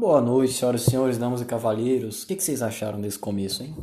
Boa 0.00 0.18
noite, 0.18 0.54
senhoras 0.54 0.80
e 0.80 0.90
senhores, 0.90 1.18
damas 1.18 1.42
e 1.42 1.44
cavalheiros. 1.44 2.22
O 2.22 2.26
que, 2.26 2.34
que 2.34 2.42
vocês 2.42 2.62
acharam 2.62 2.98
desse 2.98 3.18
começo, 3.18 3.62
hein? 3.62 3.76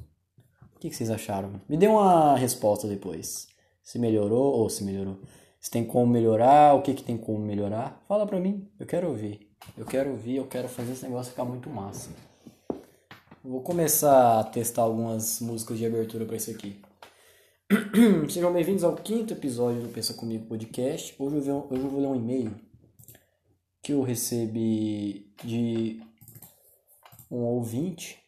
O 0.76 0.80
que, 0.80 0.90
que 0.90 0.96
vocês 0.96 1.12
acharam? 1.12 1.62
Me 1.70 1.78
dê 1.78 1.86
uma 1.86 2.36
resposta 2.36 2.88
depois. 2.88 3.48
Se 3.84 4.00
melhorou 4.00 4.56
ou 4.56 4.68
se 4.68 4.84
melhorou. 4.84 5.20
Se 5.62 5.70
tem 5.70 5.86
como 5.86 6.12
melhorar, 6.12 6.74
o 6.74 6.82
que, 6.82 6.96
que 6.96 7.04
tem 7.04 7.20
como 7.20 7.38
melhorar? 7.38 8.04
Fala 8.08 8.26
pra 8.26 8.40
mim, 8.40 8.68
eu 8.80 8.88
quero 8.88 9.10
ouvir. 9.10 9.48
Eu 9.78 9.86
quero 9.86 10.10
ouvir, 10.10 10.38
eu 10.38 10.48
quero 10.48 10.68
fazer 10.68 10.94
esse 10.94 11.04
negócio 11.04 11.30
ficar 11.30 11.46
muito 11.46 11.70
massa. 11.70 12.10
Vou 13.44 13.62
começar 13.62 14.40
a 14.40 14.44
testar 14.44 14.82
algumas 14.82 15.40
músicas 15.40 15.78
de 15.78 15.86
abertura 15.86 16.26
para 16.26 16.36
isso 16.36 16.50
aqui. 16.50 16.82
Sejam 18.28 18.52
bem-vindos 18.52 18.84
ao 18.84 18.96
quinto 18.96 19.36
episódio 19.36 19.84
do 19.84 19.90
Pensa 19.90 20.16
Comigo 20.16 20.48
Podcast. 20.48 21.14
Hoje 21.20 21.48
eu, 21.48 21.68
hoje 21.70 21.84
eu 21.84 21.90
vou 21.92 22.02
ler 22.02 22.08
um 22.08 22.16
e-mail 22.16 22.56
que 23.84 23.94
eu 23.94 24.02
recebi 24.02 25.32
de 25.44 26.02
um 27.30 27.44
ouvinte, 27.44 28.20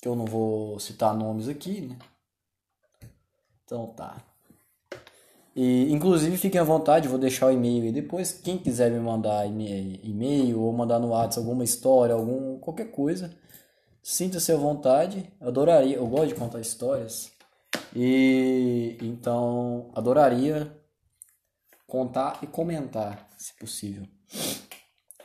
que 0.00 0.08
eu 0.08 0.14
não 0.14 0.24
vou 0.24 0.78
citar 0.78 1.14
nomes 1.14 1.48
aqui, 1.48 1.80
né? 1.82 1.98
Então 3.64 3.86
tá. 3.88 4.16
E, 5.60 5.92
inclusive, 5.92 6.36
fiquem 6.36 6.60
à 6.60 6.64
vontade, 6.64 7.08
vou 7.08 7.18
deixar 7.18 7.46
o 7.46 7.50
e-mail 7.50 7.82
aí 7.82 7.92
depois. 7.92 8.30
Quem 8.32 8.56
quiser 8.56 8.92
me 8.92 9.00
mandar 9.00 9.44
e-mail 9.44 10.60
ou 10.60 10.72
mandar 10.72 11.00
no 11.00 11.08
WhatsApp 11.08 11.44
alguma 11.44 11.64
história, 11.64 12.14
algum, 12.14 12.60
qualquer 12.60 12.92
coisa, 12.92 13.36
sinta-se 14.00 14.52
à 14.52 14.56
vontade. 14.56 15.32
Adoraria, 15.40 15.96
eu 15.96 16.06
gosto 16.06 16.28
de 16.28 16.34
contar 16.36 16.60
histórias. 16.60 17.32
E 17.92 18.96
então, 19.02 19.90
adoraria 19.94 20.72
contar 21.88 22.38
e 22.40 22.46
comentar, 22.46 23.28
se 23.36 23.52
possível. 23.54 24.06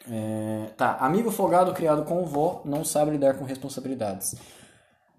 É, 0.10 0.70
tá, 0.76 0.98
amigo 0.98 1.32
folgado 1.32 1.74
criado 1.74 2.04
com 2.04 2.26
vó 2.26 2.62
não 2.66 2.84
sabe 2.84 3.12
lidar 3.12 3.38
com 3.38 3.46
responsabilidades. 3.46 4.36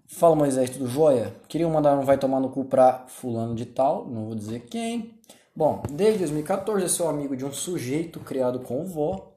Fala 0.07 0.35
Moisés, 0.35 0.69
tudo 0.69 0.87
jóia? 0.87 1.33
Queria 1.47 1.67
mandar 1.67 1.97
um 1.97 2.03
vai 2.03 2.17
tomar 2.17 2.39
no 2.39 2.49
cu 2.49 2.65
pra 2.65 3.05
fulano 3.07 3.55
de 3.55 3.65
tal, 3.65 4.05
não 4.07 4.25
vou 4.25 4.35
dizer 4.35 4.61
quem. 4.67 5.19
Bom, 5.55 5.81
desde 5.89 6.19
2014 6.19 6.87
sou 6.89 7.09
amigo 7.09 7.35
de 7.35 7.43
um 7.43 7.51
sujeito 7.51 8.19
criado 8.19 8.59
com 8.59 8.85
vó, 8.85 9.33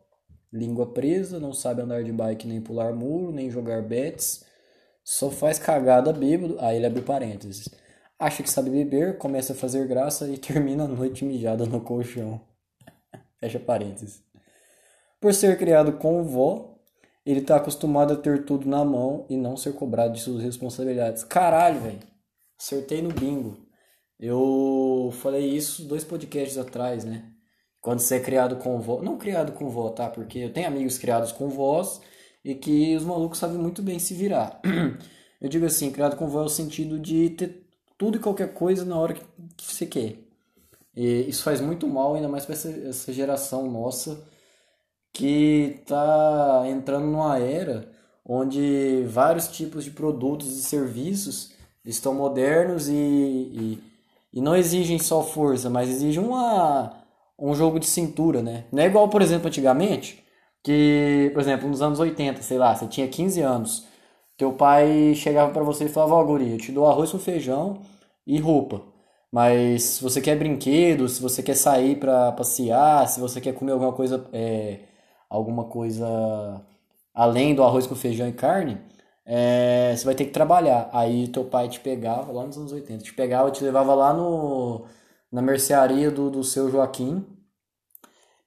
língua 0.52 0.86
presa, 0.92 1.40
não 1.40 1.52
sabe 1.54 1.80
andar 1.80 2.04
de 2.04 2.12
bike 2.12 2.46
nem 2.46 2.60
pular 2.60 2.92
muro, 2.92 3.32
nem 3.32 3.50
jogar 3.50 3.82
bets, 3.82 4.44
só 5.02 5.30
faz 5.30 5.58
cagada 5.58 6.12
bêbado, 6.12 6.56
aí 6.60 6.76
ele 6.76 6.86
abre 6.86 7.00
parênteses. 7.00 7.68
Acha 8.18 8.42
que 8.42 8.50
sabe 8.50 8.68
beber, 8.68 9.16
começa 9.16 9.52
a 9.52 9.56
fazer 9.56 9.86
graça 9.86 10.28
e 10.28 10.36
termina 10.38 10.84
a 10.84 10.88
noite 10.88 11.24
mijada 11.24 11.64
no 11.64 11.80
colchão. 11.80 12.40
Fecha 13.40 13.58
parênteses. 13.58 14.27
Por 15.20 15.34
ser 15.34 15.58
criado 15.58 15.92
com 15.94 16.22
vó, 16.22 16.78
ele 17.26 17.40
tá 17.40 17.56
acostumado 17.56 18.12
a 18.12 18.16
ter 18.16 18.44
tudo 18.44 18.68
na 18.68 18.84
mão 18.84 19.26
e 19.28 19.36
não 19.36 19.56
ser 19.56 19.74
cobrado 19.74 20.14
de 20.14 20.20
suas 20.20 20.42
responsabilidades. 20.42 21.24
Caralho, 21.24 21.80
velho. 21.80 21.98
Acertei 22.58 23.02
no 23.02 23.10
bingo. 23.10 23.58
Eu 24.18 25.10
falei 25.20 25.46
isso 25.46 25.84
dois 25.84 26.04
podcasts 26.04 26.56
atrás, 26.56 27.04
né? 27.04 27.30
Quando 27.80 28.00
você 28.00 28.16
é 28.16 28.20
criado 28.20 28.56
com 28.56 28.80
vó. 28.80 29.02
Não 29.02 29.18
criado 29.18 29.52
com 29.52 29.68
vó, 29.68 29.90
tá? 29.90 30.08
Porque 30.08 30.38
eu 30.38 30.52
tenho 30.52 30.66
amigos 30.68 30.98
criados 30.98 31.32
com 31.32 31.48
vós 31.48 32.00
e 32.44 32.54
que 32.54 32.96
os 32.96 33.04
malucos 33.04 33.38
sabem 33.38 33.58
muito 33.58 33.82
bem 33.82 33.98
se 33.98 34.14
virar. 34.14 34.60
Eu 35.40 35.48
digo 35.48 35.66
assim, 35.66 35.92
criado 35.92 36.16
com 36.16 36.26
vó 36.26 36.42
é 36.42 36.46
o 36.46 36.48
sentido 36.48 36.98
de 36.98 37.30
ter 37.30 37.64
tudo 37.96 38.16
e 38.16 38.20
qualquer 38.20 38.54
coisa 38.54 38.84
na 38.84 38.98
hora 38.98 39.14
que, 39.14 39.22
você 39.64 39.86
quer. 39.86 40.16
E 40.96 41.28
isso 41.28 41.44
faz 41.44 41.60
muito 41.60 41.86
mal, 41.86 42.14
ainda 42.14 42.28
mais 42.28 42.44
para 42.44 42.54
essa, 42.54 42.70
essa 42.70 43.12
geração 43.12 43.70
nossa 43.70 44.26
que 45.18 45.80
está 45.80 46.62
entrando 46.68 47.06
numa 47.06 47.40
era 47.40 47.90
onde 48.24 49.02
vários 49.08 49.48
tipos 49.48 49.84
de 49.84 49.90
produtos 49.90 50.46
e 50.56 50.62
serviços 50.62 51.50
estão 51.84 52.14
modernos 52.14 52.88
e, 52.88 52.92
e, 52.92 53.82
e, 54.32 54.40
não 54.40 54.54
exigem 54.54 54.96
só 54.96 55.24
força, 55.24 55.68
mas 55.68 55.88
exigem 55.88 56.22
uma, 56.22 56.92
um 57.36 57.52
jogo 57.52 57.80
de 57.80 57.86
cintura, 57.86 58.42
né? 58.42 58.66
Não 58.70 58.80
é 58.80 58.86
igual, 58.86 59.08
por 59.08 59.20
exemplo, 59.20 59.48
antigamente, 59.48 60.22
que, 60.62 61.30
por 61.34 61.40
exemplo, 61.40 61.68
nos 61.68 61.82
anos 61.82 61.98
80, 61.98 62.40
sei 62.42 62.58
lá, 62.58 62.76
você 62.76 62.86
tinha 62.86 63.08
15 63.08 63.40
anos, 63.40 63.86
teu 64.36 64.52
pai 64.52 65.14
chegava 65.16 65.52
para 65.52 65.64
você 65.64 65.86
e 65.86 65.88
falava, 65.88 66.14
ó, 66.14 66.24
oh, 66.24 66.38
eu 66.38 66.58
te 66.58 66.70
dou 66.70 66.86
arroz 66.86 67.10
com 67.10 67.18
feijão 67.18 67.80
e 68.24 68.38
roupa. 68.38 68.82
Mas 69.32 69.82
se 69.82 70.02
você 70.02 70.20
quer 70.20 70.36
brinquedo, 70.38 71.08
se 71.08 71.20
você 71.20 71.42
quer 71.42 71.56
sair 71.56 71.96
para 71.96 72.32
passear, 72.32 73.08
se 73.08 73.20
você 73.20 73.40
quer 73.40 73.52
comer 73.54 73.72
alguma 73.72 73.92
coisa 73.92 74.24
é, 74.32 74.80
alguma 75.28 75.64
coisa 75.64 76.06
além 77.14 77.54
do 77.54 77.62
arroz 77.64 77.86
com 77.86 77.94
feijão 77.94 78.28
e 78.28 78.32
carne, 78.32 78.78
é, 79.26 79.94
você 79.96 80.04
vai 80.04 80.14
ter 80.14 80.24
que 80.26 80.30
trabalhar. 80.30 80.88
Aí 80.92 81.28
teu 81.28 81.44
pai 81.44 81.68
te 81.68 81.80
pegava, 81.80 82.32
lá 82.32 82.46
nos 82.46 82.56
anos 82.56 82.72
80, 82.72 83.04
te 83.04 83.12
pegava, 83.12 83.50
te 83.50 83.64
levava 83.64 83.94
lá 83.94 84.14
no, 84.14 84.86
na 85.30 85.42
mercearia 85.42 86.10
do, 86.10 86.30
do 86.30 86.44
seu 86.44 86.70
Joaquim 86.70 87.26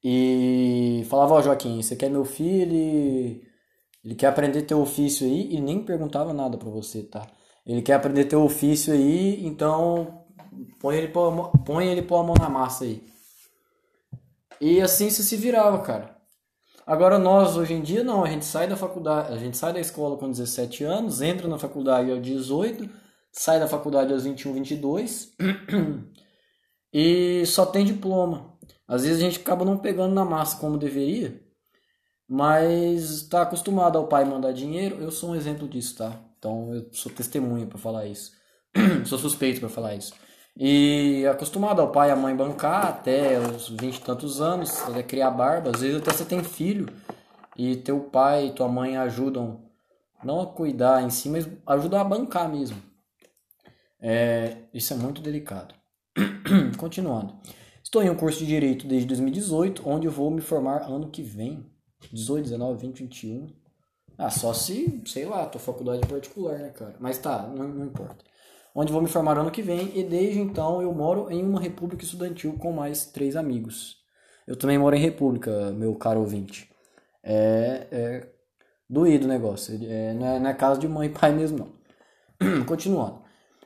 e 0.04 1.06
falava, 1.10 1.36
ó 1.36 1.38
oh, 1.40 1.42
Joaquim, 1.42 1.82
você 1.82 1.96
quer 1.96 2.10
meu 2.10 2.26
filho? 2.26 2.74
Ele, 2.74 3.48
ele 4.04 4.16
quer 4.16 4.28
aprender 4.28 4.64
teu 4.64 4.82
ofício 4.82 5.28
aí 5.28 5.54
e 5.54 5.62
nem 5.62 5.84
perguntava 5.84 6.34
nada 6.34 6.58
pra 6.58 6.70
você, 6.70 7.04
tá? 7.04 7.28
Ele 7.66 7.82
quer 7.82 7.94
aprender 7.94 8.26
teu 8.26 8.42
ofício 8.42 8.94
aí, 8.94 9.46
então 9.46 10.24
põe 10.80 10.98
ele, 10.98 11.08
pô, 11.10 11.50
põe 11.66 11.88
ele 11.88 12.02
pôr 12.02 12.18
a 12.18 12.24
mão 12.24 12.36
na 12.40 12.50
massa 12.50 12.86
aí. 12.86 13.04
E 14.60 14.82
assim 14.82 15.10
você 15.10 15.24
se 15.24 15.36
virava, 15.36 15.80
cara. 15.80 16.21
Agora 16.86 17.20
nós 17.20 17.56
hoje 17.56 17.74
em 17.74 17.82
dia 17.82 18.04
não, 18.04 18.24
a 18.24 18.30
gente 18.30 18.46
sai 18.46 18.68
da 18.68 18.76
faculdade, 18.76 19.34
a 19.34 19.38
gente 19.38 19.58
sai 19.58 19.74
da 19.74 19.80
escola 19.80 20.18
com 20.18 20.30
17 20.30 20.84
anos, 20.84 21.22
entra 21.22 21.48
na 21.48 21.58
faculdade 21.58 22.12
aos 22.12 22.22
18, 22.22 22.90
sai 23.32 23.60
da 23.60 23.68
faculdade 23.68 24.12
aos 24.12 24.24
21, 24.24 24.54
22 24.54 25.34
e 26.94 27.46
só 27.46 27.66
tem 27.66 27.86
diploma. 27.86 28.58
Às 28.88 29.04
vezes 29.04 29.18
a 29.18 29.22
gente 29.22 29.40
acaba 29.40 29.64
não 29.64 29.78
pegando 29.78 30.14
na 30.14 30.26
massa 30.26 30.58
como 30.58 30.78
deveria, 30.78 31.42
mas 32.28 33.10
está 33.12 33.44
acostumado 33.44 33.98
ao 33.98 34.08
pai 34.08 34.26
mandar 34.26 34.52
dinheiro. 34.52 34.98
Eu 35.00 35.12
sou 35.12 35.32
um 35.32 35.36
exemplo 35.36 35.68
disso, 35.68 35.98
tá? 35.98 36.20
Então 36.38 36.74
eu 36.74 36.90
sou 36.92 37.12
testemunha 37.12 37.68
para 37.68 37.78
falar 37.78 38.06
isso. 38.06 38.32
sou 39.06 39.18
suspeito 39.18 39.60
para 39.60 39.70
falar 39.70 39.96
isso. 39.96 40.14
E 40.58 41.26
acostumado 41.28 41.82
ao 41.82 41.92
pai 41.92 42.10
e 42.10 42.12
à 42.12 42.16
mãe 42.16 42.36
bancar 42.36 42.86
até 42.86 43.40
os 43.40 43.70
vinte 43.70 43.98
e 43.98 44.02
tantos 44.02 44.42
anos, 44.42 44.82
até 44.82 45.02
criar 45.02 45.32
barba, 45.32 45.72
às 45.74 45.82
vezes 45.82 46.02
até 46.02 46.12
você 46.12 46.26
tem 46.26 46.44
filho 46.44 46.88
e 47.58 47.78
teu 47.78 48.02
pai 48.02 48.48
e 48.48 48.52
tua 48.52 48.68
mãe 48.68 48.98
ajudam 48.98 49.62
não 50.24 50.42
a 50.42 50.48
cuidar 50.48 51.04
em 51.04 51.10
si, 51.10 51.30
mas 51.30 51.50
ajudam 51.66 52.00
a 52.00 52.04
bancar 52.04 52.50
mesmo. 52.50 52.78
É, 54.00 54.58
isso 54.74 54.94
é 54.94 54.98
muito 54.98 55.22
delicado. 55.22 55.74
Continuando. 56.78 57.36
Estou 57.84 58.04
em 58.04 58.10
um 58.10 58.16
curso 58.16 58.40
de 58.40 58.46
Direito 58.46 58.88
desde 58.88 59.08
2018, 59.08 59.88
onde 59.88 60.08
eu 60.08 60.12
vou 60.12 60.30
me 60.30 60.42
formar 60.42 60.84
ano 60.84 61.10
que 61.10 61.24
vem. 61.24 61.66
18, 62.12 62.44
19, 62.44 62.88
20, 62.88 63.00
21. 63.00 63.48
Ah, 64.18 64.30
só 64.30 64.54
se, 64.54 65.02
sei 65.06 65.26
lá, 65.26 65.46
tua 65.46 65.60
faculdade 65.60 66.08
particular, 66.08 66.60
né, 66.60 66.70
cara? 66.70 66.96
Mas 67.00 67.18
tá, 67.18 67.48
não, 67.48 67.68
não 67.68 67.86
importa 67.86 68.31
onde 68.76 68.92
vou 68.92 69.02
me 69.02 69.08
formar 69.08 69.38
ano 69.38 69.52
que 69.52 69.62
vem, 69.62 69.92
e 69.98 70.04
desde 70.04 70.40
então 70.40 70.82
eu 70.82 70.94
moro 70.94 71.30
em 71.32 71.44
uma 71.44 71.60
república 71.60 72.04
estudantil 72.04 72.54
com 72.58 72.72
mais 72.72 73.06
três 73.06 73.36
amigos. 73.36 73.98
Eu 74.48 74.56
também 74.56 74.78
moro 74.78 74.96
em 74.96 75.00
república, 75.00 75.72
meu 75.72 75.96
caro 75.96 76.20
ouvinte. 76.20 76.70
É, 77.24 77.88
é 77.92 78.30
doído 78.90 79.26
o 79.26 79.30
negócio, 79.30 79.80
é, 79.86 80.14
não, 80.14 80.28
é, 80.28 80.40
não 80.40 80.50
é 80.50 80.54
casa 80.54 80.80
de 80.80 80.88
mãe 80.88 81.08
e 81.08 81.12
pai 81.12 81.34
mesmo 81.34 81.58
não. 82.40 82.66
Continuando. 82.66 83.22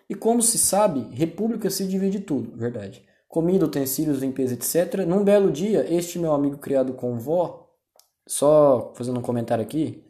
E 0.09 0.13
como 0.13 0.41
se 0.41 0.57
sabe, 0.57 1.01
república 1.15 1.69
se 1.69 1.87
divide 1.87 2.19
tudo, 2.19 2.55
verdade. 2.55 3.03
Comida, 3.27 3.65
utensílios, 3.65 4.19
limpeza, 4.19 4.53
etc. 4.53 5.05
Num 5.05 5.23
belo 5.23 5.51
dia, 5.51 5.85
este 5.91 6.19
meu 6.19 6.33
amigo 6.33 6.57
criado 6.57 6.93
com 6.93 7.17
vó, 7.17 7.67
só 8.27 8.93
fazendo 8.95 9.19
um 9.19 9.23
comentário 9.23 9.63
aqui, 9.63 10.05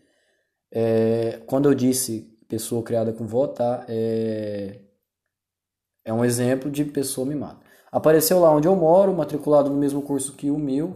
é, 0.71 1.41
quando 1.45 1.69
eu 1.69 1.73
disse 1.73 2.37
pessoa 2.47 2.83
criada 2.83 3.13
com 3.13 3.25
vó, 3.25 3.47
tá? 3.47 3.85
É, 3.87 4.81
é 6.05 6.13
um 6.13 6.23
exemplo 6.23 6.69
de 6.69 6.85
pessoa 6.85 7.27
mimada. 7.27 7.57
Apareceu 7.91 8.39
lá 8.39 8.51
onde 8.51 8.67
eu 8.67 8.75
moro, 8.75 9.13
matriculado 9.13 9.69
no 9.69 9.77
mesmo 9.77 10.01
curso 10.01 10.33
que 10.33 10.51
o 10.51 10.57
meu, 10.57 10.95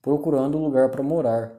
procurando 0.00 0.58
lugar 0.58 0.90
para 0.90 1.02
morar. 1.02 1.52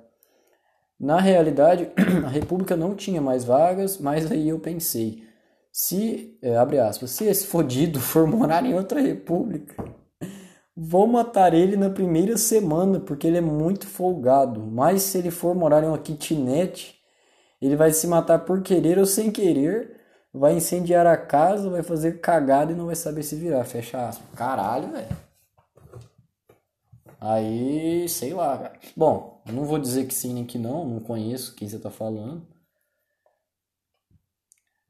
Na 0.99 1.19
realidade, 1.19 1.91
a 2.25 2.29
República 2.29 2.75
não 2.75 2.95
tinha 2.95 3.21
mais 3.21 3.43
vagas, 3.43 3.97
mas 3.97 4.31
aí 4.31 4.47
eu 4.47 4.59
pensei, 4.59 5.23
se, 5.71 6.37
é, 6.41 6.55
abre 6.55 6.79
aspas, 6.79 7.11
se 7.11 7.25
esse 7.25 7.47
fodido 7.47 7.99
for 8.01 8.25
morar 8.25 8.65
em 8.65 8.73
outra 8.73 9.01
república, 9.01 9.75
vou 10.75 11.05
matar 11.07 11.53
ele 11.53 11.75
na 11.75 11.89
primeira 11.89 12.37
semana, 12.37 12.99
porque 12.99 13.27
ele 13.27 13.37
é 13.37 13.41
muito 13.41 13.87
folgado. 13.87 14.61
Mas 14.61 15.01
se 15.03 15.17
ele 15.17 15.31
for 15.31 15.53
morar 15.53 15.83
em 15.83 15.87
uma 15.87 15.97
kitnet, 15.97 16.95
ele 17.61 17.75
vai 17.75 17.91
se 17.91 18.07
matar 18.07 18.39
por 18.45 18.61
querer 18.61 18.99
ou 18.99 19.05
sem 19.05 19.31
querer, 19.31 19.94
vai 20.37 20.53
incendiar 20.53 21.07
a 21.07 21.15
casa, 21.15 21.69
vai 21.69 21.81
fazer 21.81 22.19
cagada 22.19 22.71
e 22.71 22.75
não 22.75 22.87
vai 22.87 22.95
saber 22.95 23.23
se 23.23 23.35
virar. 23.35 23.63
Fecha 23.63 24.09
aspas. 24.09 24.27
Caralho, 24.35 24.91
velho. 24.91 25.17
Aí, 27.19 28.07
sei 28.09 28.33
lá, 28.33 28.57
cara. 28.57 28.79
Bom, 28.95 29.41
não 29.51 29.63
vou 29.63 29.79
dizer 29.79 30.05
que 30.05 30.13
sim 30.13 30.33
nem 30.33 30.45
que 30.45 30.57
não, 30.57 30.85
não 30.85 30.99
conheço 30.99 31.55
quem 31.55 31.67
você 31.67 31.79
tá 31.79 31.89
falando. 31.89 32.45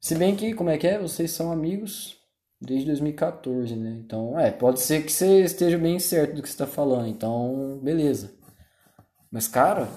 Se 0.01 0.15
bem 0.15 0.35
que, 0.35 0.53
como 0.53 0.69
é 0.69 0.77
que 0.77 0.87
é? 0.87 0.99
Vocês 0.99 1.31
são 1.31 1.51
amigos 1.51 2.19
desde 2.59 2.87
2014, 2.87 3.75
né? 3.75 3.91
Então, 4.03 4.39
é, 4.39 4.51
pode 4.51 4.79
ser 4.79 5.03
que 5.05 5.11
você 5.11 5.43
esteja 5.43 5.77
bem 5.77 5.99
certo 5.99 6.35
do 6.35 6.41
que 6.41 6.49
você 6.49 6.57
tá 6.57 6.67
falando. 6.67 7.07
Então, 7.07 7.79
beleza. 7.81 8.33
Mas, 9.31 9.47
cara, 9.47 9.87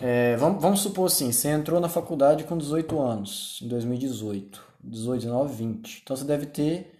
é, 0.00 0.36
vamos, 0.36 0.60
vamos 0.60 0.80
supor 0.80 1.06
assim, 1.06 1.30
você 1.30 1.48
entrou 1.48 1.80
na 1.80 1.88
faculdade 1.88 2.44
com 2.44 2.58
18 2.58 3.00
anos, 3.00 3.60
em 3.62 3.68
2018. 3.68 4.74
18, 4.84 5.22
19, 5.22 5.54
20. 5.54 6.00
Então 6.02 6.16
você 6.16 6.24
deve 6.24 6.46
ter 6.46 6.98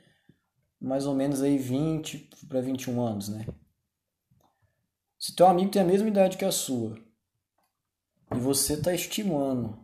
mais 0.81 1.07
ou 1.07 1.15
menos 1.15 1.43
aí 1.43 1.59
20 1.59 2.31
para 2.49 2.61
21 2.61 3.01
anos, 3.01 3.29
né? 3.29 3.47
Se 5.19 5.35
teu 5.35 5.47
amigo 5.47 5.71
tem 5.71 5.83
a 5.83 5.85
mesma 5.87 6.09
idade 6.09 6.37
que 6.37 6.45
a 6.45 6.53
sua 6.53 6.99
e 8.35 8.39
você 8.39 8.75
está 8.75 8.93
estimando 8.93 9.79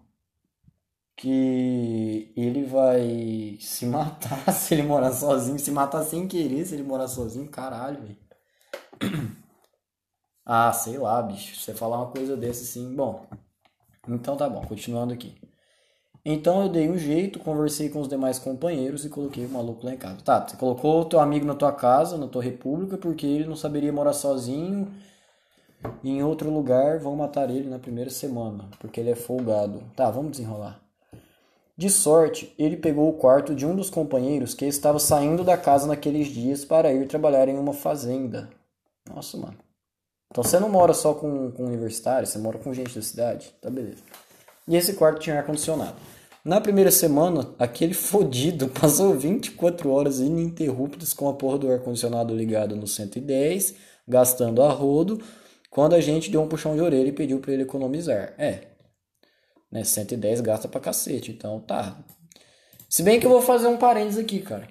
que 1.16 2.32
ele 2.36 2.64
vai 2.64 3.58
se 3.60 3.86
matar 3.86 4.52
se 4.52 4.74
ele 4.74 4.82
morar 4.82 5.12
sozinho, 5.12 5.58
se 5.58 5.70
matar 5.70 6.04
sem 6.04 6.26
querer 6.28 6.64
se 6.66 6.74
ele 6.74 6.82
morar 6.82 7.08
sozinho, 7.08 7.48
caralho, 7.48 8.02
velho. 8.02 8.30
Ah, 10.44 10.72
sei 10.72 10.98
lá, 10.98 11.20
bicho. 11.22 11.56
Você 11.56 11.74
falar 11.74 11.98
uma 11.98 12.10
coisa 12.10 12.36
dessa 12.36 12.62
assim, 12.62 12.94
bom. 12.94 13.26
Então 14.08 14.36
tá 14.36 14.48
bom, 14.48 14.62
continuando 14.62 15.12
aqui. 15.12 15.34
Então 16.24 16.62
eu 16.62 16.68
dei 16.68 16.88
um 16.88 16.98
jeito, 16.98 17.38
conversei 17.38 17.88
com 17.88 18.00
os 18.00 18.08
demais 18.08 18.38
companheiros 18.38 19.04
e 19.04 19.08
coloquei 19.08 19.46
o 19.46 19.48
maluco 19.48 19.86
lá 19.86 19.94
em 19.94 19.96
casa. 19.96 20.18
Tá, 20.22 20.46
você 20.46 20.56
colocou 20.56 21.00
o 21.00 21.04
teu 21.06 21.20
amigo 21.20 21.46
na 21.46 21.54
tua 21.54 21.72
casa, 21.72 22.18
na 22.18 22.28
tua 22.28 22.42
república, 22.42 22.98
porque 22.98 23.26
ele 23.26 23.46
não 23.46 23.56
saberia 23.56 23.92
morar 23.92 24.12
sozinho 24.12 24.92
em 26.04 26.22
outro 26.22 26.50
lugar, 26.50 26.98
vão 26.98 27.16
matar 27.16 27.50
ele 27.50 27.68
na 27.68 27.78
primeira 27.78 28.10
semana, 28.10 28.68
porque 28.78 29.00
ele 29.00 29.10
é 29.10 29.16
folgado. 29.16 29.82
Tá, 29.96 30.10
vamos 30.10 30.32
desenrolar. 30.32 30.80
De 31.76 31.88
sorte, 31.88 32.54
ele 32.58 32.76
pegou 32.76 33.08
o 33.08 33.14
quarto 33.14 33.54
de 33.54 33.64
um 33.64 33.74
dos 33.74 33.88
companheiros 33.88 34.52
que 34.52 34.66
estava 34.66 34.98
saindo 34.98 35.42
da 35.42 35.56
casa 35.56 35.86
naqueles 35.86 36.28
dias 36.28 36.64
para 36.64 36.92
ir 36.92 37.08
trabalhar 37.08 37.48
em 37.48 37.58
uma 37.58 37.72
fazenda. 37.72 38.50
Nossa, 39.08 39.38
mano. 39.38 39.56
Então 40.30 40.44
você 40.44 40.60
não 40.60 40.68
mora 40.68 40.94
só 40.94 41.12
com, 41.12 41.50
com 41.50 41.64
universitários, 41.64 42.30
você 42.30 42.38
mora 42.38 42.58
com 42.58 42.72
gente 42.72 42.94
da 42.94 43.02
cidade. 43.02 43.52
Tá 43.60 43.68
beleza. 43.68 44.02
E 44.68 44.76
esse 44.76 44.92
quarto 44.92 45.18
tinha 45.18 45.36
ar-condicionado. 45.36 45.96
Na 46.44 46.60
primeira 46.60 46.90
semana, 46.90 47.52
aquele 47.58 47.92
fodido 47.92 48.68
passou 48.80 49.14
24 49.14 49.90
horas 49.90 50.20
ininterruptas 50.20 51.12
com 51.12 51.28
a 51.28 51.34
porra 51.34 51.58
do 51.58 51.70
ar-condicionado 51.70 52.34
ligado 52.34 52.76
no 52.76 52.86
110, 52.86 53.74
gastando 54.06 54.62
a 54.62 54.70
rodo, 54.70 55.20
quando 55.68 55.94
a 55.94 56.00
gente 56.00 56.30
deu 56.30 56.40
um 56.40 56.48
puxão 56.48 56.74
de 56.74 56.80
orelha 56.80 57.08
e 57.08 57.12
pediu 57.12 57.40
para 57.40 57.52
ele 57.52 57.62
economizar. 57.64 58.32
É, 58.38 58.68
né, 59.70 59.84
110 59.84 60.40
gasta 60.40 60.68
pra 60.68 60.80
cacete, 60.80 61.30
então 61.30 61.60
tá. 61.60 61.98
Se 62.88 63.02
bem 63.02 63.20
que 63.20 63.26
eu 63.26 63.30
vou 63.30 63.42
fazer 63.42 63.66
um 63.66 63.76
parênteses 63.76 64.18
aqui, 64.18 64.40
cara. 64.40 64.68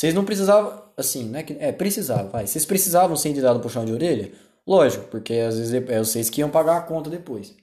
Vocês 0.00 0.14
não 0.14 0.24
precisavam, 0.24 0.82
assim, 0.96 1.24
né? 1.24 1.44
É, 1.58 1.70
precisavam, 1.72 2.30
vai. 2.30 2.46
Vocês 2.46 2.64
precisavam 2.64 3.14
ser 3.14 3.34
de 3.34 3.42
dado 3.42 3.60
puxão 3.60 3.84
de 3.84 3.92
orelha? 3.92 4.32
Lógico, 4.66 5.04
porque 5.08 5.34
às 5.34 5.58
vezes 5.58 5.74
é 5.74 5.98
vocês 5.98 6.30
que 6.30 6.40
iam 6.40 6.48
pagar 6.48 6.78
a 6.78 6.80
conta 6.80 7.10
depois. 7.10 7.54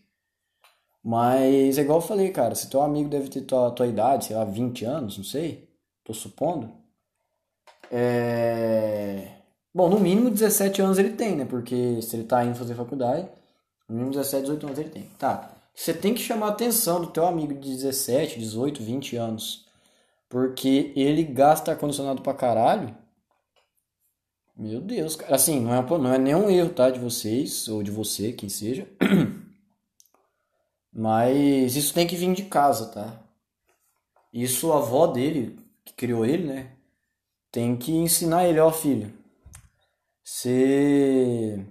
Mas 1.04 1.80
é 1.80 1.82
igual 1.82 1.98
eu 1.98 2.06
falei, 2.06 2.30
cara, 2.30 2.54
se 2.54 2.70
teu 2.70 2.84
amigo 2.84 3.10
deve 3.10 3.28
ter 3.28 3.42
tua, 3.42 3.72
tua 3.72 3.88
idade, 3.88 4.26
sei 4.26 4.36
lá, 4.36 4.46
20 4.46 4.86
anos, 4.86 5.18
não 5.18 5.24
sei, 5.24 5.68
tô 6.04 6.14
supondo. 6.14 6.72
É... 7.92 9.30
Bom, 9.74 9.90
no 9.90 10.00
mínimo 10.00 10.30
17 10.30 10.80
anos 10.80 11.00
ele 11.00 11.14
tem, 11.14 11.36
né? 11.36 11.46
Porque 11.46 12.00
se 12.04 12.16
ele 12.16 12.26
tá 12.26 12.46
indo 12.46 12.54
fazer 12.56 12.76
faculdade, 12.76 13.28
no 13.90 13.96
mínimo 13.96 14.12
17, 14.12 14.44
18 14.44 14.66
anos 14.68 14.78
ele 14.78 14.90
tem. 14.90 15.10
Tá. 15.18 15.56
Você 15.74 15.92
tem 15.92 16.14
que 16.14 16.22
chamar 16.22 16.50
a 16.50 16.52
atenção 16.52 17.02
do 17.02 17.08
teu 17.08 17.26
amigo 17.26 17.56
de 17.56 17.68
17, 17.68 18.38
18, 18.38 18.84
20 18.84 19.16
anos. 19.16 19.67
Porque 20.30 20.92
ele 20.96 21.24
gasta 21.24 21.72
ar-condicionado 21.72 22.22
pra 22.22 22.34
caralho. 22.34 22.96
Meu 24.56 24.82
Deus, 24.82 25.16
cara. 25.16 25.36
Assim, 25.36 25.60
não 25.60 25.74
é, 25.74 25.82
não 25.82 26.14
é 26.14 26.18
nenhum 26.18 26.50
erro, 26.50 26.74
tá? 26.74 26.90
De 26.90 27.00
vocês, 27.00 27.68
ou 27.68 27.84
de 27.84 27.92
você, 27.92 28.34
quem 28.34 28.50
seja. 28.50 28.88
Mas 30.92 31.76
isso 31.76 31.94
tem 31.94 32.08
que 32.08 32.16
vir 32.16 32.34
de 32.34 32.46
casa, 32.46 32.88
tá? 32.88 33.24
Isso 34.34 34.74
a 34.74 34.78
avó 34.78 35.08
dele, 35.08 35.60
que 35.86 35.94
criou 35.94 36.26
ele, 36.26 36.48
né? 36.48 36.72
Tem 37.52 37.78
que 37.78 37.92
ensinar 37.92 38.48
ele, 38.48 38.60
ó 38.60 38.72
filho. 38.72 39.14
Você. 40.24 41.66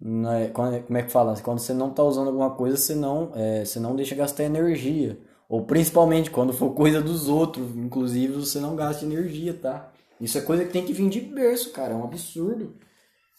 É, 0.00 0.48
como 0.48 0.98
é 0.98 1.02
que 1.02 1.10
fala? 1.10 1.38
Quando 1.40 1.60
você 1.60 1.72
não 1.72 1.92
tá 1.94 2.02
usando 2.02 2.28
alguma 2.28 2.54
coisa, 2.56 2.76
você 2.76 2.94
não, 2.94 3.30
é, 3.34 3.64
você 3.64 3.78
não 3.78 3.94
deixa 3.94 4.14
gastar 4.14 4.44
energia. 4.44 5.18
Ou 5.52 5.66
principalmente 5.66 6.30
quando 6.30 6.54
for 6.54 6.70
coisa 6.70 7.02
dos 7.02 7.28
outros, 7.28 7.76
inclusive 7.76 8.32
você 8.32 8.58
não 8.58 8.74
gasta 8.74 9.04
energia, 9.04 9.52
tá? 9.52 9.92
Isso 10.18 10.38
é 10.38 10.40
coisa 10.40 10.64
que 10.64 10.72
tem 10.72 10.82
que 10.82 10.94
vir 10.94 11.10
de 11.10 11.20
berço, 11.20 11.72
cara. 11.72 11.92
É 11.92 11.94
um 11.94 12.04
absurdo. 12.04 12.74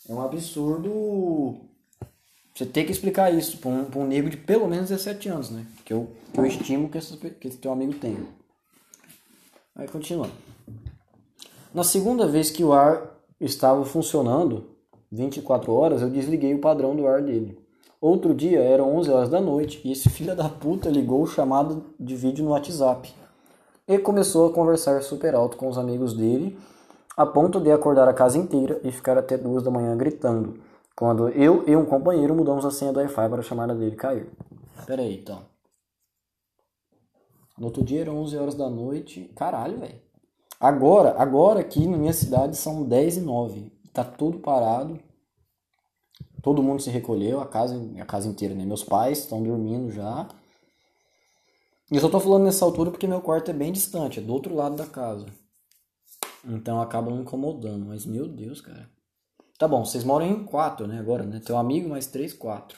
É 0.08 0.14
um 0.14 0.22
absurdo 0.22 1.60
você 2.54 2.68
tem 2.68 2.86
que 2.86 2.92
explicar 2.92 3.34
isso 3.34 3.58
para 3.58 3.72
um, 3.72 3.88
um 3.96 4.06
negro 4.06 4.30
de 4.30 4.38
pelo 4.38 4.68
menos 4.68 4.90
17 4.90 5.28
anos, 5.28 5.50
né? 5.50 5.66
Que 5.84 5.92
eu, 5.92 6.12
que 6.32 6.40
eu 6.40 6.46
estimo 6.46 6.88
que, 6.88 7.00
essa, 7.00 7.18
que 7.18 7.48
esse 7.48 7.58
teu 7.58 7.72
amigo 7.72 7.96
tenha. 7.96 8.24
Aí 9.76 9.88
continua. 9.88 10.30
Na 11.74 11.84
segunda 11.84 12.28
vez 12.28 12.52
que 12.52 12.64
o 12.64 12.72
ar 12.72 13.20
estava 13.42 13.84
funcionando, 13.84 14.70
24 15.12 15.74
horas, 15.74 16.04
eu 16.04 16.12
desliguei 16.12 16.54
o 16.54 16.60
padrão 16.60 16.96
do 16.96 17.08
ar 17.08 17.24
dele. 17.24 17.58
Outro 18.04 18.34
dia, 18.34 18.60
eram 18.60 18.98
11 18.98 19.12
horas 19.12 19.30
da 19.30 19.40
noite, 19.40 19.80
e 19.86 19.94
esse 19.94 20.10
filho 20.12 20.36
da 20.36 20.50
puta 20.50 20.90
ligou 20.90 21.22
o 21.22 21.26
chamado 21.26 21.86
de 21.98 22.18
vídeo 22.18 22.44
no 22.44 22.52
WhatsApp. 22.52 23.16
E 23.88 23.98
começou 23.98 24.50
a 24.50 24.54
conversar 24.54 25.02
super 25.02 25.34
alto 25.34 25.56
com 25.56 25.70
os 25.70 25.78
amigos 25.78 26.14
dele, 26.14 26.60
a 27.16 27.26
ponto 27.26 27.62
de 27.62 27.72
acordar 27.72 28.10
a 28.10 28.14
casa 28.14 28.38
inteira 28.38 28.78
e 28.84 28.92
ficar 28.92 29.18
até 29.18 29.38
duas 29.38 29.64
da 29.64 29.72
manhã 29.72 29.96
gritando 29.96 30.60
quando 30.94 31.30
eu 31.30 31.64
e 31.66 31.78
um 31.78 31.86
companheiro 31.86 32.36
mudamos 32.36 32.66
a 32.66 32.72
senha 32.72 32.92
do 32.92 33.00
Wi-Fi 33.00 33.30
para 33.30 33.40
a 33.40 33.42
chamada 33.42 33.74
dele 33.74 33.96
cair. 33.96 34.28
Pera 34.86 35.02
aí, 35.02 35.20
então. 35.20 35.40
No 37.58 37.68
outro 37.68 37.86
dia 37.86 38.02
eram 38.02 38.18
11 38.18 38.38
horas 38.38 38.56
da 38.56 38.70
noite. 38.70 39.32
Caralho, 39.34 39.78
velho. 39.78 40.02
Agora, 40.60 41.16
agora 41.18 41.62
aqui 41.62 41.88
na 41.88 41.96
minha 41.96 42.12
cidade 42.12 42.58
são 42.58 42.84
10 42.84 43.18
e 43.18 43.22
9. 43.22 43.72
Tá 43.94 44.04
tudo 44.04 44.40
parado. 44.40 45.00
Todo 46.44 46.62
mundo 46.62 46.82
se 46.82 46.90
recolheu, 46.90 47.40
a 47.40 47.48
casa, 47.48 47.82
a 47.98 48.06
casa 48.06 48.28
inteira, 48.28 48.54
né? 48.54 48.66
Meus 48.66 48.84
pais 48.84 49.20
estão 49.20 49.42
dormindo 49.42 49.90
já. 49.90 50.28
E 51.90 51.96
eu 51.96 52.02
só 52.02 52.10
tô 52.10 52.20
falando 52.20 52.44
nessa 52.44 52.66
altura 52.66 52.92
porque 52.92 53.08
meu 53.08 53.22
quarto 53.22 53.50
é 53.50 53.54
bem 53.54 53.72
distante, 53.72 54.20
é 54.20 54.22
do 54.22 54.34
outro 54.34 54.54
lado 54.54 54.76
da 54.76 54.86
casa. 54.86 55.26
Então 56.44 56.82
acaba 56.82 57.10
me 57.10 57.22
incomodando. 57.22 57.86
Mas 57.86 58.06
meu 58.06 58.28
Deus, 58.28 58.60
cara. 58.60 58.90
Tá 59.58 59.70
bom, 59.70 59.86
vocês 59.86 60.04
moram 60.04 60.26
em 60.26 60.44
quatro, 60.44 60.86
né? 60.86 61.00
Agora, 61.00 61.24
né? 61.24 61.40
Teu 61.40 61.58
amigo 61.58 61.88
mais 61.88 62.08
três, 62.08 62.34
quatro. 62.34 62.78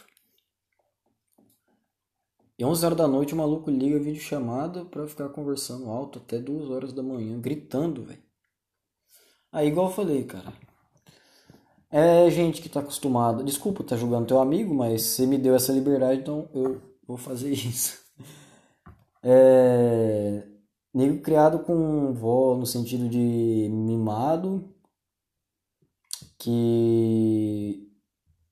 E 2.59 2.63
11 2.63 2.85
horas 2.85 2.97
da 2.99 3.07
noite 3.07 3.33
o 3.33 3.37
maluco 3.37 3.71
liga 3.71 3.97
a 3.97 3.99
videochamada 3.99 4.85
pra 4.85 5.07
ficar 5.07 5.29
conversando 5.29 5.89
alto 5.89 6.19
até 6.19 6.37
2 6.37 6.69
horas 6.69 6.93
da 6.93 7.01
manhã, 7.01 7.41
gritando, 7.41 8.03
velho. 8.03 8.23
Aí, 9.51 9.69
igual 9.69 9.87
eu 9.87 9.93
falei, 9.93 10.23
cara. 10.23 10.53
É 11.91 12.29
gente 12.29 12.61
que 12.61 12.69
tá 12.69 12.79
acostumada. 12.79 13.43
Desculpa 13.43 13.83
tá 13.83 13.95
julgando 13.95 14.27
teu 14.27 14.39
amigo, 14.39 14.73
mas 14.73 15.01
você 15.01 15.25
me 15.25 15.37
deu 15.37 15.55
essa 15.55 15.71
liberdade, 15.71 16.21
então 16.21 16.49
eu 16.53 16.81
vou 17.07 17.17
fazer 17.17 17.51
isso. 17.53 17.99
É. 19.23 20.43
Nego 20.93 21.19
criado 21.21 21.59
com 21.59 22.13
vó 22.13 22.55
no 22.55 22.65
sentido 22.65 23.09
de 23.09 23.67
mimado 23.69 24.63
que, 26.37 27.89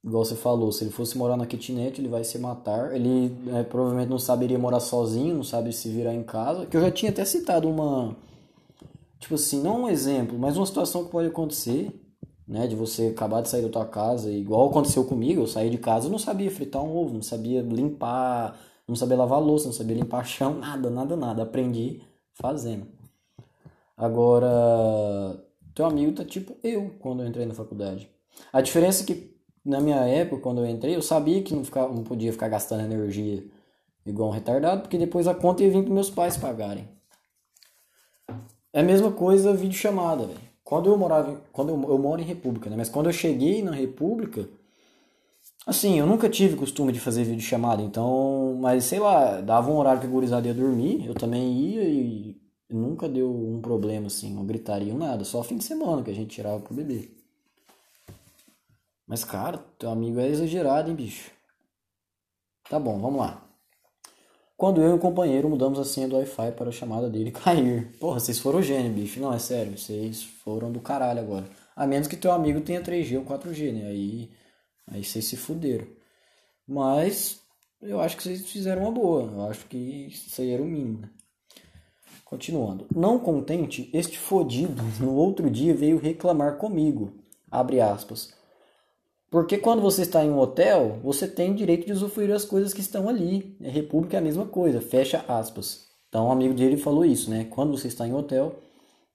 igual 0.03 0.25
você 0.25 0.35
falou, 0.35 0.71
se 0.71 0.83
ele 0.83 0.91
fosse 0.91 1.17
morar 1.17 1.37
na 1.37 1.45
kitnet, 1.45 2.01
ele 2.01 2.09
vai 2.09 2.23
se 2.23 2.37
matar. 2.39 2.93
Ele 2.95 3.33
é, 3.53 3.63
provavelmente 3.63 4.09
não 4.09 4.19
saberia 4.19 4.59
morar 4.59 4.79
sozinho, 4.79 5.35
não 5.35 5.43
sabe 5.43 5.71
se 5.71 5.89
virar 5.89 6.13
em 6.13 6.23
casa. 6.23 6.65
Que 6.65 6.75
eu 6.75 6.81
já 6.81 6.91
tinha 6.91 7.11
até 7.11 7.23
citado 7.23 7.69
uma. 7.69 8.15
Tipo 9.19 9.35
assim, 9.35 9.61
não 9.61 9.83
um 9.83 9.89
exemplo, 9.89 10.37
mas 10.37 10.57
uma 10.57 10.65
situação 10.65 11.05
que 11.05 11.11
pode 11.11 11.29
acontecer, 11.29 11.97
né? 12.47 12.67
De 12.67 12.75
você 12.75 13.07
acabar 13.07 13.41
de 13.41 13.50
sair 13.50 13.62
da 13.62 13.69
tua 13.69 13.85
casa, 13.85 14.31
igual 14.31 14.69
aconteceu 14.69 15.05
comigo, 15.05 15.41
eu 15.41 15.47
saí 15.47 15.69
de 15.69 15.77
casa, 15.77 16.07
eu 16.07 16.12
não 16.12 16.19
sabia 16.19 16.51
fritar 16.51 16.83
um 16.83 16.95
ovo, 16.95 17.13
não 17.13 17.21
sabia 17.21 17.62
limpar, 17.62 18.59
não 18.88 18.95
sabia 18.95 19.17
lavar 19.17 19.41
louça, 19.41 19.65
não 19.65 19.73
sabia 19.73 19.95
limpar 19.95 20.25
chão, 20.27 20.55
nada, 20.55 20.89
nada, 20.89 21.15
nada. 21.15 21.43
Aprendi 21.43 22.01
fazendo. 22.33 22.88
Agora, 23.95 24.47
teu 25.73 25.85
amigo 25.85 26.13
tá 26.13 26.25
tipo 26.25 26.55
eu 26.63 26.95
quando 27.00 27.23
eu 27.23 27.27
entrei 27.27 27.45
na 27.45 27.53
faculdade. 27.53 28.09
A 28.51 28.62
diferença 28.62 29.03
é 29.03 29.05
que 29.05 29.33
na 29.63 29.79
minha 29.79 30.05
época, 30.07 30.41
quando 30.41 30.59
eu 30.59 30.67
entrei, 30.67 30.95
eu 30.95 31.01
sabia 31.01 31.41
que 31.41 31.53
não, 31.53 31.63
ficava, 31.63 31.93
não 31.93 32.03
podia 32.03 32.31
ficar 32.33 32.50
gastando 32.50 32.83
energia 32.83 33.43
igual 34.05 34.29
um 34.29 34.31
retardado, 34.31 34.81
porque 34.81 34.97
depois 34.97 35.27
a 35.27 35.33
conta 35.33 35.63
ia 35.63 35.71
vir 35.71 35.83
para 35.83 35.93
meus 35.93 36.09
pais 36.09 36.35
pagarem. 36.35 36.88
É 38.73 38.81
a 38.81 38.83
mesma 38.83 39.12
coisa 39.12 39.53
vídeo 39.53 39.77
chamada, 39.77 40.25
velho. 40.25 40.52
Quando 40.74 40.89
eu 40.89 40.98
morava, 40.98 41.39
quando 41.51 41.70
eu, 41.70 41.75
eu 41.88 42.00
moro 42.00 42.20
em 42.20 42.25
República, 42.25 42.68
né? 42.68 42.75
Mas 42.75 42.89
quando 42.89 43.06
eu 43.06 43.13
cheguei 43.13 43.62
na 43.62 43.72
República, 43.72 44.50
assim, 45.68 46.00
eu 46.00 46.08
nunca 46.08 46.27
tive 46.27 46.56
costume 46.56 46.92
de 46.92 47.00
fazer 47.00 47.24
vídeo 47.24 47.44
chamada, 47.44 47.84
então, 47.84 48.58
mas 48.60 48.86
sei 48.86 48.98
lá, 49.00 49.39
dava 49.39 49.70
um 49.70 49.77
horário 49.77 50.01
que 50.01 50.08
a 50.08 50.10
gurizada 50.10 50.48
ia 50.48 50.53
dormir, 50.53 51.06
eu 51.06 51.13
também 51.13 51.53
ia 51.53 51.84
e 51.84 52.42
nunca 52.68 53.08
deu 53.08 53.30
um 53.32 53.62
problema 53.62 54.08
assim, 54.08 54.34
não 54.34 54.48
gritaria 54.48 54.96
nada, 54.96 55.24
só 55.24 55.44
fim 55.44 55.58
de 55.58 55.63
semana 55.63 56.01
que 56.01 56.10
a 56.10 56.15
gente 56.15 56.34
tirava 56.34 56.60
pro 56.60 56.74
bebê. 56.74 57.12
Mas 59.06 59.24
cara, 59.24 59.60
teu 59.77 59.92
amigo 59.92 60.20
é 60.20 60.27
exagerado, 60.27 60.89
hein, 60.89 60.96
bicho. 60.96 61.30
Tá 62.68 62.80
bom, 62.80 63.00
vamos 63.00 63.20
lá. 63.20 63.42
Quando 64.63 64.82
eu 64.82 64.91
e 64.91 64.93
o 64.93 64.98
companheiro 64.98 65.50
mudamos 65.50 65.77
a 65.77 65.84
senha 65.84 66.08
do 66.08 66.15
Wi-Fi 66.15 66.53
para 66.53 66.70
a 66.70 66.72
chamada 66.72 67.10
dele 67.10 67.32
cair. 67.36 67.91
Porra, 68.00 68.22
vocês 68.22 68.39
foram 68.39 68.62
gênio, 68.62 68.93
bicho. 68.93 69.20
Não, 69.20 69.34
é 69.34 69.38
sério, 69.38 69.77
vocês 69.77 70.24
foram 70.24 70.72
do 70.72 70.79
caralho 70.79 71.20
agora. 71.20 71.50
A 71.75 71.86
menos 71.86 72.08
que 72.08 72.15
teu 72.15 72.32
amigo 72.32 72.62
tenha 72.62 72.82
3G 72.82 73.17
ou 73.17 73.25
4G, 73.25 73.74
né? 73.74 73.88
Aí, 73.88 74.32
aí 74.88 75.03
vocês 75.03 75.25
se 75.25 75.36
fuderam. 75.36 75.86
Mas 76.65 77.41
eu 77.82 78.00
acho 78.00 78.15
que 78.15 78.24
vocês 78.24 78.50
fizeram 78.50 78.84
uma 78.84 78.91
boa. 78.91 79.24
Eu 79.24 79.50
acho 79.50 79.65
que 79.65 80.08
isso 80.08 80.41
aí 80.41 80.51
era 80.51 80.63
o 80.63 80.65
mínimo. 80.65 81.00
Né? 81.00 81.10
Continuando. 82.24 82.88
Não 82.96 83.20
contente, 83.20 83.89
este 83.93 84.17
fodido 84.17 84.82
no 84.98 85.13
outro 85.13 85.50
dia 85.50 85.75
veio 85.75 85.98
reclamar 85.98 86.55
comigo. 86.55 87.12
Abre 87.51 87.82
aspas. 87.82 88.34
Porque 89.33 89.57
quando 89.57 89.81
você 89.81 90.03
está 90.03 90.23
em 90.23 90.29
um 90.29 90.37
hotel, 90.37 90.99
você 91.01 91.27
tem 91.27 91.55
direito 91.55 91.87
de 91.87 91.91
usufruir 91.91 92.31
as 92.31 92.45
coisas 92.45 92.71
que 92.71 92.81
estão 92.81 93.09
ali. 93.09 93.57
A 93.65 93.67
República 93.67 94.15
é 94.15 94.19
a 94.19 94.21
mesma 94.21 94.45
coisa, 94.45 94.79
fecha 94.79 95.25
aspas. 95.27 95.87
Então, 96.07 96.27
um 96.27 96.31
amigo 96.31 96.53
dele 96.53 96.77
falou 96.77 97.03
isso, 97.03 97.31
né? 97.31 97.45
Quando 97.45 97.75
você 97.75 97.87
está 97.87 98.07
em 98.07 98.13
um 98.13 98.17
hotel, 98.17 98.59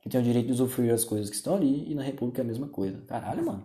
você 0.02 0.08
tem 0.08 0.20
o 0.20 0.24
direito 0.24 0.46
de 0.46 0.54
usufruir 0.54 0.92
as 0.92 1.04
coisas 1.04 1.30
que 1.30 1.36
estão 1.36 1.54
ali, 1.54 1.88
e 1.88 1.94
na 1.94 2.02
República 2.02 2.42
é 2.42 2.44
a 2.44 2.48
mesma 2.48 2.66
coisa. 2.66 3.00
Caralho, 3.06 3.46
mano. 3.46 3.62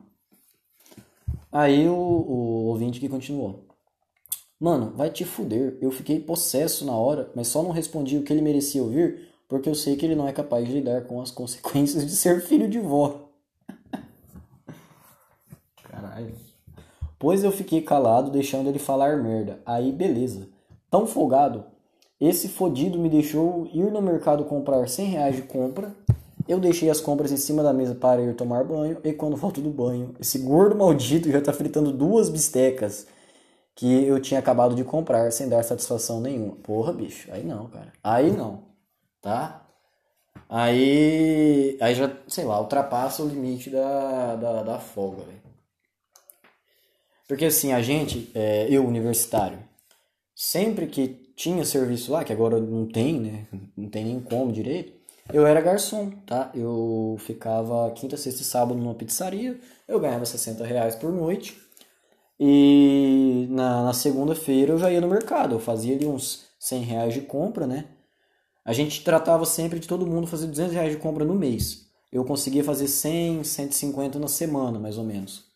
Aí 1.51 1.89
o, 1.89 1.95
o 1.95 2.65
ouvinte 2.67 2.99
que 2.99 3.09
continuou. 3.09 3.65
Mano, 4.59 4.93
vai 4.95 5.09
te 5.09 5.25
fuder. 5.25 5.79
Eu 5.81 5.89
fiquei 5.89 6.19
possesso 6.19 6.85
na 6.85 6.95
hora, 6.95 7.31
mas 7.35 7.47
só 7.47 7.63
não 7.63 7.71
respondi 7.71 8.15
o 8.19 8.21
que 8.21 8.31
ele 8.31 8.43
merecia 8.43 8.83
ouvir, 8.83 9.27
porque 9.49 9.67
eu 9.67 9.73
sei 9.73 9.95
que 9.95 10.05
ele 10.05 10.13
não 10.13 10.27
é 10.27 10.31
capaz 10.31 10.67
de 10.67 10.73
lidar 10.73 11.05
com 11.05 11.19
as 11.19 11.31
consequências 11.31 12.05
de 12.05 12.15
ser 12.15 12.43
filho 12.43 12.69
de 12.69 12.77
vó. 12.79 13.22
Caralho. 16.03 16.35
Pois 17.17 17.43
eu 17.43 17.51
fiquei 17.51 17.81
calado, 17.81 18.29
deixando 18.29 18.67
ele 18.67 18.79
falar 18.79 19.23
merda. 19.23 19.59
Aí, 19.65 19.91
beleza. 19.93 20.49
Tão 20.89 21.07
folgado, 21.07 21.63
esse 22.19 22.49
fodido 22.49 22.99
me 22.99 23.07
deixou 23.07 23.65
ir 23.73 23.89
no 23.89 24.01
mercado 24.01 24.43
comprar 24.43 24.87
100 24.89 25.05
reais 25.05 25.35
de 25.37 25.43
compra. 25.43 25.95
Eu 26.45 26.59
deixei 26.59 26.89
as 26.89 26.99
compras 26.99 27.31
em 27.31 27.37
cima 27.37 27.63
da 27.63 27.71
mesa 27.71 27.95
para 27.95 28.21
ir 28.21 28.35
tomar 28.35 28.65
banho. 28.65 28.97
E 29.03 29.13
quando 29.13 29.37
volto 29.37 29.61
do 29.61 29.69
banho, 29.69 30.13
esse 30.19 30.39
gordo 30.39 30.75
maldito 30.75 31.31
já 31.31 31.39
tá 31.39 31.53
fritando 31.53 31.93
duas 31.93 32.27
bistecas 32.27 33.07
que 33.73 34.03
eu 34.03 34.19
tinha 34.21 34.39
acabado 34.39 34.75
de 34.75 34.83
comprar 34.83 35.31
sem 35.31 35.47
dar 35.47 35.63
satisfação 35.63 36.19
nenhuma. 36.19 36.57
Porra, 36.57 36.91
bicho. 36.91 37.31
Aí 37.31 37.43
não, 37.43 37.67
cara. 37.67 37.93
Aí 38.03 38.29
não. 38.29 38.63
Tá? 39.21 39.65
Aí, 40.49 41.77
aí 41.81 41.95
já, 41.95 42.11
sei 42.27 42.43
lá, 42.43 42.59
ultrapassa 42.59 43.23
o 43.23 43.27
limite 43.27 43.69
da, 43.69 44.35
da, 44.35 44.63
da 44.63 44.79
folga, 44.79 45.23
velho. 45.23 45.52
Porque 47.27 47.45
assim, 47.45 47.71
a 47.71 47.81
gente, 47.81 48.31
é, 48.35 48.67
eu 48.69 48.85
universitário, 48.85 49.59
sempre 50.35 50.87
que 50.87 51.07
tinha 51.35 51.65
serviço 51.65 52.11
lá, 52.11 52.23
que 52.23 52.33
agora 52.33 52.59
não 52.59 52.85
tem, 52.85 53.19
né? 53.19 53.47
Não 53.75 53.89
tem 53.89 54.05
nem 54.05 54.19
como 54.19 54.51
direito, 54.51 54.93
eu 55.31 55.47
era 55.47 55.61
garçom, 55.61 56.09
tá? 56.25 56.51
Eu 56.53 57.15
ficava 57.19 57.89
quinta, 57.91 58.17
sexta 58.17 58.41
e 58.41 58.45
sábado 58.45 58.79
numa 58.79 58.93
pizzaria, 58.93 59.59
eu 59.87 59.99
ganhava 59.99 60.25
60 60.25 60.65
reais 60.65 60.95
por 60.95 61.11
noite. 61.11 61.57
E 62.39 63.47
na, 63.49 63.83
na 63.85 63.93
segunda-feira 63.93 64.73
eu 64.73 64.77
já 64.77 64.91
ia 64.91 64.99
no 64.99 65.07
mercado, 65.07 65.55
eu 65.55 65.59
fazia 65.59 65.95
ali 65.95 66.05
uns 66.05 66.45
100 66.59 66.81
reais 66.83 67.13
de 67.13 67.21
compra, 67.21 67.65
né? 67.65 67.85
A 68.65 68.73
gente 68.73 69.03
tratava 69.03 69.45
sempre 69.45 69.79
de 69.79 69.87
todo 69.87 70.07
mundo 70.07 70.27
fazer 70.27 70.47
200 70.47 70.73
reais 70.73 70.91
de 70.91 70.97
compra 70.97 71.23
no 71.23 71.35
mês. 71.35 71.87
Eu 72.11 72.25
conseguia 72.25 72.63
fazer 72.63 72.87
100, 72.87 73.43
150 73.43 74.19
na 74.19 74.27
semana, 74.27 74.79
mais 74.79 74.97
ou 74.97 75.03
menos 75.03 75.52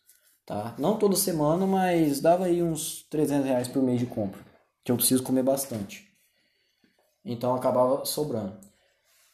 tá? 0.48 0.74
Não 0.78 0.96
toda 0.98 1.14
semana, 1.14 1.66
mas 1.66 2.20
dava 2.20 2.46
aí 2.46 2.62
uns 2.62 3.02
300 3.10 3.46
reais 3.46 3.68
por 3.68 3.82
mês 3.82 4.00
de 4.00 4.06
compra, 4.06 4.40
que 4.82 4.90
eu 4.90 4.96
preciso 4.96 5.22
comer 5.22 5.42
bastante. 5.42 6.08
Então 7.22 7.54
acabava 7.54 8.06
sobrando. 8.06 8.56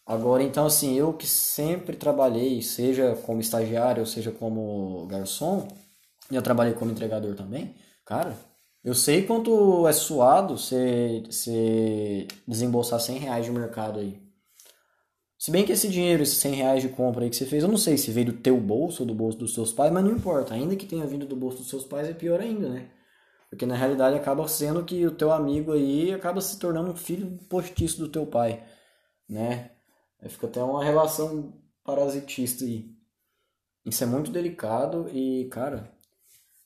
Agora, 0.05 0.43
então 0.43 0.67
assim, 0.67 0.95
eu 0.95 1.13
que 1.15 1.27
sempre 1.27 1.97
trabalhei, 1.97 2.61
seja 2.63 3.15
como 3.25 3.41
estagiário, 3.41 4.01
ou 4.01 4.07
seja 4.07 4.33
como 4.33 5.07
garçom, 5.07 5.69
e 6.31 6.35
eu 6.35 6.43
trabalhei 6.43 6.75
como 6.75 6.91
entregador 6.91 7.37
também, 7.37 7.77
cara, 8.05 8.37
eu 8.83 8.93
sei 8.93 9.25
quanto 9.25 9.87
é 9.87 9.93
suado 9.93 10.59
você, 10.59 11.23
desembolsar 12.47 12.99
100 12.99 13.19
reais 13.19 13.47
de 13.47 13.53
mercado 13.53 14.01
aí. 14.01 14.21
Se 15.45 15.51
bem 15.51 15.63
que 15.67 15.73
esse 15.73 15.91
dinheiro, 15.91 16.23
esses 16.23 16.39
100 16.39 16.55
reais 16.55 16.83
de 16.83 16.89
compra 16.89 17.23
aí 17.23 17.29
que 17.29 17.37
você 17.37 17.45
fez, 17.45 17.63
eu 17.63 17.69
não 17.69 17.77
sei 17.77 17.99
se 17.99 18.11
veio 18.11 18.29
do 18.29 18.33
teu 18.33 18.59
bolso 18.59 19.03
ou 19.03 19.07
do 19.07 19.15
bolso 19.15 19.37
dos 19.37 19.53
seus 19.53 19.75
pais, 19.75 19.93
mas 19.93 20.03
não 20.03 20.13
importa. 20.13 20.55
Ainda 20.55 20.75
que 20.75 20.87
tenha 20.87 21.07
vindo 21.07 21.27
do 21.27 21.37
bolso 21.37 21.59
dos 21.59 21.69
seus 21.69 21.85
pais, 21.85 22.09
é 22.09 22.15
pior 22.15 22.41
ainda, 22.41 22.67
né? 22.71 22.89
Porque 23.51 23.67
na 23.67 23.77
realidade 23.77 24.17
acaba 24.17 24.49
sendo 24.49 24.83
que 24.83 25.07
o 25.07 25.11
teu 25.11 25.31
amigo 25.31 25.73
aí 25.73 26.15
acaba 26.15 26.41
se 26.41 26.59
tornando 26.59 26.93
um 26.93 26.97
filho 26.97 27.39
postiço 27.47 27.99
do 27.99 28.09
teu 28.09 28.25
pai, 28.25 28.65
né? 29.29 29.73
Aí 30.19 30.31
fica 30.31 30.47
até 30.47 30.63
uma 30.63 30.83
relação 30.83 31.53
parasitista 31.85 32.65
aí. 32.65 32.89
Isso 33.85 34.03
é 34.03 34.07
muito 34.07 34.31
delicado 34.31 35.11
e, 35.13 35.45
cara, 35.51 35.93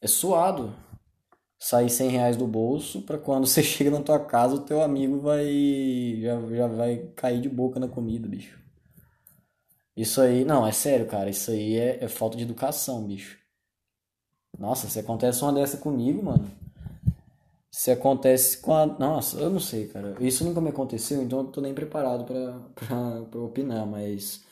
é 0.01 0.07
suado 0.07 0.73
sair 1.59 1.91
100 1.91 2.11
reais 2.11 2.37
do 2.37 2.47
bolso 2.47 3.03
para 3.03 3.19
quando 3.19 3.45
você 3.45 3.59
chega 3.65 3.91
na 3.91 4.03
tua 4.03 4.21
casa 4.25 4.55
o 4.55 4.65
teu 4.65 4.81
amigo 4.81 5.19
vai 5.19 6.21
já, 6.23 6.41
já 6.55 6.69
vai 6.69 6.99
cair 7.17 7.41
de 7.41 7.49
boca 7.49 7.81
na 7.81 7.89
comida, 7.89 8.29
bicho. 8.29 8.68
Isso 9.99 10.21
aí, 10.21 10.45
não, 10.45 10.65
é 10.65 10.71
sério, 10.71 11.07
cara. 11.09 11.29
Isso 11.29 11.51
aí 11.51 11.77
é, 11.77 12.05
é 12.05 12.09
falta 12.09 12.37
de 12.37 12.45
educação, 12.45 13.05
bicho. 13.05 13.37
Nossa, 14.57 14.89
se 14.89 15.01
acontece 15.01 15.43
uma 15.43 15.53
dessa 15.53 15.77
comigo, 15.77 16.23
mano. 16.23 16.49
Se 17.69 17.91
acontece 17.91 18.59
com 18.59 18.73
a. 18.73 18.87
Nossa, 18.87 19.39
eu 19.41 19.51
não 19.51 19.59
sei, 19.59 19.89
cara. 19.89 20.17
Isso 20.21 20.45
nunca 20.45 20.61
me 20.61 20.69
aconteceu, 20.69 21.21
então 21.21 21.41
eu 21.41 21.47
tô 21.49 21.61
nem 21.61 21.75
preparado 21.75 22.25
pra, 22.25 22.61
pra, 22.77 23.23
pra 23.25 23.41
opinar, 23.41 23.85
mas. 23.87 24.45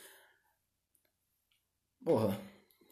Porra, 2.04 2.36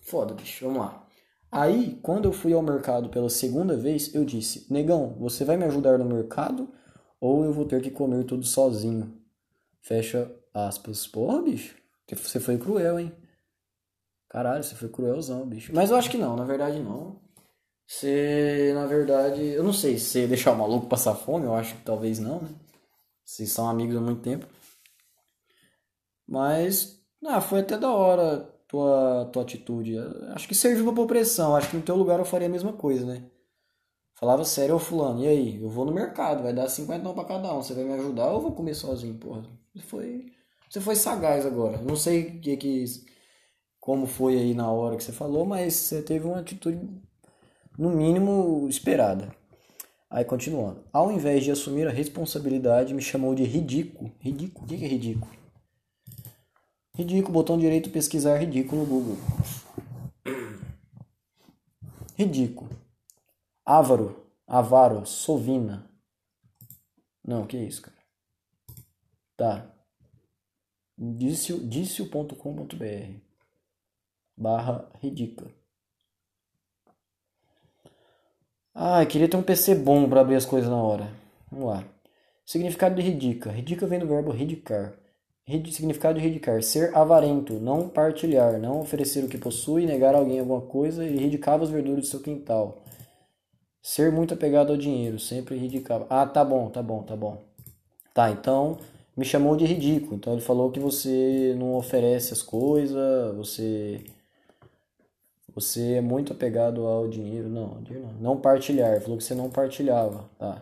foda, 0.00 0.32
bicho. 0.32 0.64
Vamos 0.64 0.80
lá. 0.80 1.08
Aí, 1.50 1.99
quando 2.02 2.26
eu 2.26 2.32
fui 2.32 2.52
ao 2.52 2.62
mercado 2.62 3.08
pela 3.08 3.28
segunda 3.28 3.76
vez, 3.76 4.14
eu 4.14 4.25
disse: 4.25 4.73
Negão, 4.73 5.16
você 5.18 5.44
vai 5.44 5.56
me 5.56 5.64
ajudar 5.64 5.99
no 5.99 6.04
mercado 6.04 6.73
ou 7.20 7.44
eu 7.44 7.52
vou 7.52 7.64
ter 7.64 7.82
que 7.82 7.90
comer 7.90 8.23
tudo 8.25 8.44
sozinho? 8.46 9.20
Fecha 9.82 10.32
aspas. 10.54 11.04
Porra, 11.04 11.42
bicho. 11.42 11.84
Você 12.08 12.38
foi 12.38 12.58
cruel, 12.58 12.99
hein? 12.99 13.12
Caralho, 14.28 14.62
você 14.62 14.75
foi 14.75 14.88
cruelzão, 14.88 15.46
bicho. 15.46 15.73
Mas 15.75 15.90
eu 15.90 15.96
acho 15.96 16.11
que 16.11 16.18
não, 16.18 16.37
na 16.37 16.44
verdade 16.44 16.80
não. 16.80 17.20
Você, 17.87 18.73
na 18.75 18.87
verdade, 18.87 19.42
eu 19.42 19.62
não 19.62 19.73
sei 19.73 19.99
se 19.99 20.26
deixar 20.26 20.52
o 20.52 20.56
maluco 20.58 20.88
passar 20.88 21.14
fome, 21.14 21.46
eu 21.46 21.54
acho 21.54 21.76
que 21.76 21.82
talvez 21.82 22.18
não, 22.18 22.40
né? 22.40 22.49
Vocês 23.25 23.52
são 23.52 23.68
amigos 23.68 23.96
há 23.96 24.00
muito 24.00 24.23
tempo. 24.23 24.46
Mas, 26.26 27.00
ah, 27.25 27.40
foi 27.40 27.61
até 27.61 27.78
da 27.78 27.90
hora 27.90 28.40
tua, 28.68 29.26
tua 29.32 29.42
atitude. 29.42 29.96
Acho 30.34 30.49
que 30.49 30.54
serviu 30.54 30.92
pra 30.92 31.06
pressão. 31.06 31.54
Acho 31.54 31.70
que 31.70 31.76
no 31.76 31.82
teu 31.82 31.96
lugar 31.96 32.18
eu 32.18 32.25
faria 32.25 32.49
a 32.49 32.50
mesma 32.50 32.73
coisa, 32.73 33.06
né? 33.06 33.30
Falava 34.14 34.44
sério, 34.44 34.76
ô 34.76 34.78
fulano, 34.78 35.23
e 35.23 35.28
aí? 35.28 35.62
Eu 35.62 35.68
vou 35.68 35.84
no 35.84 35.92
mercado, 35.92 36.42
vai 36.42 36.52
dar 36.52 36.68
50 36.68 37.02
não 37.02 37.14
pra 37.14 37.25
cada 37.25 37.52
um. 37.52 37.62
Você 37.62 37.75
vai 37.75 37.84
me 37.84 37.94
ajudar 37.94 38.28
ou 38.28 38.34
eu 38.34 38.40
vou 38.40 38.52
comer 38.52 38.75
sozinho, 38.75 39.18
porra? 39.18 39.44
Foi 39.87 40.32
você 40.75 40.81
foi 40.81 40.97
sagaz 40.97 41.47
agora. 41.47 41.78
Não 41.78 41.95
sei 41.95 42.40
que, 42.40 42.57
que, 42.57 42.85
como 43.78 44.09
foi 44.09 44.37
aí 44.37 44.54
na 44.54 44.69
hora 44.73 44.97
que 44.97 45.04
você 45.04 45.12
falou, 45.12 45.47
mas 45.47 45.73
você 45.73 46.02
teve 46.02 46.26
uma 46.26 46.40
atitude, 46.40 46.81
no 47.78 47.90
mínimo, 47.90 48.66
esperada. 48.69 49.33
Aí 50.11 50.25
continuando. 50.25 50.85
Ao 50.93 51.12
invés 51.12 51.45
de 51.45 51.52
assumir 51.52 51.87
a 51.87 51.93
responsabilidade, 51.93 52.93
me 52.93 53.00
chamou 53.00 53.37
de 53.37 53.45
ridículo. 53.45 54.12
Ridículo? 54.19 54.64
O 54.64 54.69
que 54.69 54.85
é 54.85 54.88
ridículo? 54.88 55.31
Ridículo, 56.97 57.33
botão 57.33 57.57
direito 57.57 57.90
pesquisar 57.90 58.38
ridículo 58.38 58.83
no 58.83 58.88
Google. 58.88 59.16
Ridículo. 62.19 62.71
Ávaro. 63.64 64.26
Avaro. 64.45 65.07
Sovina. 65.07 65.88
Não, 67.25 67.47
que 67.47 67.57
isso, 67.57 67.83
cara? 67.83 67.97
Tá 69.37 69.74
dicio.com.br 70.97 72.35
barra 74.37 74.89
ridícula. 75.01 75.51
Ah, 78.75 79.05
queria 79.07 79.29
ter 79.29 79.37
um 79.37 79.43
PC 79.43 79.77
bom 79.77 80.09
para 80.09 80.21
abrir 80.21 80.35
as 80.35 80.45
coisas 80.45 80.69
na 80.69 80.77
hora. 80.77 81.09
Vamos 81.51 81.69
lá. 81.69 81.85
Significado 82.45 82.97
de 82.97 83.03
ridica. 83.03 83.51
Ridica 83.51 83.87
vem 83.87 84.01
do 84.01 84.07
verbo 84.07 84.33
ridicar, 84.33 84.95
Significado 85.47 86.19
de 86.19 86.25
ridicar. 86.25 86.63
Ser 86.63 86.97
avarento, 86.97 87.55
não 87.55 87.89
partilhar, 87.89 88.59
não 88.59 88.81
oferecer 88.81 89.25
o 89.25 89.29
que 89.29 89.39
possui, 89.39 89.87
negar 89.87 90.15
a 90.15 90.19
alguém 90.19 90.41
alguma 90.41 90.63
coisa 90.63 91.05
e 91.05 91.17
ridicava 91.17 91.63
os 91.63 91.71
verduros 91.71 92.07
do 92.07 92.07
seu 92.07 92.21
quintal. 92.21 92.83
Ser 93.81 94.11
muito 94.11 94.35
apegado 94.35 94.73
ao 94.73 94.79
dinheiro, 94.79 95.19
sempre 95.19 95.57
ridicava. 95.57 96.07
Ah, 96.11 96.27
tá 96.27 96.45
bom, 96.45 96.69
tá 96.71 96.83
bom, 96.83 97.03
tá 97.03 97.15
bom. 97.15 97.45
Tá, 98.13 98.31
então 98.31 98.79
me 99.16 99.25
chamou 99.25 99.56
de 99.56 99.64
ridículo. 99.64 100.16
Então 100.16 100.33
ele 100.33 100.42
falou 100.42 100.71
que 100.71 100.80
você 100.80 101.54
não 101.59 101.75
oferece 101.75 102.33
as 102.33 102.42
coisas, 102.42 103.35
você 103.37 104.04
você 105.54 105.94
é 105.94 106.00
muito 106.00 106.33
apegado 106.33 106.85
ao 106.87 107.09
dinheiro. 107.09 107.49
Não. 107.49 107.78
Não 108.21 108.37
partilhar. 108.37 109.00
Falou 109.00 109.16
que 109.16 109.25
você 109.25 109.35
não 109.35 109.49
partilhava, 109.50 110.28
tá? 110.38 110.61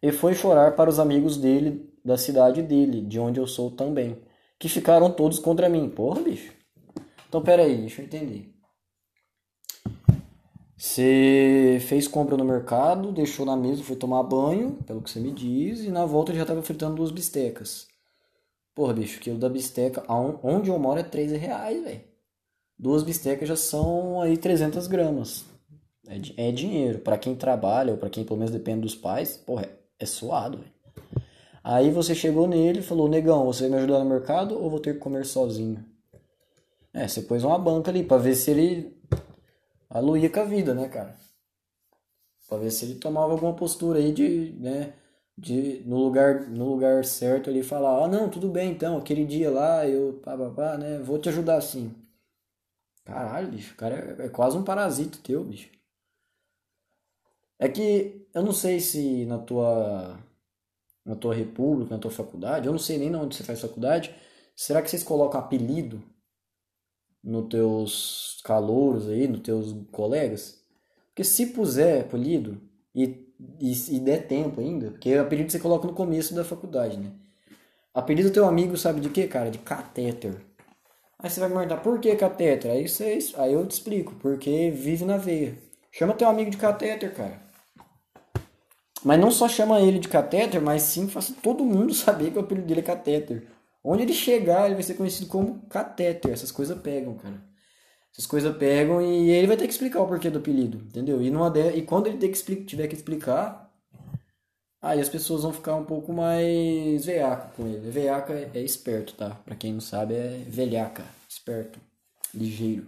E 0.00 0.12
foi 0.12 0.34
chorar 0.34 0.76
para 0.76 0.88
os 0.88 0.98
amigos 0.98 1.36
dele 1.36 1.92
da 2.04 2.16
cidade 2.16 2.62
dele, 2.62 3.00
de 3.00 3.18
onde 3.18 3.38
eu 3.38 3.46
sou 3.46 3.70
também, 3.70 4.18
que 4.58 4.68
ficaram 4.68 5.10
todos 5.10 5.38
contra 5.38 5.68
mim. 5.68 5.88
Porra, 5.88 6.20
bicho. 6.20 6.52
Então, 7.28 7.42
pera 7.42 7.62
aí, 7.62 7.76
deixa 7.76 8.02
eu 8.02 8.06
entender. 8.06 8.52
Você 10.82 11.78
fez 11.86 12.08
compra 12.08 12.36
no 12.36 12.44
mercado, 12.44 13.12
deixou 13.12 13.46
na 13.46 13.56
mesa, 13.56 13.84
foi 13.84 13.94
tomar 13.94 14.24
banho, 14.24 14.72
pelo 14.84 15.00
que 15.00 15.08
você 15.08 15.20
me 15.20 15.30
diz, 15.30 15.78
e 15.84 15.90
na 15.90 16.04
volta 16.04 16.34
já 16.34 16.42
estava 16.42 16.60
fritando 16.60 16.96
duas 16.96 17.12
bistecas. 17.12 17.86
Porra, 18.74 18.92
bicho, 18.92 19.20
quilo 19.20 19.38
da 19.38 19.48
bisteca, 19.48 20.02
onde 20.42 20.70
eu 20.70 20.78
moro 20.80 20.98
é 20.98 21.04
13 21.04 21.36
reais, 21.36 21.84
velho. 21.84 22.00
Duas 22.76 23.04
bistecas 23.04 23.48
já 23.48 23.54
são 23.54 24.20
aí 24.20 24.36
300 24.36 24.88
gramas. 24.88 25.44
É, 26.08 26.48
é 26.48 26.50
dinheiro. 26.50 26.98
para 26.98 27.16
quem 27.16 27.36
trabalha, 27.36 27.92
ou 27.92 27.96
para 27.96 28.10
quem 28.10 28.24
pelo 28.24 28.40
menos 28.40 28.52
depende 28.52 28.80
dos 28.80 28.96
pais, 28.96 29.36
porra, 29.36 29.66
é, 29.66 29.70
é 30.00 30.04
suado, 30.04 30.58
velho. 30.58 30.72
Aí 31.62 31.92
você 31.92 32.12
chegou 32.12 32.48
nele 32.48 32.80
e 32.80 32.82
falou, 32.82 33.08
negão, 33.08 33.46
você 33.46 33.68
vai 33.68 33.70
me 33.70 33.76
ajudar 33.84 34.00
no 34.00 34.10
mercado 34.10 34.60
ou 34.60 34.68
vou 34.68 34.80
ter 34.80 34.94
que 34.94 34.98
comer 34.98 35.24
sozinho? 35.24 35.84
É, 36.92 37.06
você 37.06 37.22
pôs 37.22 37.44
uma 37.44 37.56
banca 37.56 37.92
ali 37.92 38.02
pra 38.02 38.16
ver 38.16 38.34
se 38.34 38.50
ele 38.50 39.00
aluía 39.92 40.30
com 40.30 40.40
a 40.40 40.44
vida, 40.44 40.74
né, 40.74 40.88
cara? 40.88 41.16
Pra 42.48 42.58
ver 42.58 42.70
se 42.70 42.84
ele 42.84 42.96
tomava 42.96 43.32
alguma 43.32 43.54
postura 43.54 43.98
aí 43.98 44.12
de, 44.12 44.52
né, 44.58 44.94
de 45.36 45.82
no 45.86 45.96
lugar, 45.98 46.48
no 46.48 46.68
lugar 46.68 47.04
certo 47.04 47.48
ali 47.50 47.62
falar, 47.62 48.04
ah, 48.04 48.08
não, 48.08 48.28
tudo 48.28 48.48
bem 48.48 48.72
então, 48.72 48.98
aquele 48.98 49.24
dia 49.24 49.50
lá 49.50 49.86
eu, 49.88 50.20
pá, 50.22 50.36
pá, 50.36 50.50
pá, 50.50 50.78
né, 50.78 50.98
vou 50.98 51.18
te 51.18 51.28
ajudar 51.28 51.60
sim. 51.60 51.94
Caralho, 53.04 53.48
bicho, 53.50 53.74
o 53.74 53.76
cara 53.76 54.16
é, 54.22 54.26
é 54.26 54.28
quase 54.28 54.56
um 54.56 54.64
parasito 54.64 55.18
teu, 55.18 55.42
bicho. 55.44 55.70
É 57.58 57.68
que 57.68 58.26
eu 58.34 58.42
não 58.42 58.52
sei 58.52 58.80
se 58.80 59.24
na 59.26 59.38
tua 59.38 60.18
na 61.04 61.16
tua 61.16 61.34
república, 61.34 61.94
na 61.94 62.00
tua 62.00 62.10
faculdade, 62.10 62.66
eu 62.66 62.72
não 62.72 62.78
sei 62.78 62.98
nem 62.98 63.14
onde 63.14 63.34
você 63.36 63.42
faz 63.42 63.60
faculdade, 63.60 64.14
será 64.54 64.80
que 64.82 64.88
vocês 64.88 65.02
colocam 65.02 65.40
apelido 65.40 66.02
nos 67.22 67.48
teus 67.48 68.40
calouros 68.44 69.08
aí, 69.08 69.28
nos 69.28 69.40
teus 69.40 69.74
colegas? 69.90 70.62
Porque 71.08 71.24
se 71.24 71.46
puser 71.46 72.02
apelido 72.02 72.60
e, 72.94 73.26
e, 73.60 73.72
e 73.96 74.00
der 74.00 74.26
tempo 74.26 74.60
ainda, 74.60 74.90
porque 74.90 75.10
é 75.10 75.18
apelido 75.18 75.52
você 75.52 75.58
coloca 75.58 75.86
no 75.86 75.94
começo 75.94 76.34
da 76.34 76.44
faculdade, 76.44 76.96
né? 76.98 77.12
Apelido 77.94 78.30
do 78.30 78.32
teu 78.32 78.46
amigo 78.46 78.76
sabe 78.76 79.00
de 79.00 79.10
quê, 79.10 79.26
cara? 79.26 79.50
De 79.50 79.58
catéter. 79.58 80.40
Aí 81.18 81.30
você 81.30 81.38
vai 81.38 81.48
me 81.48 81.54
perguntar, 81.54 81.76
por 81.76 82.00
que 82.00 82.16
catéter? 82.16 82.70
Aí, 82.70 82.88
você, 82.88 83.18
aí 83.36 83.52
eu 83.52 83.66
te 83.66 83.72
explico, 83.72 84.14
porque 84.14 84.70
vive 84.70 85.04
na 85.04 85.18
veia. 85.18 85.56
Chama 85.90 86.14
teu 86.14 86.26
amigo 86.26 86.50
de 86.50 86.56
catéter, 86.56 87.14
cara. 87.14 87.40
Mas 89.04 89.20
não 89.20 89.30
só 89.30 89.48
chama 89.48 89.80
ele 89.80 89.98
de 89.98 90.08
catéter, 90.08 90.60
mas 90.60 90.82
sim 90.82 91.06
faça 91.06 91.34
todo 91.42 91.64
mundo 91.64 91.92
saber 91.94 92.30
que 92.30 92.38
o 92.38 92.40
apelido 92.40 92.66
dele 92.66 92.80
é 92.80 92.84
catéter. 92.84 93.46
Onde 93.84 94.02
ele 94.02 94.12
chegar, 94.12 94.66
ele 94.66 94.74
vai 94.74 94.82
ser 94.82 94.94
conhecido 94.94 95.26
como 95.26 95.66
catéter. 95.68 96.32
Essas 96.32 96.52
coisas 96.52 96.78
pegam, 96.80 97.14
cara. 97.14 97.42
Essas 98.12 98.26
coisas 98.26 98.56
pegam 98.56 99.00
e 99.00 99.30
ele 99.30 99.46
vai 99.46 99.56
ter 99.56 99.66
que 99.66 99.72
explicar 99.72 100.02
o 100.02 100.06
porquê 100.06 100.30
do 100.30 100.38
apelido, 100.38 100.78
entendeu? 100.78 101.22
E, 101.22 101.30
numa 101.30 101.50
de... 101.50 101.70
e 101.70 101.82
quando 101.82 102.06
ele 102.06 102.18
que 102.18 102.26
explicar, 102.26 102.66
tiver 102.66 102.86
que 102.86 102.94
explicar, 102.94 103.72
aí 104.80 105.00
as 105.00 105.08
pessoas 105.08 105.42
vão 105.42 105.52
ficar 105.52 105.74
um 105.76 105.84
pouco 105.84 106.12
mais 106.12 107.06
veaca 107.06 107.52
com 107.56 107.66
ele. 107.66 107.90
Veaca 107.90 108.34
é, 108.34 108.50
é 108.54 108.60
esperto, 108.60 109.14
tá? 109.14 109.30
Pra 109.30 109.56
quem 109.56 109.72
não 109.72 109.80
sabe, 109.80 110.14
é 110.14 110.44
velhaca, 110.46 111.04
esperto, 111.28 111.80
ligeiro 112.34 112.86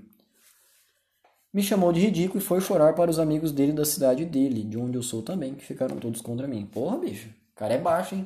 me 1.55 1.63
chamou 1.63 1.93
de 1.93 2.01
ridículo 2.01 2.41
e 2.41 2.45
foi 2.45 2.61
chorar 2.61 2.95
para 2.95 3.09
os 3.09 3.21
amigos 3.21 3.53
dele 3.53 3.73
da 3.73 3.85
cidade 3.85 4.25
dele, 4.25 4.65
de 4.65 4.77
onde 4.77 4.99
eu 4.99 5.03
sou 5.05 5.23
também, 5.23 5.55
que 5.55 5.65
ficaram 5.65 5.97
todos 5.99 6.21
contra 6.21 6.49
mim. 6.49 6.67
Porra, 6.67 6.99
bicho, 6.99 7.29
o 7.29 7.55
cara 7.55 7.75
é 7.75 7.79
baixo, 7.79 8.17
hein? 8.17 8.25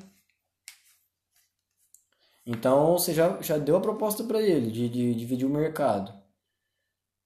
Então 2.51 2.95
você 2.95 3.13
já, 3.13 3.39
já 3.43 3.59
deu 3.59 3.77
a 3.77 3.81
proposta 3.81 4.25
para 4.25 4.41
ele 4.41 4.71
de, 4.71 4.89
de, 4.89 5.15
dividir 5.15 5.47
o 5.47 5.51
mercado. 5.51 6.19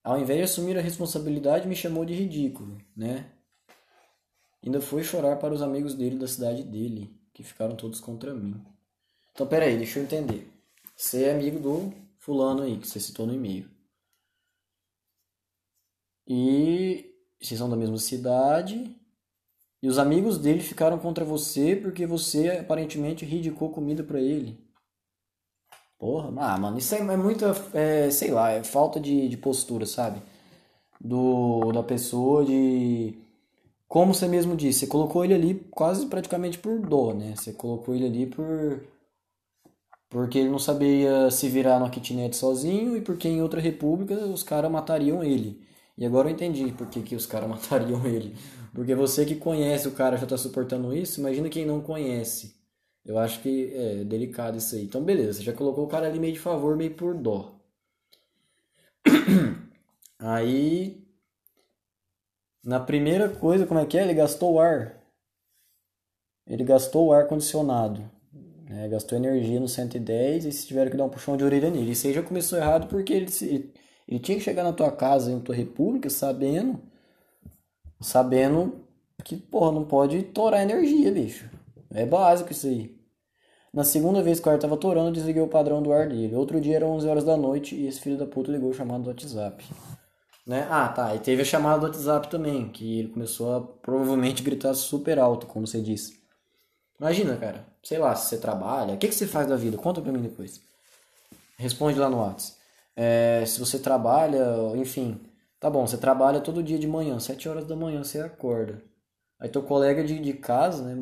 Ao 0.03 0.19
invés 0.19 0.39
de 0.39 0.45
assumir 0.45 0.77
a 0.77 0.81
responsabilidade, 0.81 1.69
me 1.69 1.77
chamou 1.77 2.05
de 2.05 2.13
ridículo, 2.13 2.77
né? 2.97 3.31
Ainda 4.65 4.81
foi 4.81 5.05
chorar 5.05 5.37
para 5.37 5.55
os 5.55 5.63
amigos 5.63 5.95
dele 5.95 6.19
da 6.19 6.27
cidade 6.27 6.65
dele, 6.65 7.17
que 7.33 7.45
ficaram 7.45 7.77
todos 7.77 8.01
contra 8.01 8.35
mim. 8.35 8.61
Então, 9.33 9.47
peraí, 9.47 9.77
deixa 9.77 10.01
eu 10.01 10.03
entender. 10.03 10.51
Você 10.97 11.23
é 11.27 11.33
amigo 11.33 11.61
do 11.61 11.95
fulano 12.19 12.63
aí, 12.63 12.77
que 12.77 12.89
você 12.89 12.99
citou 12.99 13.25
no 13.25 13.33
e-mail. 13.33 13.71
E 16.27 17.15
vocês 17.41 17.59
são 17.59 17.71
da 17.71 17.77
mesma 17.77 17.99
cidade. 17.99 19.01
E 19.81 19.87
os 19.87 19.99
amigos 19.99 20.37
dele 20.37 20.61
ficaram 20.61 20.99
contra 20.99 21.25
você 21.25 21.77
porque 21.77 22.07
você 22.07 22.49
aparentemente 22.59 23.25
ridicou 23.25 23.71
comida 23.71 24.03
para 24.03 24.21
ele. 24.21 24.62
Porra, 26.03 26.33
ah, 26.37 26.59
mano, 26.59 26.79
isso 26.79 26.97
é, 26.97 26.99
é 26.99 27.17
muita, 27.17 27.55
é, 27.73 28.11
sei 28.11 28.33
lá, 28.33 28.51
é 28.51 28.65
falta 28.65 28.99
de, 28.99 29.29
de 29.29 29.37
postura, 29.37 29.87
sabe? 29.87 30.21
Do, 31.01 31.73
da 31.73 31.83
pessoa 31.85 32.45
de. 32.45 33.17
Como 33.89 34.15
você 34.15 34.29
mesmo 34.29 34.57
disse, 34.57 34.81
você 34.81 34.87
colocou 34.89 35.25
ele 35.25 35.35
ali 35.35 35.55
quase 35.71 36.07
praticamente 36.07 36.59
por 36.59 36.81
dó, 36.81 37.15
né? 37.15 37.35
Você 37.37 37.53
colocou 37.53 37.95
ele 37.95 38.07
ali 38.07 38.27
por. 38.27 38.83
Porque 40.11 40.39
ele 40.41 40.51
não 40.51 40.59
sabia 40.59 41.31
se 41.31 41.49
virar 41.49 41.79
no 41.79 41.91
kitnet 41.91 42.37
sozinho 42.37 42.97
e 42.97 43.01
porque 43.01 43.29
em 43.29 43.41
outra 43.43 43.61
república 43.61 44.15
os 44.27 44.43
caras 44.43 44.73
matariam 44.73 45.23
ele. 45.23 45.63
E 45.97 46.05
agora 46.05 46.29
eu 46.29 46.35
entendi 46.35 46.73
por 46.73 46.89
que, 46.89 47.03
que 47.03 47.15
os 47.15 47.27
caras 47.27 47.49
matariam 47.51 48.05
ele. 48.07 48.35
Porque 48.75 48.95
você 48.95 49.25
que 49.25 49.37
conhece 49.37 49.87
o 49.87 49.93
cara 49.93 50.17
já 50.17 50.27
tá 50.27 50.37
suportando 50.37 50.93
isso, 50.95 51.21
imagina 51.21 51.49
quem 51.49 51.65
não 51.65 51.81
conhece. 51.81 52.62
Eu 53.05 53.19
acho 53.19 53.41
que 53.43 53.73
é 53.75 54.05
delicado 54.05 54.59
isso 54.59 54.75
aí. 54.75 54.85
Então, 54.85 55.03
beleza, 55.03 55.35
você 55.35 55.43
já 55.43 55.53
colocou 55.53 55.85
o 55.85 55.89
cara 55.89 56.07
ali 56.07 56.19
meio 56.21 56.33
de 56.33 56.39
favor, 56.41 56.77
meio 56.77 56.95
por 56.95 57.15
dó. 57.15 57.55
Aí, 60.19 61.05
na 62.65 62.79
primeira 62.79 63.29
coisa, 63.29 63.67
como 63.67 63.81
é 63.81 63.87
que 63.87 63.99
é? 63.99 64.03
Ele 64.03 64.15
gastou 64.15 64.55
o 64.55 64.61
ar. 64.61 65.03
Ele 66.47 66.65
gastou 66.65 67.07
o 67.09 67.13
ar 67.13 67.27
condicionado. 67.27 68.09
Né? 68.69 68.89
Gastou 68.89 69.19
energia 69.19 69.61
no 69.61 69.69
110 69.69 70.45
e 70.45 70.53
se 70.53 70.67
tiveram 70.67 70.91
que 70.91 70.97
dar 70.97 71.05
um 71.05 71.11
puxão 71.11 71.37
de 71.37 71.45
orelha 71.45 71.71
nele. 71.71 71.93
Isso 71.93 72.07
aí 72.07 72.13
já 72.13 72.23
começou 72.23 72.59
errado 72.59 72.89
porque 72.89 73.13
ele, 73.13 73.29
se, 73.31 73.73
ele 74.09 74.21
tinha 74.21 74.39
que 74.39 74.45
chegar 74.45 74.63
na 74.63 74.73
tua 74.73 74.93
casa, 74.93 75.35
na 75.35 75.41
tua 75.41 75.55
república, 75.55 76.09
sabendo, 76.09 76.81
sabendo 78.01 78.85
que, 79.25 79.37
porra, 79.37 79.73
não 79.73 79.85
pode 79.85 80.23
torar 80.25 80.63
energia, 80.63 81.13
bicho. 81.13 81.49
É 81.95 82.07
básico 82.07 82.53
isso 82.53 82.67
aí. 82.67 82.97
Na 83.73 83.85
segunda 83.85 84.23
vez 84.23 84.39
que 84.39 84.49
o 84.49 84.53
ar 84.53 84.59
tava 84.59 84.77
torando, 84.77 85.09
eu 85.09 85.13
desliguei 85.13 85.43
o 85.43 85.49
padrão 85.49 85.83
do 85.83 85.93
ar 85.93 86.09
dele. 86.09 86.35
Outro 86.35 86.61
dia 86.61 86.77
eram 86.77 86.91
11 86.91 87.09
horas 87.09 87.25
da 87.25 87.37
noite 87.37 87.75
e 87.75 87.87
esse 87.87 88.01
filho 88.01 88.19
da 88.19 88.27
puta 88.27 88.53
ligou 88.53 88.71
o 88.71 88.75
chamado 88.75 89.05
do 89.05 89.09
WhatsApp. 89.09 89.65
Né? 90.47 90.67
Ah, 90.71 90.89
tá. 90.89 91.15
E 91.15 91.21
teve 91.21 91.43
a 91.43 91.45
chamada 91.45 91.79
do 91.79 91.87
WhatsApp 91.87 92.29
também, 92.29 92.69
que 92.69 92.99
ele 92.99 93.09
começou 93.09 93.55
a 93.55 93.61
provavelmente 93.61 94.43
gritar 94.43 94.75
super 94.75 95.19
alto, 95.19 95.47
como 95.47 95.67
você 95.67 95.81
disse. 95.81 96.21
Imagina, 97.01 97.37
cara. 97.37 97.67
Sei 97.83 97.99
lá, 97.99 98.15
se 98.15 98.29
você 98.29 98.39
trabalha. 98.39 98.95
O 98.95 98.99
que, 98.99 99.09
que 99.09 99.15
você 99.15 99.27
faz 99.27 99.49
da 99.49 99.57
vida? 99.57 99.79
Conta 99.79 100.01
pra 100.01 100.13
mim 100.13 100.21
depois. 100.21 100.61
Responde 101.57 101.99
lá 101.99 102.11
no 102.11 102.19
WhatsApp. 102.19 102.61
É, 102.95 103.43
se 103.47 103.59
você 103.59 103.79
trabalha, 103.79 104.45
enfim, 104.77 105.19
tá 105.59 105.71
bom, 105.71 105.87
você 105.87 105.97
trabalha 105.97 106.41
todo 106.41 106.63
dia 106.63 106.79
de 106.79 106.87
manhã, 106.87 107.19
7 107.19 107.49
horas 107.49 107.67
da 107.67 107.75
manhã 107.75 108.05
você 108.05 108.21
acorda. 108.21 108.83
Aí 109.41 109.49
teu 109.49 109.63
colega 109.63 110.05
de, 110.05 110.19
de 110.19 110.35
casa, 110.35 110.85
né, 110.85 110.95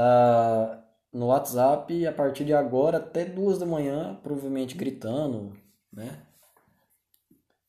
tá 0.00 0.84
no 1.12 1.26
WhatsApp 1.26 2.06
a 2.06 2.12
partir 2.12 2.44
de 2.44 2.54
agora 2.54 2.98
até 2.98 3.24
duas 3.24 3.58
da 3.58 3.66
manhã, 3.66 4.18
provavelmente 4.22 4.76
gritando, 4.76 5.52
né? 5.92 6.22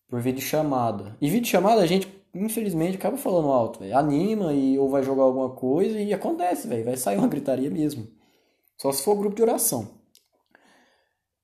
Por 0.08 0.22
vídeo 0.22 0.42
chamada. 0.42 1.18
E 1.20 1.30
vídeo 1.30 1.48
chamada 1.48 1.82
a 1.82 1.86
gente, 1.86 2.08
infelizmente, 2.34 2.98
acaba 2.98 3.18
falando 3.18 3.50
alto, 3.50 3.80
véio. 3.80 3.98
Anima 3.98 4.54
e 4.54 4.78
ou 4.78 4.90
vai 4.90 5.04
jogar 5.04 5.24
alguma 5.24 5.50
coisa 5.50 6.00
e 6.00 6.14
acontece, 6.14 6.68
velho. 6.68 6.86
Vai 6.86 6.98
sair 6.98 7.18
uma 7.18 7.28
gritaria 7.28 7.70
mesmo. 7.70 8.08
Só 8.78 8.92
se 8.92 9.04
for 9.04 9.16
grupo 9.16 9.36
de 9.36 9.42
oração. 9.42 9.88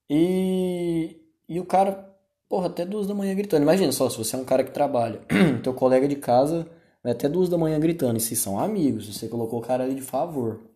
E, 0.08 1.20
e 1.48 1.58
o 1.60 1.64
cara, 1.64 2.14
porra, 2.48 2.66
até 2.66 2.84
duas 2.84 3.06
da 3.06 3.14
manhã 3.14 3.34
gritando. 3.34 3.62
Imagina 3.62 3.90
só, 3.92 4.08
se 4.08 4.18
você 4.18 4.36
é 4.36 4.38
um 4.38 4.44
cara 4.44 4.64
que 4.64 4.70
trabalha, 4.70 5.20
teu 5.62 5.72
colega 5.74 6.06
de 6.06 6.16
casa 6.16 6.68
vai 7.02 7.12
até 7.12 7.28
duas 7.28 7.48
da 7.48 7.58
manhã 7.58 7.80
gritando. 7.80 8.18
E 8.18 8.20
se 8.20 8.36
são 8.36 8.58
amigos, 8.58 9.14
você 9.14 9.28
colocou 9.28 9.58
o 9.58 9.62
cara 9.62 9.84
ali 9.84 9.94
de 9.94 10.02
favor. 10.02 10.67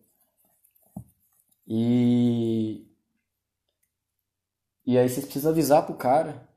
E, 1.67 2.85
E 4.85 4.97
aí 4.97 5.07
vocês 5.07 5.25
precisam 5.25 5.51
avisar 5.51 5.85
pro 5.85 5.95
cara, 5.95 6.47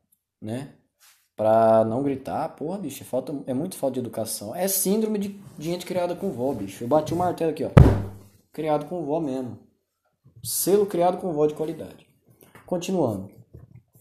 né? 0.40 0.70
Pra 1.36 1.84
não 1.84 2.02
gritar. 2.02 2.48
Porra, 2.56 2.78
bicho, 2.78 3.02
é, 3.02 3.06
falta, 3.06 3.34
é 3.46 3.54
muito 3.54 3.76
falta 3.76 3.94
de 3.94 4.00
educação. 4.00 4.54
É 4.54 4.66
síndrome 4.66 5.18
de, 5.18 5.28
de 5.56 5.64
gente 5.64 5.86
criada 5.86 6.16
com 6.16 6.30
vó, 6.30 6.52
bicho. 6.52 6.82
Eu 6.82 6.88
bati 6.88 7.14
o 7.14 7.16
martelo 7.16 7.52
aqui, 7.52 7.64
ó. 7.64 7.70
Criado 8.52 8.86
com 8.86 9.04
vó 9.04 9.20
mesmo. 9.20 9.58
Selo 10.42 10.86
criado 10.86 11.18
com 11.18 11.32
vó 11.32 11.46
de 11.46 11.54
qualidade. 11.54 12.06
Continuando. 12.64 13.30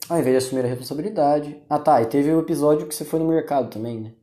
Ao 0.10 0.20
invés 0.20 0.34
de 0.34 0.46
assumir 0.46 0.66
a 0.66 0.68
responsabilidade. 0.68 1.62
Ah 1.70 1.80
tá, 1.80 2.02
e 2.02 2.06
teve 2.06 2.32
o 2.32 2.40
episódio 2.40 2.88
que 2.88 2.96
você 2.96 3.06
foi 3.06 3.20
no 3.20 3.28
mercado 3.28 3.70
também, 3.70 4.00
né? 4.00 4.14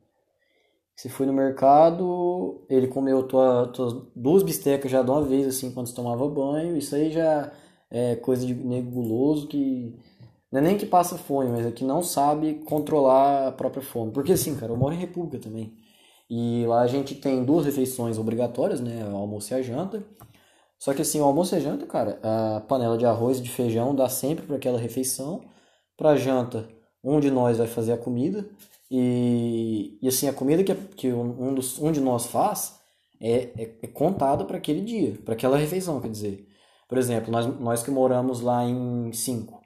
Você 1.02 1.08
foi 1.08 1.26
no 1.26 1.32
mercado, 1.32 2.64
ele 2.70 2.86
comeu 2.86 3.24
tua, 3.24 3.72
duas 4.14 4.44
bistecas 4.44 4.88
já 4.88 5.02
de 5.02 5.10
uma 5.10 5.20
vez, 5.20 5.48
assim, 5.48 5.72
quando 5.72 5.88
você 5.88 5.94
tomava 5.96 6.28
banho. 6.28 6.76
Isso 6.76 6.94
aí 6.94 7.10
já 7.10 7.50
é 7.90 8.14
coisa 8.14 8.46
de 8.46 8.54
nebuloso 8.54 9.48
que. 9.48 9.98
Não 10.52 10.60
é 10.60 10.62
nem 10.62 10.78
que 10.78 10.86
passa 10.86 11.18
fome, 11.18 11.50
mas 11.50 11.66
é 11.66 11.72
que 11.72 11.82
não 11.82 12.04
sabe 12.04 12.62
controlar 12.66 13.48
a 13.48 13.52
própria 13.52 13.82
fome. 13.82 14.12
Porque 14.12 14.32
assim, 14.32 14.54
cara, 14.54 14.70
eu 14.70 14.76
moro 14.76 14.94
em 14.94 14.98
República 14.98 15.40
também. 15.40 15.74
E 16.30 16.64
lá 16.68 16.82
a 16.82 16.86
gente 16.86 17.16
tem 17.16 17.44
duas 17.44 17.66
refeições 17.66 18.16
obrigatórias, 18.16 18.80
né? 18.80 19.04
O 19.12 19.16
almoço 19.16 19.52
e 19.52 19.56
a 19.56 19.62
janta. 19.62 20.04
Só 20.78 20.94
que 20.94 21.02
assim, 21.02 21.20
o 21.20 21.24
almoço 21.24 21.52
e 21.56 21.58
a 21.58 21.60
janta, 21.60 21.84
cara, 21.84 22.20
a 22.22 22.60
panela 22.60 22.96
de 22.96 23.06
arroz 23.06 23.40
e 23.40 23.42
de 23.42 23.50
feijão 23.50 23.92
dá 23.92 24.08
sempre 24.08 24.46
para 24.46 24.54
aquela 24.54 24.78
refeição. 24.78 25.40
Para 25.96 26.14
janta, 26.14 26.68
um 27.02 27.18
de 27.18 27.28
nós 27.28 27.58
vai 27.58 27.66
fazer 27.66 27.92
a 27.92 27.98
comida. 27.98 28.46
E, 28.94 29.98
e 30.02 30.08
assim, 30.08 30.28
a 30.28 30.34
comida 30.34 30.62
que, 30.62 30.74
que 30.74 31.10
um, 31.10 31.54
dos, 31.54 31.78
um 31.78 31.90
de 31.90 31.98
nós 31.98 32.26
faz 32.26 32.78
é, 33.18 33.44
é, 33.56 33.78
é 33.82 33.86
contada 33.86 34.44
para 34.44 34.58
aquele 34.58 34.82
dia, 34.82 35.18
para 35.24 35.32
aquela 35.32 35.56
refeição, 35.56 35.98
quer 35.98 36.10
dizer. 36.10 36.46
Por 36.86 36.98
exemplo, 36.98 37.32
nós, 37.32 37.46
nós 37.58 37.82
que 37.82 37.90
moramos 37.90 38.42
lá 38.42 38.66
em 38.66 39.10
5. 39.10 39.62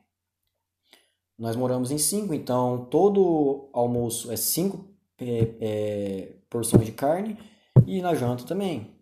Nós 1.37 1.57
moramos 1.57 1.91
em 1.91 1.99
5, 1.99 2.33
então 2.35 2.87
todo 2.89 3.69
almoço 3.73 4.31
é 4.31 4.37
5 4.37 4.89
é, 5.19 5.55
é, 5.61 6.37
porções 6.49 6.87
de 6.87 6.93
carne 6.93 7.37
e 7.85 8.01
na 8.01 8.15
janta 8.15 8.45
também. 8.45 8.95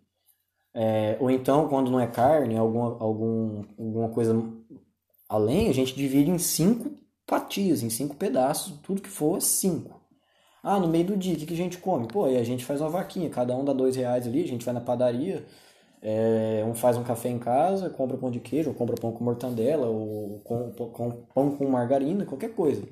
É, 0.72 1.18
ou 1.20 1.30
então, 1.30 1.68
quando 1.68 1.90
não 1.90 2.00
é 2.00 2.06
carne, 2.06 2.56
alguma, 2.56 2.96
algum, 2.98 3.62
alguma 3.78 4.08
coisa 4.08 4.34
além, 5.28 5.68
a 5.68 5.74
gente 5.74 5.94
divide 5.94 6.30
em 6.30 6.38
cinco 6.38 6.98
fatias, 7.28 7.82
em 7.82 7.90
cinco 7.90 8.16
pedaços, 8.16 8.80
tudo 8.82 9.02
que 9.02 9.10
for 9.10 9.42
cinco. 9.42 10.04
Ah, 10.64 10.81
no 10.81 10.88
meio 10.88 11.05
do 11.05 11.16
dia, 11.16 11.35
o 11.35 11.37
que, 11.37 11.44
que 11.44 11.53
a 11.53 11.57
gente 11.57 11.77
come? 11.77 12.09
Pô, 12.09 12.24
aí 12.24 12.38
a 12.38 12.42
gente 12.42 12.64
faz 12.64 12.81
uma 12.81 12.88
vaquinha, 12.88 13.29
cada 13.29 13.55
um 13.55 13.62
dá 13.62 13.74
dois 13.74 13.96
reais 13.96 14.27
ali, 14.27 14.42
a 14.42 14.48
gente 14.48 14.64
vai 14.64 14.72
na 14.72 14.81
padaria, 14.81 15.44
é, 16.00 16.64
um 16.66 16.74
faz 16.74 16.96
um 16.96 17.05
café 17.05 17.29
em 17.29 17.38
casa, 17.38 17.90
compra 17.90 18.16
pão 18.16 18.31
de 18.31 18.40
queijo, 18.40 18.70
ou 18.70 18.74
compra 18.74 18.96
pão 18.96 19.12
com 19.12 19.22
mortandela, 19.22 19.87
ou 19.87 20.40
com, 20.42 20.70
com, 20.70 21.11
pão 21.35 21.50
com 21.55 21.68
margarina, 21.68 22.24
qualquer 22.24 22.55
coisa. 22.55 22.83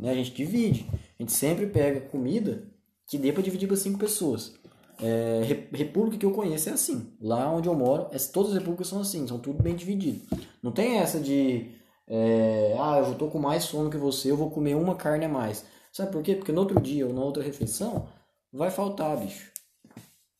Né? 0.00 0.10
A 0.10 0.14
gente 0.14 0.32
divide. 0.32 0.84
A 0.92 1.22
gente 1.22 1.32
sempre 1.32 1.66
pega 1.66 2.00
comida 2.00 2.64
que 3.06 3.16
dê 3.18 3.32
para 3.32 3.42
dividir 3.42 3.68
para 3.68 3.76
cinco 3.76 3.98
pessoas. 3.98 4.54
É, 5.00 5.42
república 5.72 6.16
que 6.18 6.26
eu 6.26 6.32
conheço 6.32 6.68
é 6.68 6.72
assim. 6.72 7.12
Lá 7.20 7.48
onde 7.52 7.68
eu 7.68 7.74
moro, 7.74 8.08
é, 8.10 8.18
todas 8.18 8.50
as 8.50 8.58
repúblicas 8.58 8.88
são 8.88 9.00
assim, 9.00 9.26
são 9.28 9.38
tudo 9.38 9.62
bem 9.62 9.76
dividido. 9.76 10.22
Não 10.62 10.72
tem 10.72 10.98
essa 10.98 11.20
de, 11.20 11.70
é, 12.08 12.74
ah, 12.78 12.98
eu 13.06 13.14
tô 13.14 13.28
com 13.28 13.38
mais 13.38 13.64
sono 13.64 13.90
que 13.90 13.96
você, 13.96 14.30
eu 14.30 14.36
vou 14.36 14.50
comer 14.50 14.74
uma 14.74 14.96
carne 14.96 15.24
a 15.24 15.28
mais. 15.28 15.64
Sabe 15.96 16.12
por 16.12 16.22
quê? 16.22 16.34
Porque 16.34 16.52
no 16.52 16.60
outro 16.60 16.78
dia 16.78 17.06
ou 17.06 17.14
na 17.14 17.22
outra 17.22 17.42
refeição 17.42 18.06
vai 18.52 18.70
faltar, 18.70 19.16
bicho. 19.16 19.50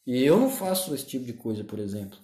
E 0.07 0.23
eu 0.23 0.39
não 0.39 0.51
faço 0.51 0.95
esse 0.95 1.07
tipo 1.07 1.25
de 1.25 1.33
coisa, 1.33 1.65
por 1.65 1.79
exemplo, 1.79 2.19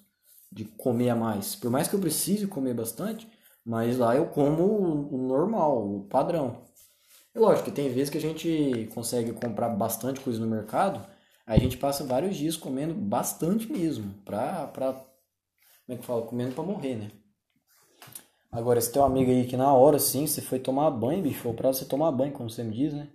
de 0.51 0.66
comer 0.66 1.09
a 1.09 1.16
mais. 1.16 1.57
Por 1.57 1.71
mais 1.71 1.88
que 1.88 1.95
eu 1.95 1.99
precise 1.99 2.47
comer 2.47 2.75
bastante, 2.75 3.27
mas 3.64 3.97
lá 3.97 4.14
eu 4.14 4.27
como 4.27 5.09
o 5.11 5.16
normal, 5.16 5.83
o 5.83 6.05
padrão. 6.11 6.59
É 7.35 7.40
lógico 7.40 7.71
que 7.71 7.75
tem 7.75 7.88
vezes 7.88 8.11
que 8.11 8.18
a 8.18 8.21
gente 8.21 8.90
consegue 8.95 9.33
comprar 9.33 9.71
bastante 9.71 10.21
coisa 10.21 10.38
no 10.38 10.47
mercado, 10.47 11.03
aí 11.47 11.57
a 11.57 11.62
gente 11.62 11.79
passa 11.79 12.05
vários 12.05 12.37
dias 12.37 12.55
comendo 12.55 12.92
bastante 12.92 13.73
mesmo, 13.73 14.12
pra, 14.27 14.66
pra 14.66 14.92
como 14.92 15.07
é 15.88 15.97
que 15.97 16.05
fala? 16.05 16.27
Comendo 16.27 16.55
pra 16.55 16.64
morrer, 16.64 16.97
né? 16.97 17.11
Agora, 18.51 18.79
se 18.79 18.92
tem 18.92 19.01
um 19.01 19.07
amigo 19.07 19.31
aí 19.31 19.47
que 19.47 19.57
na 19.57 19.73
hora, 19.73 19.99
sim, 19.99 20.27
você 20.27 20.42
foi 20.42 20.59
tomar 20.59 20.90
banho, 20.90 21.23
bicho, 21.23 21.49
ou 21.49 21.55
pra 21.55 21.73
você 21.73 21.87
tomar 21.87 22.12
banho, 22.12 22.35
como 22.35 22.51
você 22.51 22.62
me 22.62 22.77
diz, 22.77 22.92
né? 22.92 23.09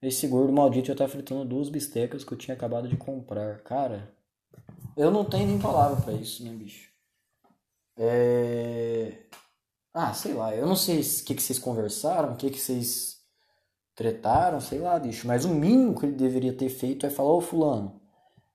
Esse 0.00 0.28
gordo 0.28 0.52
maldito 0.52 0.88
já 0.88 0.94
tá 0.94 1.08
fritando 1.08 1.44
duas 1.44 1.68
bistecas 1.68 2.24
que 2.24 2.32
eu 2.32 2.38
tinha 2.38 2.54
acabado 2.54 2.88
de 2.88 2.96
comprar. 2.96 3.58
Cara, 3.62 4.12
eu 4.96 5.10
não 5.10 5.24
tenho 5.24 5.46
nem 5.46 5.58
palavra 5.58 6.00
para 6.00 6.12
isso, 6.12 6.44
né, 6.44 6.50
bicho? 6.50 6.90
É... 7.96 9.12
Ah, 9.92 10.14
sei 10.14 10.34
lá, 10.34 10.54
eu 10.54 10.66
não 10.66 10.76
sei 10.76 11.00
o 11.00 11.24
que, 11.24 11.34
que 11.34 11.42
vocês 11.42 11.58
conversaram, 11.58 12.32
o 12.32 12.36
que, 12.36 12.50
que 12.50 12.60
vocês 12.60 13.18
tretaram, 13.94 14.60
sei 14.60 14.78
lá, 14.78 14.98
bicho. 14.98 15.26
Mas 15.26 15.44
o 15.44 15.48
mínimo 15.48 15.98
que 15.98 16.06
ele 16.06 16.14
deveria 16.14 16.52
ter 16.52 16.68
feito 16.68 17.04
é 17.04 17.10
falar, 17.10 17.32
ô 17.32 17.40
fulano, 17.40 18.00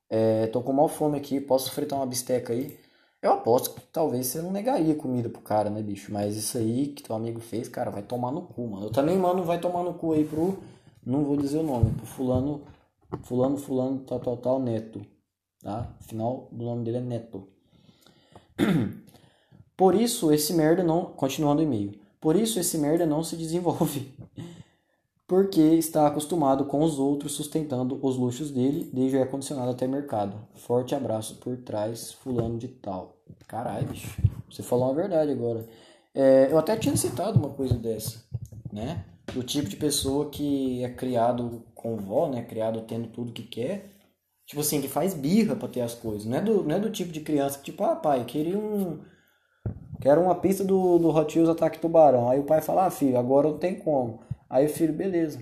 é, 0.09 0.47
tô 0.47 0.61
com 0.61 0.71
mal 0.71 0.87
fome 0.87 1.17
aqui, 1.17 1.41
posso 1.41 1.71
fritar 1.71 1.99
uma 1.99 2.05
bisteca 2.05 2.53
aí? 2.53 2.79
Eu 3.21 3.33
aposto 3.33 3.71
que 3.73 3.81
talvez 3.91 4.27
você 4.27 4.41
não 4.41 4.51
negaria 4.51 4.95
comida 4.95 5.29
pro 5.29 5.41
cara, 5.41 5.69
né, 5.69 5.81
bicho? 5.81 6.11
Mas 6.13 6.35
isso 6.35 6.57
aí 6.57 6.87
que 6.87 7.03
teu 7.03 7.15
amigo 7.15 7.39
fez, 7.39 7.67
cara, 7.69 7.89
vai 7.91 8.03
tomar 8.03 8.31
no 8.31 8.43
cu, 8.43 8.67
mano. 8.67 8.85
Eu 8.87 8.91
também, 8.91 9.17
mano, 9.17 9.43
vai 9.43 9.59
tomar 9.59 9.83
no 9.83 9.93
cu 9.93 10.13
aí 10.13 10.25
pro 10.25 10.57
não 11.05 11.23
vou 11.23 11.37
dizer 11.37 11.59
o 11.59 11.63
nome, 11.63 11.91
pro 11.91 12.05
fulano, 12.05 12.61
fulano, 13.23 13.57
fulano, 13.57 13.99
tal, 13.99 14.19
tal, 14.19 14.37
tal, 14.37 14.59
neto, 14.59 15.01
tá? 15.61 15.89
Final 16.01 16.47
do 16.51 16.65
nome 16.65 16.83
dele 16.83 16.97
é 16.97 17.01
neto. 17.01 17.47
Por 19.75 19.95
isso 19.95 20.31
esse 20.31 20.53
merda 20.53 20.83
não, 20.83 21.05
continuando 21.05 21.61
o 21.61 21.65
e-mail, 21.65 21.99
por 22.21 22.35
isso 22.35 22.59
esse 22.59 22.77
merda 22.77 23.05
não 23.05 23.23
se 23.23 23.35
desenvolve. 23.35 24.13
Porque 25.27 25.61
está 25.61 26.05
acostumado 26.05 26.65
com 26.65 26.83
os 26.83 26.99
outros 26.99 27.33
sustentando 27.33 27.97
os 28.01 28.17
luxos 28.17 28.51
dele, 28.51 28.89
desde 28.93 29.17
o 29.17 29.21
ar-condicionado 29.21 29.71
até 29.71 29.87
mercado. 29.87 30.35
Forte 30.53 30.93
abraço 30.93 31.35
por 31.37 31.57
trás, 31.57 32.11
fulano 32.11 32.57
de 32.59 32.67
tal. 32.67 33.17
Caralho, 33.47 33.87
bicho. 33.87 34.21
Você 34.49 34.61
falou 34.61 34.85
uma 34.85 34.93
verdade 34.93 35.31
agora. 35.31 35.65
É, 36.13 36.49
eu 36.51 36.57
até 36.57 36.77
tinha 36.77 36.95
citado 36.95 37.39
uma 37.39 37.49
coisa 37.49 37.73
dessa, 37.73 38.23
né? 38.71 39.03
Do 39.31 39.43
tipo 39.43 39.69
de 39.69 39.75
pessoa 39.75 40.29
que 40.29 40.83
é 40.83 40.89
criado 40.89 41.63
com 41.73 41.95
vó, 41.97 42.29
né? 42.29 42.43
Criado 42.43 42.81
tendo 42.81 43.07
tudo 43.07 43.31
que 43.31 43.43
quer. 43.43 43.91
Tipo 44.45 44.61
assim, 44.61 44.81
que 44.81 44.87
faz 44.87 45.13
birra 45.13 45.55
pra 45.55 45.67
ter 45.67 45.81
as 45.81 45.93
coisas. 45.93 46.25
Não 46.25 46.37
é 46.37 46.41
do, 46.41 46.63
não 46.63 46.75
é 46.75 46.79
do 46.79 46.89
tipo 46.89 47.11
de 47.11 47.21
criança 47.21 47.57
que, 47.57 47.65
tipo, 47.65 47.83
ah, 47.83 47.95
pai, 47.95 48.25
queria 48.25 48.57
um. 48.57 48.99
Quero 50.01 50.21
uma 50.21 50.35
pista 50.35 50.63
do, 50.65 50.99
do 50.99 51.09
Hot 51.09 51.37
Wheels 51.37 51.49
Ataque 51.49 51.79
Tubarão. 51.79 52.29
Aí 52.29 52.39
o 52.39 52.43
pai 52.43 52.61
fala, 52.61 52.85
ah, 52.87 52.91
filho, 52.91 53.17
agora 53.17 53.47
não 53.47 53.57
tem 53.57 53.75
como. 53.75 54.19
Aí 54.49 54.65
o 54.65 54.69
filho, 54.69 54.93
beleza. 54.93 55.39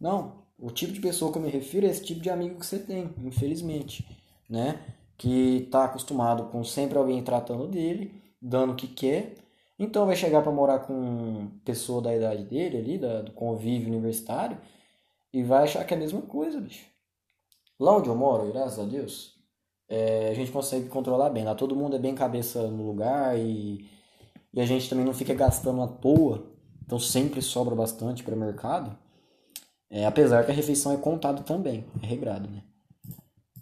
Não, 0.00 0.44
o 0.58 0.70
tipo 0.70 0.92
de 0.92 1.00
pessoa 1.00 1.32
que 1.32 1.38
eu 1.38 1.42
me 1.42 1.50
refiro 1.50 1.86
é 1.86 1.90
esse 1.90 2.04
tipo 2.04 2.20
de 2.20 2.30
amigo 2.30 2.58
que 2.58 2.66
você 2.66 2.78
tem, 2.78 3.10
infelizmente, 3.24 4.06
né? 4.48 4.80
Que 5.18 5.68
tá 5.70 5.84
acostumado 5.84 6.44
com 6.44 6.62
sempre 6.64 6.96
alguém 6.96 7.22
tratando 7.22 7.66
dele, 7.66 8.14
dando 8.40 8.72
o 8.72 8.76
que 8.76 8.86
quer, 8.86 9.34
então 9.78 10.06
vai 10.06 10.16
chegar 10.16 10.42
para 10.42 10.52
morar 10.52 10.80
com 10.80 11.50
pessoa 11.64 12.00
da 12.00 12.14
idade 12.14 12.44
dele 12.44 12.78
ali, 12.78 12.98
da, 12.98 13.22
do 13.22 13.32
convívio 13.32 13.88
universitário, 13.88 14.58
e 15.32 15.42
vai 15.42 15.64
achar 15.64 15.84
que 15.84 15.92
é 15.92 15.96
a 15.96 16.00
mesma 16.00 16.22
coisa, 16.22 16.60
bicho. 16.60 16.86
Lá 17.78 17.96
onde 17.96 18.08
eu 18.08 18.14
moro, 18.14 18.50
graças 18.50 18.78
a 18.78 18.84
Deus, 18.84 19.36
é, 19.88 20.30
a 20.30 20.34
gente 20.34 20.50
consegue 20.50 20.88
controlar 20.88 21.30
bem. 21.30 21.44
Lá 21.44 21.54
todo 21.54 21.76
mundo 21.76 21.96
é 21.96 21.98
bem 21.98 22.14
cabeça 22.14 22.66
no 22.68 22.86
lugar 22.86 23.38
e, 23.38 23.86
e 24.52 24.60
a 24.60 24.66
gente 24.66 24.88
também 24.88 25.04
não 25.04 25.12
fica 25.12 25.34
gastando 25.34 25.82
à 25.82 25.88
toa. 25.88 26.46
Então 26.84 26.98
sempre 26.98 27.42
sobra 27.42 27.74
bastante 27.74 28.22
para 28.22 28.34
o 28.34 28.38
mercado. 28.38 28.96
É, 29.90 30.06
apesar 30.06 30.44
que 30.44 30.50
a 30.50 30.54
refeição 30.54 30.92
é 30.92 30.96
contada 30.96 31.42
também, 31.42 31.84
é 32.02 32.06
regrado, 32.06 32.48
né? 32.50 32.62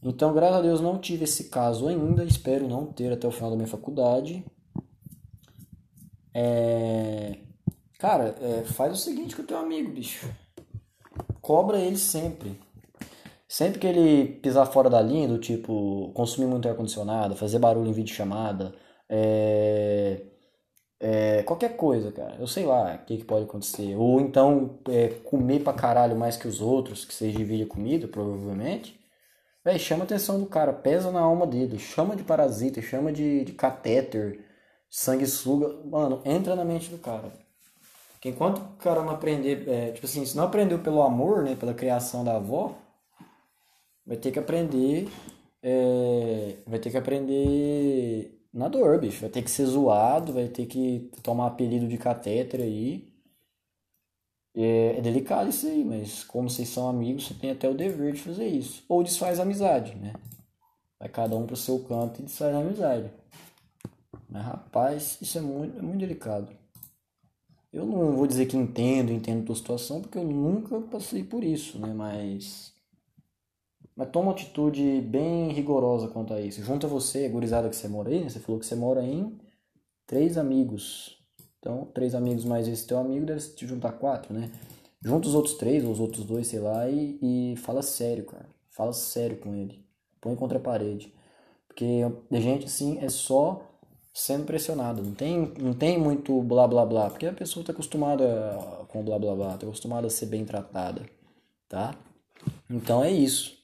Então, 0.03 0.35
graças 0.35 0.57
a 0.57 0.61
Deus, 0.61 0.81
não 0.83 0.99
tive 0.99 1.25
esse 1.25 1.45
caso 1.45 1.89
ainda. 1.89 2.25
Espero 2.25 2.69
não 2.69 2.85
ter 2.85 3.11
até 3.11 3.27
o 3.27 3.31
final 3.31 3.51
da 3.51 3.57
minha 3.57 3.67
faculdade. 3.67 4.45
É... 6.35 7.39
Cara, 7.99 8.35
é, 8.41 8.65
faz 8.65 8.93
o 8.93 8.97
seguinte 8.97 9.37
com 9.37 9.43
o 9.43 9.47
teu 9.47 9.57
amigo, 9.57 9.91
bicho. 9.93 10.29
Cobra 11.41 11.79
ele 11.79 11.97
sempre. 11.97 12.61
Sempre 13.49 13.79
que 13.79 13.87
ele 13.87 14.41
pisar 14.41 14.67
fora 14.67 14.91
da 14.91 15.01
linha, 15.01 15.29
do 15.29 15.39
tipo, 15.39 16.11
consumir 16.15 16.47
muito 16.47 16.69
ar-condicionado, 16.69 17.37
fazer 17.37 17.59
barulho 17.59 17.89
em 17.89 17.93
videochamada, 17.93 18.75
é... 19.09 20.23
É, 21.01 21.43
qualquer 21.43 21.77
coisa, 21.77 22.11
cara. 22.13 22.37
Eu 22.39 22.47
sei 22.47 22.65
lá 22.65 22.95
o 22.95 23.05
que, 23.05 23.19
que 23.19 23.25
pode 23.25 23.45
acontecer. 23.45 23.95
Ou 23.95 24.21
então 24.21 24.79
é, 24.89 25.09
comer 25.09 25.61
pra 25.63 25.73
caralho 25.75 26.17
mais 26.17 26.37
que 26.37 26.49
os 26.49 26.63
outros, 26.63 27.05
que 27.05 27.13
vocês 27.13 27.35
dividem 27.35 27.67
comida, 27.67 28.09
provavelmente. 28.09 28.99
Véi, 29.65 29.79
chama 29.79 30.05
a 30.05 30.07
atenção 30.07 30.41
do 30.41 30.47
cara, 30.47 30.73
pesa 30.73 31.11
na 31.11 31.21
alma 31.21 31.47
dele, 31.47 31.79
chama 31.79 32.17
de 32.17 32.23
parasita, 32.23 32.81
chama 32.83 33.13
de, 33.13 33.45
de 33.45 33.53
catéter, 33.53 34.45
sanguessuga, 34.95 35.75
mano, 35.85 36.23
entra 36.25 36.55
na 36.55 36.65
mente 36.65 36.89
do 36.89 36.99
cara. 36.99 37.33
Porque 38.13 38.29
enquanto 38.29 38.59
o 38.59 38.77
cara 38.77 39.03
não 39.03 39.11
aprender, 39.11 39.69
é, 39.69 39.91
tipo 39.91 40.07
assim, 40.07 40.25
se 40.25 40.37
não 40.37 40.45
aprendeu 40.45 40.79
pelo 40.79 41.03
amor, 41.03 41.43
né, 41.43 41.57
pela 41.57 41.75
criação 41.75 42.23
da 42.23 42.37
avó, 42.37 42.77
vai 44.07 44.17
ter 44.17 44.31
que 44.31 44.39
aprender, 44.39 45.09
é, 45.61 46.59
vai 46.65 46.79
ter 46.79 46.93
que 46.93 46.97
aprender 46.97 48.41
na 48.53 48.69
dor, 48.69 49.01
bicho. 49.01 49.21
Vai 49.21 49.31
ter 49.31 49.43
que 49.43 49.51
ser 49.51 49.67
zoado, 49.67 50.33
vai 50.33 50.47
ter 50.47 50.67
que 50.67 51.11
tomar 51.25 51.49
apelido 51.49 51.89
de 51.89 51.99
catéter 51.99 52.61
aí. 52.61 53.13
É, 54.55 54.99
é, 54.99 55.01
delicado 55.01 55.51
isso 55.51 55.67
aí, 55.67 55.85
mas 55.85 56.23
como 56.23 56.49
vocês 56.49 56.69
são 56.69 56.89
amigos, 56.89 57.27
você 57.27 57.35
tem 57.35 57.51
até 57.51 57.69
o 57.69 57.75
dever 57.75 58.13
de 58.13 58.21
fazer 58.23 58.47
isso. 58.47 58.85
Ou 58.89 59.03
desfaz 59.03 59.41
amizade, 59.41 59.97
né? 59.97 60.15
Vai 61.01 61.09
cada 61.09 61.35
um 61.37 61.47
pro 61.47 61.57
seu 61.57 61.81
canto 61.81 62.21
e 62.21 62.25
desfaz 62.25 62.55
a 62.55 62.59
amizade. 62.61 63.11
Mas 64.35 64.45
rapaz, 64.45 65.19
isso 65.23 65.39
é 65.39 65.41
muito, 65.41 65.79
é 65.79 65.81
muito 65.81 66.01
delicado. 66.01 66.49
Eu 67.73 67.87
não 67.87 68.17
vou 68.17 68.27
dizer 68.27 68.47
que 68.47 68.57
entendo, 68.57 69.13
entendo 69.13 69.47
tua 69.47 69.55
situação, 69.55 70.01
porque 70.01 70.19
eu 70.19 70.25
nunca 70.25 70.81
passei 70.81 71.23
por 71.23 71.45
isso, 71.45 71.79
né? 71.79 71.95
Mas. 71.95 72.75
Mas 73.95 74.11
toma 74.11 74.27
uma 74.27 74.33
atitude 74.33 75.01
bem 75.03 75.53
rigorosa 75.53 76.09
quanto 76.09 76.35
a 76.35 76.41
isso. 76.41 76.65
Junta 76.65 76.89
você, 76.89 77.29
gurizada 77.29 77.69
que 77.69 77.77
você 77.77 77.87
mora 77.87 78.11
aí, 78.11 78.25
né? 78.25 78.29
Você 78.29 78.41
falou 78.41 78.59
que 78.59 78.67
você 78.67 78.75
mora 78.75 79.05
em 79.05 79.39
três 80.05 80.37
amigos. 80.37 81.17
Então, 81.61 81.85
três 81.95 82.13
amigos 82.13 82.45
mais 82.45 82.67
esse 82.67 82.89
teu 82.89 82.99
amigo 82.99 83.25
deve 83.25 83.41
te 83.41 83.69
juntar 83.69 83.93
quatro, 83.93 84.35
né? 84.35 84.51
Junta 85.01 85.29
os 85.29 85.35
outros 85.37 85.55
três, 85.55 85.85
ou 85.85 85.93
os 85.93 86.01
outros 86.01 86.25
dois, 86.25 86.49
sei 86.49 86.59
lá, 86.59 86.91
e, 86.91 87.53
e 87.53 87.57
fala 87.59 87.83
sério, 87.83 88.25
cara. 88.25 88.49
Fala 88.69 88.93
sério 88.93 89.37
com 89.37 89.55
ele. 89.55 89.87
Põe 90.21 90.35
contra 90.35 90.59
a 90.59 90.61
parede. 90.61 91.15
Porque 91.69 92.01
gente, 92.33 92.67
assim, 92.67 92.99
é 92.99 93.09
só 93.09 93.74
sendo 94.15 94.47
pressionado. 94.47 95.03
Não 95.03 95.13
tem, 95.13 95.53
não 95.59 95.75
tem 95.75 95.99
muito 95.99 96.41
blá 96.43 96.69
blá 96.69 96.87
blá, 96.87 97.11
porque 97.11 97.27
a 97.27 97.33
pessoa 97.33 97.63
está 97.63 97.73
acostumada 97.73 98.25
com 98.89 99.05
blá 99.05 99.19
blá 99.19 99.35
blá, 99.35 99.55
está 99.55 99.67
acostumada 99.67 100.07
a 100.07 100.11
ser 100.11 100.27
bem 100.27 100.45
tratada, 100.45 101.05
tá? 101.69 101.95
Então 102.71 103.03
é 103.03 103.11
isso. 103.11 103.59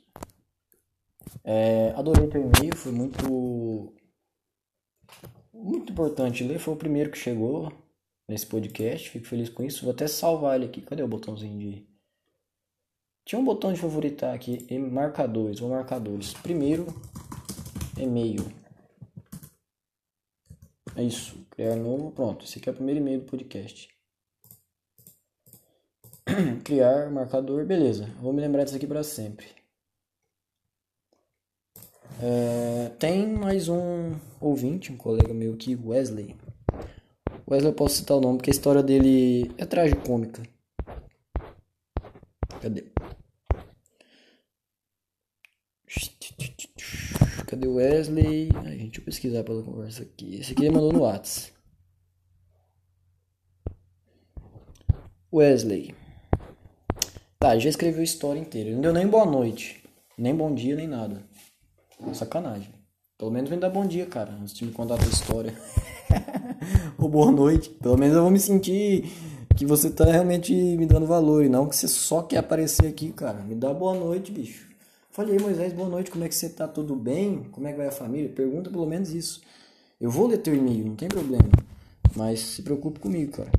É, 1.44 1.94
adorei 1.96 2.26
teu 2.26 2.42
e-mail, 2.42 2.76
foi 2.76 2.92
muito 2.92 3.94
muito 5.54 5.92
importante 5.92 6.42
ler, 6.42 6.58
foi 6.58 6.74
o 6.74 6.76
primeiro 6.76 7.10
que 7.10 7.18
chegou 7.18 7.72
nesse 8.26 8.46
podcast, 8.46 9.08
fico 9.10 9.26
feliz 9.26 9.48
com 9.48 9.62
isso. 9.62 9.84
Vou 9.84 9.92
até 9.92 10.06
salvar 10.08 10.56
ele 10.56 10.66
aqui. 10.66 10.80
Cadê 10.80 11.02
o 11.02 11.08
botãozinho 11.08 11.58
de 11.58 11.90
tinha 13.24 13.38
um 13.38 13.44
botão 13.44 13.72
de 13.72 13.80
favoritar 13.80 14.34
aqui, 14.34 14.66
marcadores, 14.78 15.60
vou 15.60 15.70
marcadores. 15.70 16.32
Primeiro, 16.34 16.86
e-mail. 17.96 18.59
É 20.96 21.02
isso, 21.02 21.46
criar 21.50 21.76
novo, 21.76 22.10
pronto. 22.10 22.44
Esse 22.44 22.58
aqui 22.58 22.68
é 22.68 22.72
o 22.72 22.74
primeiro 22.74 23.00
e-mail 23.00 23.20
do 23.20 23.26
podcast. 23.26 23.88
criar 26.64 27.10
marcador, 27.10 27.64
beleza. 27.64 28.06
Vou 28.20 28.32
me 28.32 28.40
lembrar 28.40 28.64
disso 28.64 28.76
aqui 28.76 28.86
para 28.86 29.02
sempre. 29.02 29.46
É, 32.22 32.90
tem 32.98 33.26
mais 33.26 33.68
um 33.68 34.14
ouvinte, 34.40 34.92
um 34.92 34.96
colega 34.96 35.32
meu 35.32 35.54
aqui, 35.54 35.74
Wesley. 35.74 36.36
Wesley 37.48 37.70
eu 37.70 37.74
posso 37.74 37.96
citar 37.96 38.16
o 38.16 38.20
nome 38.20 38.38
porque 38.38 38.50
a 38.50 38.52
história 38.52 38.82
dele 38.82 39.50
é 39.56 39.64
tragicômica. 39.64 40.42
Cadê? 42.60 42.84
Cadê 47.50 47.66
o 47.66 47.74
Wesley? 47.74 48.48
Ai, 48.64 48.78
gente, 48.78 48.82
deixa 48.82 49.00
eu 49.00 49.04
pesquisar 49.04 49.42
pela 49.42 49.60
conversa 49.60 50.04
aqui. 50.04 50.36
Esse 50.36 50.52
aqui 50.52 50.62
ele 50.62 50.70
mandou 50.70 50.92
no 50.92 51.02
Whats. 51.02 51.52
Wesley. 55.34 55.92
Tá, 57.40 57.58
já 57.58 57.68
escreveu 57.68 58.02
a 58.02 58.04
história 58.04 58.38
inteira. 58.38 58.70
Não 58.70 58.80
deu 58.80 58.92
nem 58.92 59.04
boa 59.04 59.26
noite. 59.26 59.82
Nem 60.16 60.32
bom 60.32 60.54
dia, 60.54 60.76
nem 60.76 60.86
nada. 60.86 61.24
Sacanagem. 62.14 62.72
Pelo 63.18 63.32
menos 63.32 63.50
vem 63.50 63.58
dar 63.58 63.68
bom 63.68 63.84
dia, 63.84 64.06
cara. 64.06 64.30
Antes 64.30 64.54
de 64.54 64.64
me 64.64 64.70
contar 64.70 64.94
a 64.94 64.98
tua 64.98 65.10
história. 65.10 65.52
Ou 66.98 67.08
boa 67.08 67.32
noite. 67.32 67.68
Pelo 67.68 67.98
menos 67.98 68.14
eu 68.14 68.22
vou 68.22 68.30
me 68.30 68.38
sentir 68.38 69.10
que 69.56 69.66
você 69.66 69.90
tá 69.90 70.04
realmente 70.04 70.54
me 70.54 70.86
dando 70.86 71.04
valor. 71.04 71.44
E 71.44 71.48
não 71.48 71.68
que 71.68 71.74
você 71.74 71.88
só 71.88 72.22
quer 72.22 72.38
aparecer 72.38 72.86
aqui, 72.86 73.10
cara. 73.10 73.42
Me 73.42 73.56
dá 73.56 73.74
boa 73.74 73.98
noite, 73.98 74.30
bicho. 74.30 74.69
Falei, 75.12 75.40
Moisés, 75.40 75.72
boa 75.72 75.88
noite, 75.88 76.08
como 76.08 76.22
é 76.22 76.28
que 76.28 76.34
você 76.36 76.48
tá? 76.48 76.68
Tudo 76.68 76.94
bem? 76.94 77.42
Como 77.50 77.66
é 77.66 77.72
que 77.72 77.78
vai 77.78 77.88
a 77.88 77.92
família? 77.92 78.28
Pergunta 78.28 78.70
pelo 78.70 78.86
menos 78.86 79.10
isso. 79.12 79.40
Eu 80.00 80.08
vou 80.08 80.28
ler 80.28 80.38
teu 80.38 80.54
e-mail, 80.54 80.86
não 80.86 80.94
tem 80.94 81.08
problema. 81.08 81.50
Mas 82.14 82.38
se 82.38 82.62
preocupe 82.62 83.00
comigo, 83.00 83.32
cara. 83.32 83.50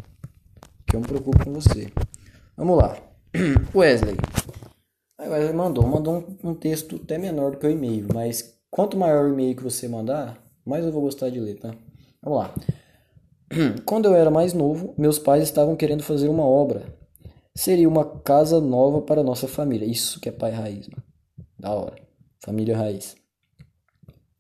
Que 0.88 0.96
eu 0.96 1.02
me 1.02 1.06
preocupo 1.06 1.44
com 1.44 1.52
você. 1.52 1.92
Vamos 2.56 2.78
lá. 2.78 2.98
Wesley. 3.76 4.16
Aí 5.20 5.28
Wesley 5.28 5.54
mandou, 5.54 5.86
mandou 5.86 6.38
um, 6.42 6.52
um 6.52 6.54
texto 6.54 7.02
até 7.04 7.18
menor 7.18 7.52
do 7.52 7.58
que 7.58 7.68
o 7.68 7.70
e-mail, 7.70 8.08
mas 8.14 8.58
quanto 8.70 8.96
maior 8.96 9.26
o 9.26 9.34
e-mail 9.34 9.54
que 9.54 9.62
você 9.62 9.90
mandar, 9.90 10.42
mais 10.66 10.86
eu 10.86 10.92
vou 10.92 11.02
gostar 11.02 11.30
de 11.30 11.40
ler, 11.42 11.60
tá? 11.60 11.76
Vamos 12.24 12.40
lá. 12.40 12.56
Quando 13.86 14.06
eu 14.06 14.16
era 14.16 14.32
mais 14.32 14.54
novo, 14.54 14.96
meus 14.98 15.20
pais 15.20 15.44
estavam 15.44 15.76
querendo 15.76 16.02
fazer 16.02 16.30
uma 16.30 16.46
obra. 16.46 16.86
Seria 17.54 17.90
uma 17.90 18.06
casa 18.06 18.62
nova 18.62 19.02
para 19.02 19.22
nossa 19.22 19.50
família. 19.50 19.86
Isso 19.86 20.18
que 20.22 20.30
é 20.30 20.32
pai 20.32 20.52
raiz, 20.52 20.88
mano. 20.88 21.11
Da 21.62 21.76
hora. 21.76 21.96
Família 22.40 22.76
raiz. 22.76 23.16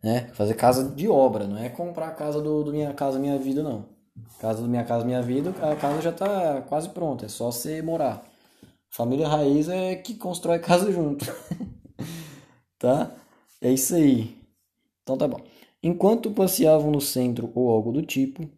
Né? 0.04 0.32
Fazer 0.34 0.56
casa 0.56 0.90
de 0.90 1.08
obra, 1.08 1.46
não 1.46 1.56
é 1.56 1.70
comprar 1.70 2.08
a 2.08 2.16
casa 2.16 2.42
do, 2.42 2.64
do 2.64 2.72
Minha 2.72 2.96
Casa 2.96 3.20
Minha 3.20 3.38
Vida, 3.38 3.62
não. 3.62 3.86
Casa 4.40 4.64
do 4.64 4.68
Minha 4.68 4.84
Casa 4.84 5.06
Minha 5.06 5.22
Vida, 5.22 5.52
a 5.62 5.76
casa 5.76 6.02
já 6.02 6.12
tá 6.12 6.64
quase 6.64 6.90
pronta, 6.90 7.28
é 7.28 7.30
só 7.30 7.52
você 7.52 7.80
morar. 7.80 8.26
Família 8.90 9.28
raiz 9.28 9.70
é 9.70 9.96
que 9.96 10.16
constrói 10.16 10.58
casa 10.66 10.92
junto. 10.92 11.24
tá? 12.80 13.16
É 13.62 13.72
isso 13.72 13.94
aí. 13.94 14.36
Então 15.04 15.16
tá 15.16 15.28
bom. 15.28 15.42
Enquanto 15.84 16.32
passeavam 16.32 16.90
no 16.90 17.00
centro 17.00 17.52
ou 17.54 17.70
algo 17.70 17.92
do 17.92 18.02
tipo, 18.02 18.50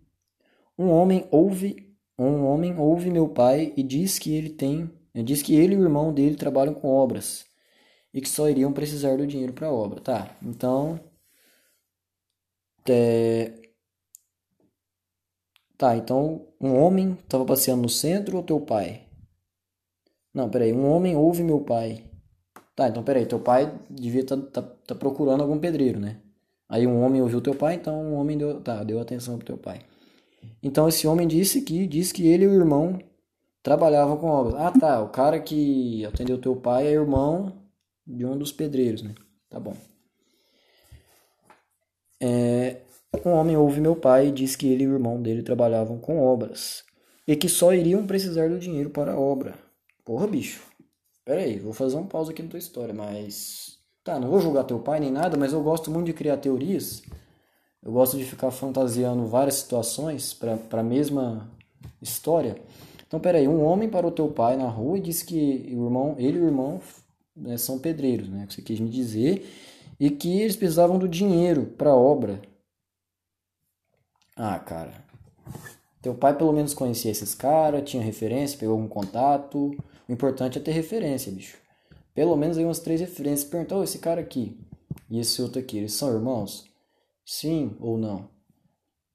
um 0.79 0.89
homem 0.89 1.27
ouve, 1.31 1.93
um 2.17 2.45
homem 2.45 2.79
ouve 2.79 3.09
meu 3.09 3.27
pai 3.27 3.73
e 3.75 3.83
diz 3.83 4.17
que 4.17 4.33
ele 4.33 4.51
tem, 4.51 4.89
diz 5.13 5.41
que 5.41 5.53
ele 5.53 5.75
e 5.75 5.77
o 5.77 5.83
irmão 5.83 6.13
dele 6.13 6.37
trabalham 6.37 6.73
com 6.73 6.87
obras 6.87 7.51
e 8.13 8.21
que 8.21 8.29
só 8.29 8.49
iriam 8.49 8.71
precisar 8.71 9.17
do 9.17 9.25
dinheiro 9.25 9.53
para 9.53 9.67
a 9.67 9.73
obra. 9.73 9.99
Tá, 9.99 10.37
então. 10.41 10.99
É... 12.87 13.51
Tá, 15.77 15.97
então 15.97 16.47
um 16.61 16.75
homem 16.75 17.13
estava 17.13 17.45
passeando 17.45 17.81
no 17.81 17.89
centro 17.89 18.37
ou 18.37 18.43
teu 18.43 18.59
pai? 18.59 19.07
Não, 20.33 20.49
peraí, 20.49 20.71
um 20.73 20.85
homem 20.85 21.15
ouve 21.15 21.43
meu 21.43 21.61
pai. 21.61 22.05
Tá, 22.75 22.87
então 22.87 23.03
peraí, 23.03 23.25
teu 23.25 23.39
pai 23.39 23.73
devia 23.89 24.21
estar 24.21 24.37
tá, 24.37 24.61
tá, 24.61 24.69
tá, 24.87 24.95
procurando 24.95 25.41
algum 25.41 25.59
pedreiro, 25.59 25.99
né? 25.99 26.19
Aí 26.69 26.87
um 26.87 27.03
homem 27.03 27.21
ouviu 27.21 27.41
teu 27.41 27.53
pai, 27.55 27.75
então 27.75 28.01
um 28.01 28.15
homem 28.15 28.37
deu, 28.37 28.61
tá, 28.61 28.83
deu 28.83 28.99
atenção 28.99 29.37
pro 29.37 29.45
teu 29.45 29.57
pai. 29.57 29.81
Então 30.61 30.87
esse 30.87 31.07
homem 31.07 31.27
disse 31.27 31.61
que 31.61 31.87
disse 31.87 32.13
que 32.13 32.27
ele 32.27 32.45
e 32.45 32.47
o 32.47 32.53
irmão 32.53 32.99
trabalhavam 33.61 34.17
com 34.17 34.27
obras. 34.27 34.55
Ah, 34.55 34.71
tá, 34.71 35.01
o 35.01 35.09
cara 35.09 35.39
que 35.39 36.05
atendeu 36.05 36.39
teu 36.39 36.55
pai 36.55 36.87
é 36.87 36.91
irmão 36.91 37.62
de 38.05 38.25
um 38.25 38.37
dos 38.37 38.51
pedreiros, 38.51 39.01
né? 39.01 39.13
Tá 39.49 39.59
bom. 39.59 39.75
É, 42.21 42.81
um 43.25 43.31
homem 43.31 43.57
ouve 43.57 43.79
meu 43.79 43.95
pai 43.95 44.27
e 44.27 44.31
diz 44.31 44.55
que 44.55 44.67
ele 44.67 44.83
e 44.83 44.87
o 44.87 44.93
irmão 44.93 45.21
dele 45.21 45.43
trabalhavam 45.43 45.97
com 45.99 46.21
obras 46.21 46.83
e 47.27 47.35
que 47.35 47.47
só 47.47 47.73
iriam 47.73 48.05
precisar 48.05 48.49
do 48.49 48.59
dinheiro 48.59 48.89
para 48.89 49.13
a 49.13 49.19
obra. 49.19 49.55
Porra, 50.03 50.27
bicho. 50.27 50.61
Pera 51.25 51.41
aí, 51.41 51.57
vou 51.59 51.73
fazer 51.73 51.95
um 51.95 52.05
pausa 52.05 52.31
aqui 52.31 52.43
na 52.43 52.49
tua 52.49 52.59
história, 52.59 52.93
mas. 52.93 53.77
Tá, 54.03 54.19
não 54.19 54.29
vou 54.29 54.41
julgar 54.41 54.65
teu 54.65 54.79
pai 54.79 54.99
nem 54.99 55.11
nada, 55.11 55.37
mas 55.37 55.53
eu 55.53 55.63
gosto 55.63 55.89
muito 55.89 56.07
de 56.07 56.13
criar 56.13 56.35
teorias. 56.37 57.01
Eu 57.81 57.93
gosto 57.93 58.17
de 58.17 58.25
ficar 58.25 58.51
fantasiando 58.51 59.25
várias 59.27 59.55
situações 59.55 60.33
para 60.33 60.57
a 60.71 60.83
mesma 60.83 61.49
história. 62.01 62.57
Então, 63.07 63.19
peraí, 63.19 63.47
um 63.47 63.63
homem 63.63 63.89
parou 63.89 64.11
teu 64.11 64.27
pai 64.27 64.57
na 64.57 64.67
rua 64.67 64.97
e 64.97 65.01
disse 65.01 65.25
que 65.25 65.69
o 65.73 65.85
irmão, 65.85 66.15
ele 66.17 66.39
e 66.39 66.41
o 66.41 66.45
irmão 66.45 66.81
né, 67.35 67.57
são 67.57 67.79
pedreiros, 67.79 68.29
né? 68.29 68.45
Você 68.49 68.61
quis 68.61 68.79
me 68.79 68.89
dizer. 68.89 69.49
E 69.99 70.09
que 70.09 70.41
eles 70.41 70.55
precisavam 70.55 70.97
do 70.97 71.07
dinheiro 71.07 71.65
para 71.77 71.91
a 71.91 71.95
obra. 71.95 72.41
Ah, 74.35 74.59
cara. 74.59 75.03
Teu 76.01 76.13
pai 76.13 76.37
pelo 76.37 76.51
menos 76.51 76.73
conhecia 76.73 77.11
esses 77.11 77.33
caras, 77.33 77.89
tinha 77.89 78.03
referência, 78.03 78.57
pegou 78.57 78.75
algum 78.75 78.87
contato. 78.87 79.71
O 80.07 80.11
importante 80.11 80.57
é 80.57 80.61
ter 80.61 80.71
referência, 80.71 81.31
bicho. 81.31 81.57
Pelo 82.13 82.35
menos 82.35 82.57
aí 82.57 82.65
umas 82.65 82.79
três 82.79 82.99
referências. 82.99 83.49
Perguntou, 83.49 83.79
oh, 83.79 83.83
esse 83.83 83.99
cara 83.99 84.19
aqui 84.21 84.57
e 85.09 85.19
esse 85.19 85.41
outro 85.41 85.59
aqui, 85.59 85.77
eles 85.77 85.93
são 85.93 86.13
irmãos? 86.13 86.65
Sim 87.25 87.75
ou 87.79 87.97
não? 87.97 88.29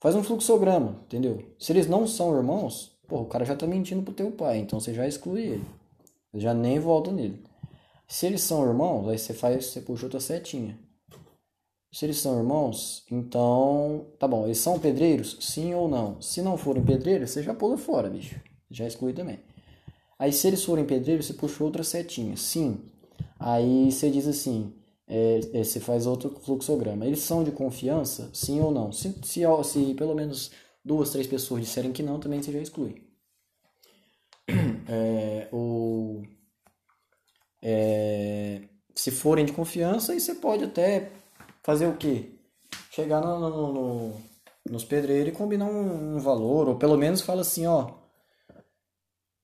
Faz 0.01 0.15
um 0.15 0.23
fluxograma, 0.23 1.01
entendeu? 1.05 1.45
Se 1.59 1.73
eles 1.73 1.89
não 1.89 2.07
são 2.07 2.37
irmãos, 2.37 2.97
pô, 3.09 3.21
o 3.21 3.27
cara 3.27 3.45
já 3.45 3.57
tá 3.57 3.67
mentindo 3.67 4.03
pro 4.03 4.15
teu 4.15 4.31
pai, 4.31 4.59
então 4.59 4.79
você 4.79 4.95
já 4.95 5.07
exclui 5.07 5.43
ele. 5.43 5.65
Já 6.35 6.55
nem 6.55 6.79
volta 6.79 7.11
nele. 7.11 7.43
Se 8.09 8.27
eles 8.27 8.41
são 8.41 8.67
irmãos, 8.67 9.07
aí 9.09 9.19
você 9.19 9.35
faz, 9.35 9.67
você 9.67 9.83
puxa 9.83 10.07
outra 10.07 10.19
setinha. 10.19 10.79
Se 11.93 12.07
eles 12.07 12.19
são 12.19 12.39
irmãos, 12.39 13.05
então, 13.11 14.07
tá 14.19 14.27
bom, 14.27 14.47
eles 14.47 14.59
são 14.59 14.79
pedreiros? 14.79 15.37
Sim 15.41 15.75
ou 15.75 15.89
não? 15.89 16.21
Se 16.21 16.41
não 16.43 16.57
forem 16.57 16.85
pedreiros, 16.85 17.31
você 17.31 17.43
já 17.43 17.55
pula 17.55 17.77
fora, 17.77 18.09
bicho. 18.09 18.41
Já 18.71 18.87
exclui 18.87 19.13
também. 19.13 19.39
Aí 20.19 20.33
se 20.33 20.47
eles 20.49 20.65
forem 20.65 20.85
pedreiros, 20.85 21.27
você 21.27 21.35
puxa 21.35 21.63
outra 21.63 21.85
setinha. 21.85 22.37
Sim. 22.37 22.81
Aí 23.39 23.93
você 23.93 24.11
diz 24.11 24.27
assim: 24.27 24.75
é, 25.07 25.41
é, 25.53 25.65
você 25.65 25.81
faz 25.81 26.07
outro 26.07 26.31
fluxograma. 26.41 27.07
Eles 27.07 27.21
são 27.21 27.45
de 27.45 27.51
confiança, 27.51 28.31
sim 28.33 28.61
ou 28.61 28.71
não? 28.71 28.93
Se, 28.93 29.15
se, 29.23 29.43
se 29.65 29.95
pelo 29.95 30.15
menos 30.15 30.51
duas, 30.85 31.11
três 31.11 31.27
pessoas 31.27 31.63
disserem 31.63 31.93
que 31.93 32.03
não, 32.03 32.21
também 32.21 32.43
você 32.43 32.53
já 32.53 32.61
exclui. 32.61 33.03
É, 34.91 35.51
o, 35.53 36.23
é, 37.63 38.63
se 38.95 39.11
forem 39.11 39.45
de 39.45 39.53
confiança, 39.53 40.13
aí 40.13 40.21
você 40.21 40.35
pode 40.35 40.65
até 40.65 41.11
fazer 41.63 41.87
o 41.87 41.97
quê? 41.97 42.31
Chegar 42.91 43.21
no, 43.21 43.39
no, 43.39 43.73
no, 43.73 44.15
nos 44.71 44.85
pedreiros 44.85 45.33
e 45.33 45.37
combinar 45.37 45.67
um, 45.67 46.17
um 46.17 46.19
valor, 46.19 46.69
ou 46.69 46.77
pelo 46.77 46.97
menos 46.97 47.21
fala 47.21 47.43
assim, 47.43 47.67
ó, 47.67 47.93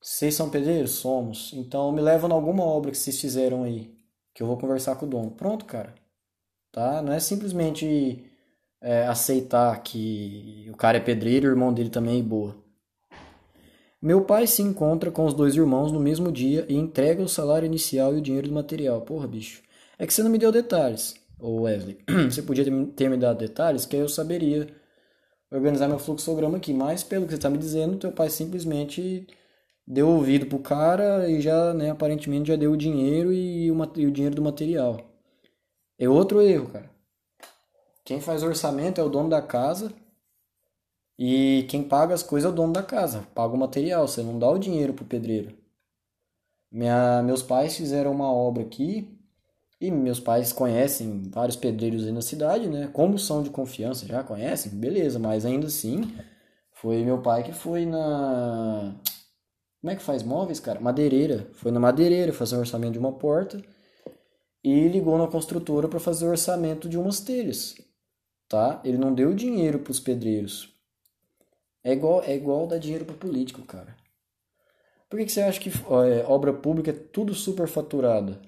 vocês 0.01 0.35
são 0.35 0.51
pedreiros? 0.51 0.93
Somos. 0.93 1.53
Então 1.55 1.91
me 1.91 2.01
levam 2.03 2.31
alguma 2.33 2.63
obra 2.63 2.91
que 2.91 2.99
vocês 2.99 3.21
fizeram 3.21 3.65
aí, 3.65 3.97
que 4.35 4.43
eu 4.43 4.47
vou 4.47 4.59
conversar 4.59 4.97
com 4.97 5.07
o 5.07 5.09
dono. 5.09 5.31
Pronto, 5.31 5.65
cara. 5.65 5.95
Tá? 6.71 7.01
Não 7.01 7.13
é 7.13 7.21
simplesmente 7.21 8.31
é, 8.83 9.07
aceitar 9.07 9.83
que 9.83 10.69
o 10.71 10.77
cara 10.77 10.99
é 10.99 11.01
pedreiro 11.01 11.49
o 11.49 11.51
irmão 11.51 11.73
dele 11.73 11.89
também 11.89 12.21
é 12.21 12.23
boa. 12.23 12.64
Meu 14.05 14.21
pai 14.21 14.47
se 14.47 14.61
encontra 14.61 15.11
com 15.11 15.25
os 15.25 15.33
dois 15.33 15.57
irmãos 15.57 15.91
no 15.91 15.99
mesmo 15.99 16.31
dia 16.31 16.67
e 16.69 16.75
entrega 16.75 17.23
o 17.23 17.29
salário 17.29 17.65
inicial 17.65 18.15
e 18.15 18.19
o 18.19 18.21
dinheiro 18.21 18.49
do 18.49 18.53
material. 18.53 19.01
Porra, 19.01 19.27
bicho. 19.27 19.63
É 19.99 20.07
que 20.07 20.13
você 20.13 20.23
não 20.23 20.31
me 20.31 20.37
deu 20.37 20.53
detalhes, 20.53 21.15
ô 21.41 21.63
Wesley. 21.63 21.97
Você 22.31 22.43
podia 22.43 22.67
ter 22.95 23.09
me 23.09 23.17
dado 23.17 23.39
detalhes 23.39 23.87
que 23.87 23.97
aí 23.97 24.03
eu 24.03 24.09
saberia 24.11 24.69
organizar 25.51 25.89
meu 25.89 25.99
fluxograma 25.99 26.59
aqui. 26.59 26.75
Mas, 26.75 27.03
pelo 27.03 27.25
que 27.25 27.31
você 27.31 27.37
está 27.37 27.49
me 27.49 27.57
dizendo, 27.57 27.97
teu 27.97 28.13
pai 28.13 28.29
simplesmente 28.29 29.27
deu 29.87 30.07
ouvido 30.07 30.45
pro 30.45 30.59
cara 30.59 31.27
e 31.31 31.41
já, 31.41 31.73
né, 31.73 31.91
aparentemente 31.91 32.49
já 32.49 32.57
deu 32.57 32.73
o 32.73 32.77
dinheiro 32.77 33.33
e 33.33 33.71
o, 33.71 33.77
e 33.97 34.07
o 34.07 34.13
dinheiro 34.13 34.37
do 34.37 34.43
material. 34.43 35.01
É 35.99 36.07
outro 36.07 36.43
erro, 36.43 36.69
cara. 36.69 36.91
Quem 38.05 38.21
faz 38.21 38.43
orçamento 38.43 39.01
é 39.01 39.05
o 39.05 39.09
dono 39.09 39.31
da 39.31 39.41
casa 39.41 39.95
e 41.19 41.65
quem 41.69 41.83
paga 41.83 42.15
as 42.15 42.23
coisas 42.23 42.51
é 42.51 42.53
o 42.53 42.57
dono 42.57 42.73
da 42.73 42.83
casa. 42.83 43.27
Paga 43.35 43.55
o 43.55 43.59
material, 43.59 44.09
você 44.09 44.23
não 44.23 44.39
dá 44.39 44.51
o 44.51 44.59
dinheiro 44.59 44.95
pro 44.95 45.05
pedreiro. 45.05 45.57
Minha, 46.71 47.23
meus 47.23 47.43
pais 47.43 47.77
fizeram 47.77 48.13
uma 48.13 48.33
obra 48.33 48.63
aqui 48.63 49.09
e 49.81 49.91
meus 49.91 50.19
pais 50.19 50.53
conhecem 50.53 51.23
vários 51.31 51.57
pedreiros 51.57 52.05
aí 52.05 52.13
na 52.13 52.23
cidade, 52.23 52.69
né? 52.69 52.89
Como 52.93 53.19
são 53.19 53.43
de 53.43 53.51
confiança, 53.51 54.07
já 54.07 54.25
conhecem, 54.25 54.73
beleza, 54.73 55.19
mas 55.19 55.47
ainda 55.47 55.69
assim 55.69 56.13
foi 56.73 57.05
meu 57.05 57.23
pai 57.23 57.45
que 57.45 57.53
foi 57.53 57.87
na 57.87 58.95
como 59.81 59.93
é 59.93 59.97
que 59.97 60.03
faz 60.03 60.23
móveis, 60.23 60.59
cara? 60.59 60.81
Madeireira. 60.81 61.47
Foi 61.53 61.71
na 61.71 61.79
madeireira 61.79 62.33
fazer 62.33 62.57
o 62.57 62.61
orçamento 62.61 62.95
de 62.95 62.99
uma 62.99 63.13
porta 63.13 63.63
e 64.65 64.89
ligou 64.89 65.19
na 65.19 65.29
construtora 65.29 65.87
para 65.89 66.01
fazer 66.01 66.25
o 66.25 66.31
orçamento 66.31 66.89
de 66.89 66.99
umas 66.99 67.21
telhas, 67.21 67.75
tá? 68.49 68.81
Ele 68.83 68.97
não 68.97 69.15
deu 69.15 69.35
dinheiro 69.35 69.79
para 69.79 69.91
os 69.91 70.01
pedreiros. 70.01 70.74
É 71.85 71.93
igual, 71.93 72.23
é 72.23 72.35
igual 72.35 72.67
dar 72.67 72.79
dinheiro 72.79 73.05
para 73.05 73.15
político, 73.15 73.63
cara. 73.63 73.95
Por 75.09 75.19
que, 75.19 75.27
que 75.27 75.33
você 75.33 75.43
acha 75.43 75.61
que 75.61 75.69
é, 75.69 76.25
obra 76.27 76.53
pública 76.53 76.91
é 76.91 76.95
tudo 76.95 77.35
superfaturada? 77.35 78.41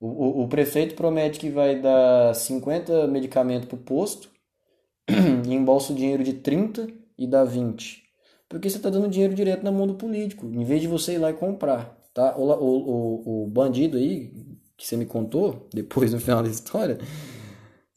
O, 0.00 0.08
o, 0.08 0.42
o 0.42 0.48
prefeito 0.48 0.94
promete 0.94 1.38
que 1.38 1.48
vai 1.48 1.80
dar 1.80 2.34
50 2.34 3.06
medicamentos 3.06 3.68
pro 3.68 3.78
posto, 3.78 4.28
e 5.08 5.54
embolsa 5.54 5.92
o 5.92 5.96
dinheiro 5.96 6.24
de 6.24 6.34
30 6.34 6.88
e 7.16 7.26
dá 7.26 7.44
20. 7.44 8.02
Porque 8.48 8.68
você 8.68 8.76
está 8.76 8.90
dando 8.90 9.08
dinheiro 9.08 9.34
direto 9.34 9.62
na 9.62 9.72
mão 9.72 9.86
do 9.86 9.94
político, 9.94 10.46
em 10.46 10.64
vez 10.64 10.80
de 10.80 10.88
você 10.88 11.14
ir 11.14 11.18
lá 11.18 11.30
e 11.30 11.34
comprar. 11.34 11.96
Tá? 12.12 12.36
O, 12.36 12.44
o, 12.44 13.42
o, 13.42 13.44
o 13.44 13.46
bandido 13.48 13.96
aí, 13.96 14.30
que 14.76 14.86
você 14.86 14.96
me 14.96 15.06
contou, 15.06 15.68
depois 15.72 16.12
no 16.12 16.20
final 16.20 16.42
da 16.42 16.48
história, 16.48 16.98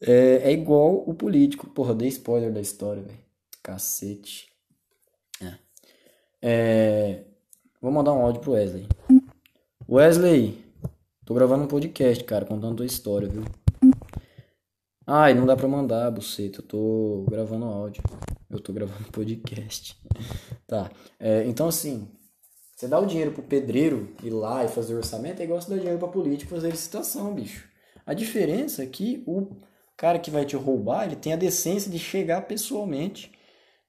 é, 0.00 0.50
é 0.50 0.52
igual 0.52 1.04
o 1.08 1.14
político. 1.14 1.68
Porra, 1.68 1.94
dei 1.94 2.08
spoiler 2.08 2.52
da 2.52 2.60
história, 2.60 3.02
velho. 3.02 3.18
Cacete. 3.62 4.48
É. 6.42 7.24
Vou 7.80 7.92
mandar 7.92 8.12
um 8.12 8.22
áudio 8.22 8.40
pro 8.40 8.52
Wesley. 8.52 8.86
Wesley, 9.88 10.64
tô 11.24 11.34
gravando 11.34 11.64
um 11.64 11.68
podcast, 11.68 12.22
cara, 12.24 12.44
contando 12.44 12.76
tua 12.76 12.86
história, 12.86 13.28
viu? 13.28 13.44
Ai, 15.06 15.32
não 15.32 15.46
dá 15.46 15.56
pra 15.56 15.66
mandar, 15.66 16.10
buceta. 16.10 16.60
Eu 16.60 16.66
tô 16.66 17.24
gravando 17.30 17.64
áudio. 17.64 18.02
Eu 18.50 18.60
tô 18.60 18.72
gravando 18.72 19.04
podcast. 19.12 19.96
tá. 20.66 20.90
É, 21.18 21.44
então, 21.44 21.68
assim, 21.68 22.08
você 22.76 22.86
dá 22.86 22.98
o 22.98 23.06
dinheiro 23.06 23.32
pro 23.32 23.42
pedreiro 23.42 24.14
ir 24.22 24.30
lá 24.30 24.64
e 24.64 24.68
fazer 24.68 24.94
orçamento 24.94 25.40
é 25.40 25.44
igual 25.44 25.60
você 25.60 25.70
dar 25.70 25.78
dinheiro 25.78 25.98
pra 25.98 26.08
político 26.08 26.50
fazer 26.50 26.70
licitação, 26.70 27.34
bicho. 27.34 27.68
A 28.04 28.14
diferença 28.14 28.82
é 28.82 28.86
que 28.86 29.22
o 29.26 29.48
cara 29.96 30.18
que 30.18 30.30
vai 30.30 30.44
te 30.44 30.56
roubar, 30.56 31.04
ele 31.04 31.16
tem 31.16 31.32
a 31.32 31.36
decência 31.36 31.90
de 31.90 31.98
chegar 31.98 32.42
pessoalmente 32.42 33.32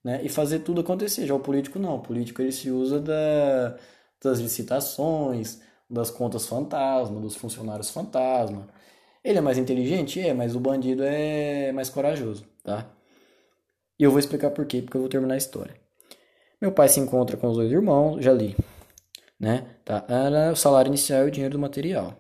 né, 0.04 0.22
e 0.24 0.30
fazer 0.30 0.60
tudo 0.60 0.82
acontecer. 0.82 1.26
Já 1.26 1.36
o 1.36 1.40
político 1.40 1.80
não. 1.80 1.96
O 1.98 2.02
político 2.02 2.42
ele 2.42 2.52
se 2.52 2.72
usa 2.72 3.00
da, 3.00 3.78
das 4.24 4.40
licitações, 4.40 5.62
das 5.90 6.12
contas 6.12 6.46
fantasma, 6.46 7.20
dos 7.20 7.36
funcionários 7.36 7.90
fantasma. 7.90 8.68
Ele 9.24 9.38
é 9.38 9.42
mais 9.42 9.58
inteligente? 9.58 10.20
É, 10.20 10.34
mas 10.34 10.56
o 10.56 10.60
bandido 10.60 11.04
é 11.04 11.72
mais 11.72 11.90
corajoso, 11.90 12.46
tá? 12.64 12.90
E 14.00 14.04
eu 14.04 14.12
vou 14.12 14.20
explicar 14.20 14.52
por 14.52 14.66
quê, 14.66 14.82
porque 14.82 14.96
eu 14.96 15.02
vou 15.02 15.10
terminar 15.10 15.34
a 15.34 15.38
história. 15.38 15.76
Meu 16.62 16.72
pai 16.72 16.90
se 16.90 17.00
encontra 17.00 17.38
com 17.38 17.48
os 17.48 17.58
dois 17.58 17.72
irmãos, 17.72 18.24
já 18.24 18.34
li, 18.34 18.56
né? 19.40 19.76
Tá? 19.84 20.06
Era 20.08 20.52
o 20.52 20.56
salário 20.56 20.90
inicial 20.90 21.26
e 21.26 21.28
o 21.28 21.32
dinheiro 21.32 21.54
do 21.54 21.60
material. 21.60 22.14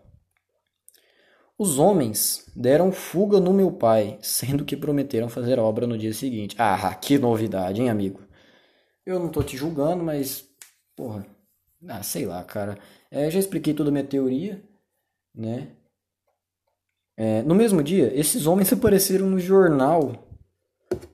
Os 1.59 1.77
homens 1.77 2.49
deram 2.55 2.89
fuga 2.89 3.37
no 3.37 3.53
meu 3.53 3.69
pai, 3.69 4.17
sendo 4.21 4.63
que 4.63 4.77
prometeram 4.77 5.27
fazer 5.27 5.59
obra 5.59 5.85
no 5.85 5.97
dia 5.97 6.13
seguinte. 6.13 6.55
Ah, 6.57 6.95
que 6.95 7.19
novidade, 7.19 7.81
hein, 7.81 7.89
amigo? 7.89 8.21
Eu 9.05 9.19
não 9.19 9.27
tô 9.27 9.43
te 9.43 9.57
julgando, 9.57 10.01
mas, 10.01 10.47
porra, 10.95 11.25
ah, 11.85 12.01
sei 12.01 12.25
lá, 12.25 12.41
cara. 12.45 12.77
É, 13.11 13.29
já 13.29 13.39
expliquei 13.39 13.73
toda 13.73 13.89
a 13.89 13.91
minha 13.91 14.05
teoria, 14.05 14.63
né? 15.35 15.67
É, 17.17 17.41
no 17.41 17.53
mesmo 17.53 17.83
dia, 17.83 18.09
esses 18.17 18.45
homens 18.45 18.71
apareceram 18.73 19.29
no 19.29 19.37
jornal 19.37 20.13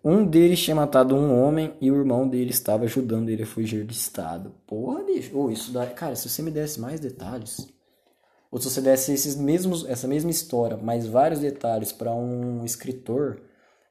um 0.03 0.23
deles 0.23 0.61
tinha 0.61 0.75
matado 0.75 1.15
um 1.15 1.41
homem 1.41 1.73
e 1.81 1.89
o 1.89 1.95
irmão 1.95 2.27
dele 2.27 2.51
estava 2.51 2.83
ajudando 2.83 3.29
ele 3.29 3.41
a 3.41 3.47
fugir 3.47 3.83
do 3.83 3.91
estado. 3.91 4.53
Porra, 4.67 5.03
bicho. 5.03 5.31
Oh, 5.35 5.49
isso 5.49 5.71
dá... 5.71 5.87
Cara, 5.87 6.15
se 6.15 6.29
você 6.29 6.43
me 6.43 6.51
desse 6.51 6.79
mais 6.79 6.99
detalhes, 6.99 7.67
ou 8.51 8.59
se 8.59 8.69
você 8.69 8.81
desse 8.81 9.13
esses 9.13 9.35
mesmos, 9.35 9.85
essa 9.85 10.07
mesma 10.07 10.31
história, 10.31 10.77
mais 10.77 11.05
vários 11.07 11.39
detalhes 11.39 11.91
para 11.91 12.13
um 12.13 12.63
escritor, 12.65 13.41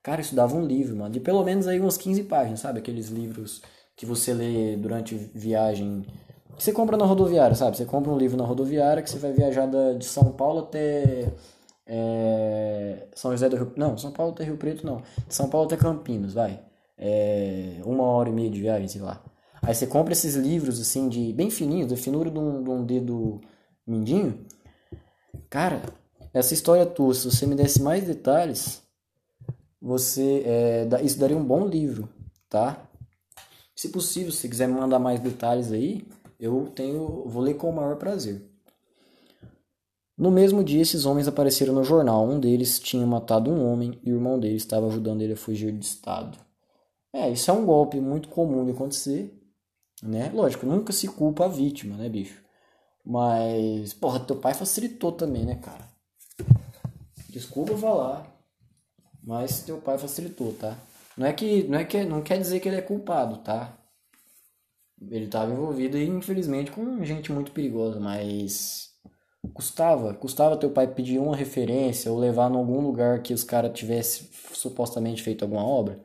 cara, 0.02 0.20
isso 0.20 0.34
dava 0.34 0.56
um 0.56 0.64
livro, 0.64 0.96
mano. 0.96 1.10
De 1.10 1.20
pelo 1.20 1.44
menos 1.44 1.66
aí 1.66 1.80
umas 1.80 1.96
15 1.96 2.24
páginas, 2.24 2.60
sabe? 2.60 2.78
Aqueles 2.78 3.08
livros 3.08 3.62
que 3.96 4.06
você 4.06 4.32
lê 4.32 4.76
durante 4.76 5.14
viagem. 5.34 6.04
Que 6.56 6.62
você 6.62 6.72
compra 6.72 6.96
na 6.96 7.04
rodoviária, 7.04 7.54
sabe? 7.54 7.76
Você 7.76 7.84
compra 7.84 8.12
um 8.12 8.18
livro 8.18 8.36
na 8.36 8.44
rodoviária 8.44 9.02
que 9.02 9.10
você 9.10 9.18
vai 9.18 9.32
viajar 9.32 9.68
de 9.98 10.04
São 10.04 10.32
Paulo 10.32 10.60
até 10.60 11.32
é, 11.86 13.06
São 13.14 13.30
José 13.32 13.48
do 13.48 13.56
Rio 13.56 13.72
Não, 13.76 13.96
São 13.98 14.10
Paulo 14.10 14.32
até 14.32 14.44
Rio 14.44 14.56
Preto 14.56 14.86
não. 14.86 15.02
São 15.28 15.48
Paulo 15.48 15.66
até 15.66 15.76
Campinas, 15.76 16.34
vai. 16.34 16.60
É, 16.96 17.80
uma 17.84 18.04
hora 18.04 18.28
e 18.28 18.32
meia 18.32 18.50
de 18.50 18.60
viagem, 18.60 18.88
sei 18.88 19.00
lá. 19.00 19.22
Aí 19.62 19.74
você 19.74 19.86
compra 19.86 20.12
esses 20.12 20.34
livros 20.34 20.80
assim, 20.80 21.08
de 21.08 21.32
bem 21.32 21.50
fininhos, 21.50 21.90
da 21.90 21.96
finura 21.96 22.30
de 22.30 22.38
um, 22.38 22.62
de 22.62 22.70
um 22.70 22.84
dedo 22.84 23.40
mindinho. 23.86 24.46
Cara, 25.48 25.82
essa 26.32 26.54
história 26.54 26.86
tua, 26.86 27.14
se 27.14 27.30
você 27.30 27.46
me 27.46 27.54
desse 27.54 27.80
mais 27.80 28.04
detalhes, 28.04 28.82
você 29.80 30.42
é, 30.46 30.88
isso 31.02 31.18
daria 31.18 31.36
um 31.36 31.44
bom 31.44 31.66
livro, 31.66 32.08
tá? 32.48 32.88
Se 33.76 33.88
possível, 33.88 34.32
se 34.32 34.48
quiser 34.48 34.68
me 34.68 34.74
mandar 34.74 34.98
mais 34.98 35.20
detalhes 35.20 35.72
aí, 35.72 36.06
eu 36.38 36.70
tenho, 36.74 37.24
vou 37.26 37.42
ler 37.42 37.54
com 37.54 37.70
o 37.70 37.74
maior 37.74 37.96
prazer. 37.96 38.42
No 40.16 40.30
mesmo 40.30 40.62
dia, 40.62 40.80
esses 40.80 41.06
homens 41.06 41.26
apareceram 41.26 41.74
no 41.74 41.82
jornal. 41.82 42.24
Um 42.24 42.38
deles 42.38 42.78
tinha 42.78 43.04
matado 43.04 43.50
um 43.50 43.66
homem 43.66 43.98
e 44.04 44.12
o 44.12 44.16
irmão 44.16 44.38
dele 44.38 44.56
estava 44.56 44.86
ajudando 44.86 45.22
ele 45.22 45.32
a 45.32 45.36
fugir 45.36 45.72
do 45.72 45.82
estado. 45.82 46.38
É, 47.12 47.30
isso 47.30 47.50
é 47.50 47.54
um 47.54 47.66
golpe 47.66 47.98
muito 48.00 48.28
comum 48.28 48.64
de 48.64 48.70
acontecer, 48.70 49.36
né? 50.02 50.30
Lógico, 50.32 50.66
nunca 50.66 50.92
se 50.92 51.08
culpa 51.08 51.46
a 51.46 51.48
vítima, 51.48 51.96
né, 51.96 52.08
bicho? 52.08 52.43
Mas, 53.04 53.92
porra, 53.92 54.20
teu 54.20 54.36
pai 54.36 54.54
facilitou 54.54 55.12
também, 55.12 55.44
né, 55.44 55.56
cara? 55.56 55.84
Desculpa 57.28 57.76
falar, 57.76 58.32
mas 59.22 59.62
teu 59.62 59.78
pai 59.78 59.98
facilitou, 59.98 60.52
tá? 60.54 60.76
Não 61.16 61.26
é 61.26 61.32
que 61.32 61.64
não 61.64 61.78
é 61.78 61.84
que 61.84 62.04
não 62.04 62.22
quer 62.22 62.38
dizer 62.38 62.60
que 62.60 62.68
ele 62.68 62.76
é 62.76 62.82
culpado, 62.82 63.38
tá? 63.38 63.76
Ele 65.10 65.26
estava 65.26 65.52
envolvido 65.52 65.98
infelizmente 65.98 66.70
com 66.70 67.04
gente 67.04 67.30
muito 67.32 67.52
perigosa, 67.52 68.00
mas 68.00 68.94
Custava, 69.52 70.14
custava 70.14 70.56
teu 70.56 70.70
pai 70.70 70.86
pedir 70.86 71.18
uma 71.18 71.36
referência 71.36 72.10
ou 72.10 72.18
levar 72.18 72.50
em 72.50 72.56
algum 72.56 72.80
lugar 72.80 73.22
que 73.22 73.34
os 73.34 73.44
caras 73.44 73.78
tivessem 73.78 74.28
supostamente 74.52 75.22
feito 75.22 75.42
alguma 75.44 75.64
obra? 75.64 76.00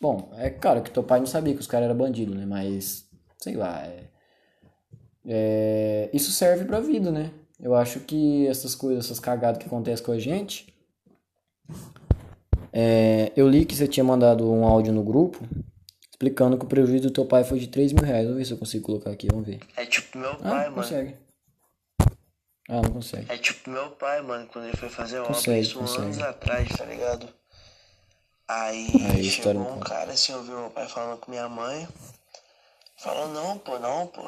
Bom, 0.00 0.30
é 0.34 0.50
claro 0.50 0.82
que 0.82 0.90
teu 0.90 1.04
pai 1.04 1.20
não 1.20 1.26
sabia 1.26 1.54
que 1.54 1.60
os 1.60 1.66
caras 1.66 1.86
eram 1.86 1.96
bandidos, 1.96 2.34
né? 2.34 2.46
Mas, 2.46 3.06
sei 3.38 3.54
lá, 3.54 3.84
é... 3.84 4.08
É... 5.26 6.08
isso 6.12 6.30
serve 6.32 6.64
pra 6.64 6.80
vida, 6.80 7.10
né? 7.10 7.30
Eu 7.60 7.74
acho 7.74 8.00
que 8.00 8.46
essas 8.46 8.74
coisas, 8.74 9.04
essas 9.04 9.20
cagadas 9.20 9.58
que 9.58 9.66
acontecem 9.66 10.04
com 10.04 10.12
a 10.12 10.18
gente. 10.18 10.72
É, 12.72 13.32
eu 13.36 13.48
li 13.48 13.64
que 13.66 13.74
você 13.74 13.86
tinha 13.88 14.04
mandado 14.04 14.50
um 14.50 14.64
áudio 14.64 14.92
no 14.92 15.02
grupo 15.02 15.38
explicando 16.10 16.56
que 16.58 16.64
o 16.64 16.68
prejuízo 16.68 17.04
do 17.08 17.10
teu 17.12 17.24
pai 17.26 17.42
foi 17.44 17.58
de 17.58 17.66
3 17.68 17.92
mil 17.92 18.04
reais. 18.04 18.24
Vamos 18.24 18.38
ver 18.38 18.44
se 18.44 18.52
eu 18.52 18.58
consigo 18.58 18.84
colocar 18.86 19.10
aqui, 19.10 19.26
vamos 19.30 19.46
ver. 19.46 19.60
É 19.76 19.84
tipo 19.86 20.18
meu 20.18 20.30
Ah, 20.30 20.36
pai, 20.36 20.50
não 20.50 20.58
mano. 20.58 20.74
consegue. 20.74 21.16
Ah, 22.68 22.82
não 22.82 22.90
consegue. 22.92 23.32
É 23.32 23.36
tipo 23.38 23.68
meu 23.70 23.90
pai, 23.92 24.20
mano, 24.22 24.46
quando 24.46 24.66
ele 24.66 24.76
foi 24.76 24.88
fazer 24.88 25.18
obra, 25.18 25.34
Consegue, 25.34 25.60
isso 25.60 25.78
consegue. 25.78 26.02
anos 26.02 26.18
atrás, 26.20 26.68
tá 26.68 26.84
ligado? 26.84 27.28
Aí, 28.46 28.88
Aí, 29.12 29.24
chegou 29.24 29.54
não 29.54 29.76
um 29.76 29.80
cara 29.80 30.12
assim, 30.12 30.32
ouviu 30.34 30.58
meu 30.58 30.70
pai 30.70 30.86
falando 30.88 31.18
com 31.18 31.30
minha 31.30 31.48
mãe. 31.48 31.88
Falou, 32.98 33.28
não, 33.28 33.58
pô, 33.58 33.78
não, 33.78 34.06
pô. 34.06 34.22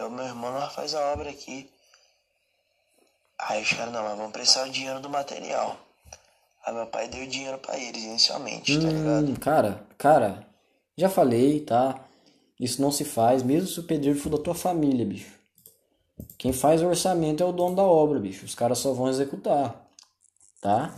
Eu, 0.00 0.08
meu 0.08 0.24
irmão, 0.24 0.50
nós 0.50 0.72
faz 0.72 0.94
a 0.94 1.12
obra 1.12 1.28
aqui. 1.28 1.68
Aí 3.38 3.62
os 3.62 3.70
caras, 3.70 3.92
não, 3.92 4.02
mas 4.02 4.16
vamos 4.16 4.32
prestar 4.32 4.66
o 4.66 4.70
dinheiro 4.70 4.98
do 4.98 5.10
material. 5.10 5.76
Aí 6.64 6.74
meu 6.74 6.86
pai 6.86 7.06
deu 7.06 7.26
dinheiro 7.26 7.58
pra 7.58 7.78
eles 7.78 8.02
inicialmente, 8.02 8.80
tá 8.80 8.88
ligado? 8.88 9.30
Hum, 9.30 9.34
cara, 9.36 9.86
cara, 9.98 10.46
já 10.96 11.10
falei, 11.10 11.60
tá? 11.60 12.02
Isso 12.58 12.80
não 12.80 12.90
se 12.90 13.04
faz, 13.04 13.42
mesmo 13.42 13.68
se 13.68 13.78
o 13.78 13.82
pedreiro 13.82 14.18
for 14.18 14.30
da 14.30 14.38
tua 14.38 14.54
família, 14.54 15.04
bicho. 15.04 15.32
Quem 16.38 16.52
faz 16.52 16.82
o 16.82 16.86
orçamento 16.86 17.42
é 17.42 17.46
o 17.46 17.52
dono 17.52 17.76
da 17.76 17.82
obra, 17.82 18.18
bicho. 18.18 18.46
Os 18.46 18.54
caras 18.54 18.78
só 18.78 18.94
vão 18.94 19.08
executar, 19.08 19.86
tá? 20.62 20.94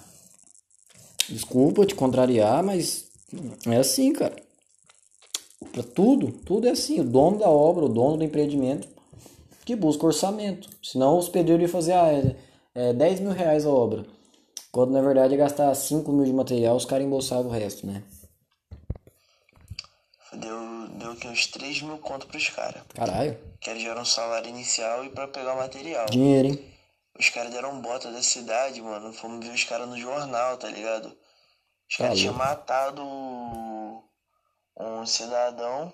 Desculpa 1.29 1.87
te 1.87 1.97
contrariar, 1.97 2.63
mas 2.63 3.11
é 3.67 3.79
assim, 3.79 4.13
cara. 4.13 4.37
Pra 5.73 5.83
tudo, 5.83 6.33
tudo 6.33 6.67
é 6.67 6.71
assim. 6.71 7.01
O 7.01 7.05
dono 7.05 7.39
da 7.39 7.49
obra, 7.49 7.85
o 7.85 7.89
dono 7.89 8.17
do 8.17 8.25
empreendimento, 8.25 8.89
que 9.65 9.77
busca 9.77 10.07
orçamento. 10.07 10.69
Senão 10.83 11.19
os 11.19 11.29
pedreiros 11.29 11.63
iam 11.63 11.71
fazer, 11.73 11.93
ah, 11.93 12.13
é, 12.13 12.37
é 12.75 12.93
10 12.93 13.21
mil 13.21 13.31
reais 13.33 13.65
a 13.67 13.71
obra. 13.71 14.05
Quando 14.71 14.91
na 14.93 15.03
verdade 15.03 15.35
é 15.35 15.37
gastar 15.37 15.75
5 15.75 16.11
mil 16.13 16.25
de 16.25 16.33
material, 16.33 16.77
os 16.77 16.85
caras 16.87 17.05
embolsavam 17.07 17.47
o 17.47 17.55
resto, 17.55 17.87
né? 17.87 18.03
Deu, 20.33 20.89
deu 20.99 21.15
que 21.17 21.29
uns 21.29 21.47
3 21.49 21.83
mil 21.83 21.99
conto 21.99 22.27
pros 22.27 22.49
caras. 22.49 22.83
Caralho, 22.95 23.37
Que 23.61 23.71
eles 23.71 23.85
deram 23.85 24.01
um 24.03 24.05
salário 24.07 24.49
inicial 24.49 25.05
e 25.05 25.11
pra 25.11 25.29
pegar 25.29 25.53
o 25.55 25.59
material. 25.59 26.07
dinheiro, 26.07 26.49
hein? 26.49 26.65
Os 27.19 27.29
caras 27.29 27.53
deram 27.53 27.81
bota 27.83 28.11
da 28.11 28.23
cidade, 28.23 28.81
mano. 28.81 29.13
Fomos 29.13 29.47
ver 29.47 29.53
os 29.53 29.65
caras 29.65 29.87
no 29.89 29.99
jornal, 29.99 30.57
tá 30.57 30.69
ligado? 30.71 31.09
Os 31.91 31.97
Tá 31.99 32.05
caras 32.05 32.19
tinham 32.19 32.33
matado 32.35 33.03
um 34.79 35.07
cidadão 35.07 35.93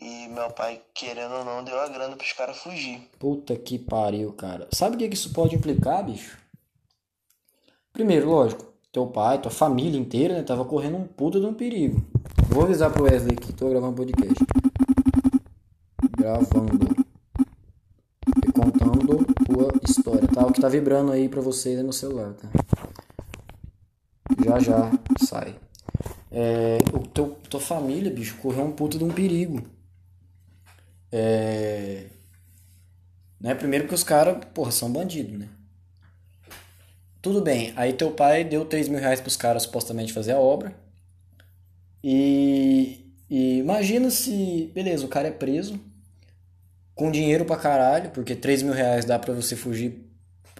e 0.00 0.28
meu 0.28 0.50
pai, 0.50 0.82
querendo 0.94 1.34
ou 1.34 1.44
não, 1.44 1.64
deu 1.64 1.78
a 1.78 1.88
grana 1.88 2.16
pros 2.16 2.32
caras 2.32 2.56
fugir. 2.56 3.08
Puta 3.18 3.56
que 3.56 3.78
pariu, 3.78 4.32
cara. 4.32 4.68
Sabe 4.72 4.96
o 4.96 4.98
que 4.98 5.14
isso 5.14 5.32
pode 5.32 5.54
implicar, 5.54 6.04
bicho? 6.04 6.38
Primeiro, 7.92 8.28
lógico, 8.28 8.72
teu 8.92 9.06
pai, 9.06 9.40
tua 9.40 9.52
família 9.52 9.98
inteira, 9.98 10.34
né, 10.34 10.42
tava 10.42 10.64
correndo 10.64 10.96
um 10.96 11.06
puta 11.06 11.38
de 11.38 11.46
um 11.46 11.54
perigo. 11.54 12.04
Vou 12.48 12.64
avisar 12.64 12.92
pro 12.92 13.04
Wesley 13.04 13.36
que 13.36 13.52
tô 13.52 13.68
gravando 13.68 13.94
podcast. 13.94 14.34
Gravando. 16.16 17.04
E 18.46 18.52
contando 18.52 19.24
tua 19.46 19.72
história, 19.88 20.28
tá? 20.28 20.44
O 20.44 20.52
que 20.52 20.60
tá 20.60 20.68
vibrando 20.68 21.12
aí 21.12 21.28
pra 21.28 21.40
vocês 21.40 21.78
é 21.78 21.82
meu 21.82 21.92
celular, 21.92 22.34
tá? 22.34 22.48
Já 24.44 24.58
já 24.58 24.90
sai. 25.24 25.63
É, 26.36 26.78
o 26.92 27.06
teu, 27.06 27.38
tua 27.48 27.60
família, 27.60 28.10
bicho, 28.10 28.36
correu 28.38 28.64
um 28.64 28.72
puta 28.72 28.98
de 28.98 29.04
um 29.04 29.12
perigo. 29.12 29.62
É. 31.12 32.06
Né? 33.40 33.54
Primeiro 33.54 33.86
que 33.86 33.94
os 33.94 34.02
caras, 34.02 34.44
porra, 34.52 34.72
são 34.72 34.92
bandidos, 34.92 35.38
né? 35.38 35.48
Tudo 37.22 37.40
bem, 37.40 37.72
aí 37.76 37.92
teu 37.92 38.10
pai 38.10 38.42
deu 38.42 38.64
3 38.64 38.88
mil 38.88 38.98
reais 38.98 39.20
pros 39.20 39.36
caras 39.36 39.62
supostamente 39.62 40.12
fazer 40.12 40.32
a 40.32 40.38
obra. 40.38 40.74
E, 42.02 43.14
e 43.30 43.58
imagina 43.58 44.10
se, 44.10 44.72
beleza, 44.74 45.06
o 45.06 45.08
cara 45.08 45.28
é 45.28 45.30
preso, 45.30 45.80
com 46.96 47.12
dinheiro 47.12 47.44
pra 47.44 47.56
caralho, 47.56 48.10
porque 48.10 48.34
3 48.34 48.62
mil 48.62 48.74
reais 48.74 49.04
dá 49.04 49.18
pra 49.20 49.32
você 49.32 49.54
fugir 49.54 50.04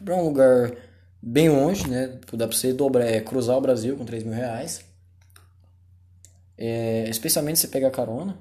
pra 0.04 0.14
um 0.14 0.22
lugar 0.22 0.72
bem 1.20 1.48
longe, 1.48 1.88
né? 1.88 2.18
Dá 2.32 2.46
pra 2.46 2.56
você 2.56 2.72
dobrar, 2.72 3.06
é, 3.06 3.20
cruzar 3.20 3.56
o 3.58 3.60
Brasil 3.60 3.96
com 3.96 4.04
3 4.04 4.22
mil 4.22 4.34
reais. 4.34 4.93
É, 6.56 7.08
especialmente 7.08 7.58
se 7.58 7.68
pegar 7.68 7.90
carona. 7.90 8.38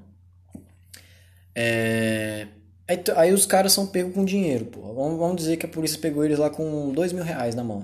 É, 1.55 2.47
aí, 2.87 3.03
aí 3.15 3.33
os 3.33 3.45
caras 3.45 3.73
são 3.73 3.87
pegos 3.87 4.13
com 4.13 4.25
dinheiro, 4.25 4.65
pô. 4.65 4.81
Vamos, 4.93 5.19
vamos 5.19 5.37
dizer 5.37 5.57
que 5.57 5.65
a 5.65 5.69
polícia 5.69 5.99
pegou 5.99 6.23
eles 6.25 6.39
lá 6.39 6.49
com 6.49 6.91
dois 6.91 7.11
mil 7.13 7.23
reais 7.23 7.55
na 7.55 7.63
mão. 7.63 7.81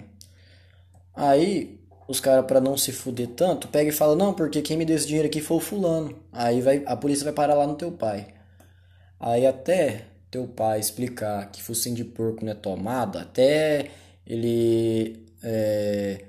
Aí 1.15 1.79
os 2.07 2.19
caras, 2.19 2.45
pra 2.45 2.59
não 2.61 2.75
se 2.77 2.91
fuder 2.91 3.27
tanto, 3.29 3.67
pega 3.67 3.89
e 3.89 3.93
fala, 3.93 4.15
não, 4.15 4.33
porque 4.33 4.61
quem 4.61 4.77
me 4.77 4.85
deu 4.85 4.95
esse 4.95 5.05
dinheiro 5.07 5.27
aqui 5.27 5.41
foi 5.41 5.57
o 5.57 5.59
fulano. 5.59 6.17
Aí 6.31 6.61
vai, 6.61 6.83
a 6.85 6.95
polícia 6.95 7.23
vai 7.23 7.33
parar 7.33 7.53
lá 7.55 7.67
no 7.67 7.75
teu 7.75 7.91
pai. 7.91 8.33
Aí 9.19 9.45
até 9.45 10.05
teu 10.31 10.47
pai 10.47 10.79
explicar 10.79 11.51
que 11.51 11.61
focinho 11.61 11.95
de 11.95 12.03
porco 12.05 12.43
não 12.45 12.51
é 12.51 12.55
tomada, 12.55 13.21
até 13.21 13.91
ele 14.25 15.27
é, 15.43 16.23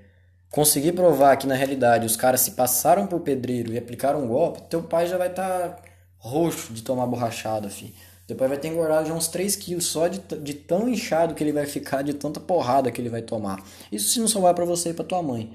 conseguir 0.51 0.93
provar 0.93 1.37
que 1.37 1.47
na 1.47 1.55
realidade 1.55 2.07
os 2.07 2.17
caras 2.17 2.41
se 2.41 2.53
passaram 2.53 3.07
por 3.07 3.21
pedreiro 3.21 3.73
e 3.73 3.79
aplicaram 3.79 4.25
um 4.25 4.29
golpe, 4.29 4.63
teu 4.63 4.83
pai 4.83 5.07
já 5.07 5.17
vai 5.17 5.29
estar 5.29 5.81
roxo 6.19 6.73
de 6.73 6.83
tomar 6.83 7.07
borrachada, 7.07 7.69
fi. 7.69 7.95
Teu 8.27 8.37
pai 8.37 8.47
vai 8.47 8.59
ter 8.59 8.69
engordado 8.69 9.09
já 9.09 9.15
uns 9.15 9.27
3 9.27 9.57
quilos 9.57 9.87
só 9.87 10.07
de, 10.07 10.21
de 10.37 10.55
tão 10.55 10.89
inchado 10.89 11.35
que 11.35 11.43
ele 11.43 11.53
vai 11.53 11.67
ficar, 11.67 12.03
de 12.03 12.15
tanta 12.15 12.39
porrada 12.39 12.91
que 12.91 13.01
ele 13.01 13.09
vai 13.09 13.23
tomar. 13.23 13.61
Isso 13.91 14.11
se 14.11 14.21
não 14.21 14.29
sobrar 14.29 14.55
pra 14.55 14.65
você 14.65 14.91
e 14.91 14.95
pra 14.95 15.05
tua 15.05 15.23
mãe. 15.23 15.53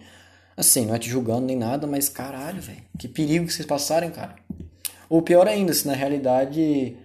Assim, 0.57 0.85
não 0.85 0.95
é 0.95 0.99
te 0.99 1.09
julgando 1.09 1.45
nem 1.45 1.55
nada, 1.55 1.87
mas 1.87 2.09
caralho, 2.09 2.61
velho. 2.61 2.83
Que 2.97 3.07
perigo 3.07 3.45
que 3.45 3.53
vocês 3.53 3.65
passarem, 3.65 4.09
cara. 4.09 4.35
Ou 5.09 5.21
pior 5.21 5.47
ainda, 5.47 5.73
se 5.73 5.87
na 5.87 5.93
realidade, 5.93 6.97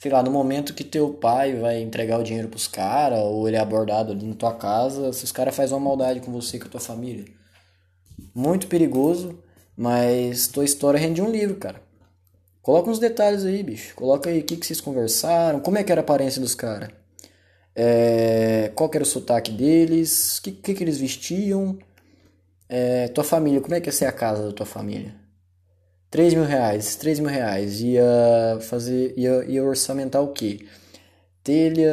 sei 0.00 0.10
lá, 0.10 0.22
no 0.22 0.30
momento 0.30 0.72
que 0.72 0.82
teu 0.82 1.10
pai 1.12 1.54
vai 1.56 1.82
entregar 1.82 2.18
o 2.18 2.22
dinheiro 2.22 2.48
pros 2.48 2.66
caras, 2.66 3.20
ou 3.20 3.46
ele 3.46 3.56
é 3.58 3.60
abordado 3.60 4.12
ali 4.12 4.26
na 4.26 4.34
tua 4.34 4.54
casa, 4.54 5.12
se 5.12 5.24
os 5.24 5.32
caras 5.32 5.54
fazem 5.54 5.76
uma 5.76 5.84
maldade 5.84 6.20
com 6.20 6.32
você 6.32 6.56
e 6.56 6.60
com 6.60 6.68
a 6.68 6.70
tua 6.70 6.80
família. 6.80 7.26
Muito 8.34 8.66
perigoso, 8.66 9.38
mas 9.76 10.48
tua 10.48 10.64
história 10.64 10.98
rende 10.98 11.20
um 11.20 11.30
livro, 11.30 11.56
cara. 11.56 11.82
Coloca 12.62 12.90
uns 12.90 12.98
detalhes 12.98 13.44
aí, 13.44 13.62
bicho. 13.62 13.94
Coloca 13.94 14.30
aí 14.30 14.40
o 14.40 14.44
que, 14.44 14.56
que 14.56 14.66
vocês 14.66 14.80
conversaram, 14.80 15.60
como 15.60 15.76
é 15.76 15.84
que 15.84 15.92
era 15.92 16.00
a 16.00 16.04
aparência 16.04 16.40
dos 16.40 16.54
caras. 16.54 16.90
É, 17.74 18.72
qual 18.74 18.90
era 18.94 19.02
o 19.02 19.06
sotaque 19.06 19.52
deles, 19.52 20.38
o 20.38 20.42
que, 20.42 20.52
que, 20.52 20.74
que 20.74 20.84
eles 20.84 20.98
vestiam. 20.98 21.78
É, 22.68 23.08
tua 23.08 23.24
família, 23.24 23.60
como 23.60 23.74
é 23.74 23.80
que 23.80 23.88
ia 23.88 23.92
ser 23.92 24.06
a 24.06 24.12
casa 24.12 24.46
da 24.46 24.52
tua 24.52 24.66
família? 24.66 25.19
3 26.10 26.34
mil 26.34 26.44
reais, 26.44 26.96
3 26.96 27.20
mil 27.20 27.30
reais, 27.30 27.80
ia 27.80 28.58
fazer, 28.62 29.14
ia, 29.16 29.44
ia 29.44 29.64
orçamentar 29.64 30.20
o 30.22 30.32
quê? 30.32 30.66
Telha, 31.42 31.92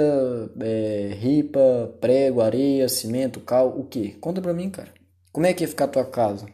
é, 0.59 1.15
ripa, 1.20 1.95
prego, 2.01 2.41
areia, 2.41 2.89
cimento, 2.89 3.39
cal, 3.39 3.70
o 3.80 3.86
quê? 3.86 4.18
Conta 4.20 4.41
pra 4.41 4.53
mim, 4.53 4.70
cara. 4.70 4.91
Como 5.32 5.45
é 5.45 5.53
que 5.53 5.63
ia 5.63 5.68
ficar 5.68 5.86
a 5.86 5.89
tua 5.89 6.05
casa? 6.05 6.47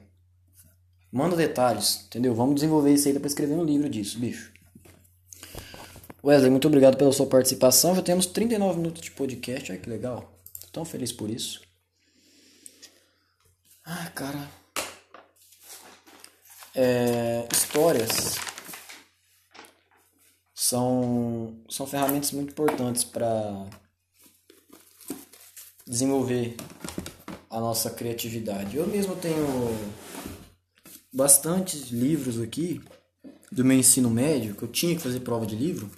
Manda 1.11 1.35
detalhes, 1.35 2.05
entendeu? 2.07 2.35
Vamos 2.35 2.55
desenvolver 2.55 2.91
isso 2.93 3.07
aí 3.07 3.17
pra 3.17 3.27
escrever 3.27 3.53
um 3.53 3.63
livro 3.63 3.89
disso, 3.89 4.19
bicho. 4.19 4.51
Wesley, 6.23 6.49
muito 6.49 6.67
obrigado 6.67 6.97
pela 6.97 7.11
sua 7.11 7.27
participação. 7.27 7.95
Já 7.95 8.01
temos 8.01 8.25
39 8.25 8.77
minutos 8.77 9.01
de 9.01 9.11
podcast, 9.11 9.71
olha 9.71 9.79
que 9.79 9.89
legal. 9.89 10.33
Tô 10.61 10.67
tão 10.71 10.85
feliz 10.85 11.11
por 11.11 11.29
isso. 11.29 11.61
Ah, 13.85 14.09
cara. 14.15 14.62
É, 16.75 17.47
histórias 17.51 18.35
são, 20.53 21.55
são 21.69 21.85
ferramentas 21.85 22.31
muito 22.31 22.51
importantes 22.51 23.03
para 23.03 23.67
desenvolver 25.85 26.55
a 27.49 27.59
nossa 27.59 27.89
criatividade. 27.91 28.77
Eu 28.77 28.87
mesmo 28.87 29.15
tenho 29.15 29.45
bastantes 31.13 31.89
livros 31.89 32.41
aqui 32.41 32.81
do 33.51 33.63
meu 33.63 33.77
ensino 33.77 34.09
médio, 34.09 34.55
que 34.55 34.63
eu 34.63 34.67
tinha 34.67 34.95
que 34.95 35.01
fazer 35.01 35.19
prova 35.19 35.45
de 35.45 35.55
livro. 35.55 35.91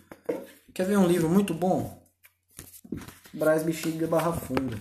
Quer 0.74 0.86
ver 0.86 0.98
um 0.98 1.08
livro 1.08 1.30
muito 1.30 1.54
bom? 1.54 2.04
Brás 3.34 3.64
Bexiga 3.64 4.08
Barra 4.08 4.34
Funda. 4.34 4.78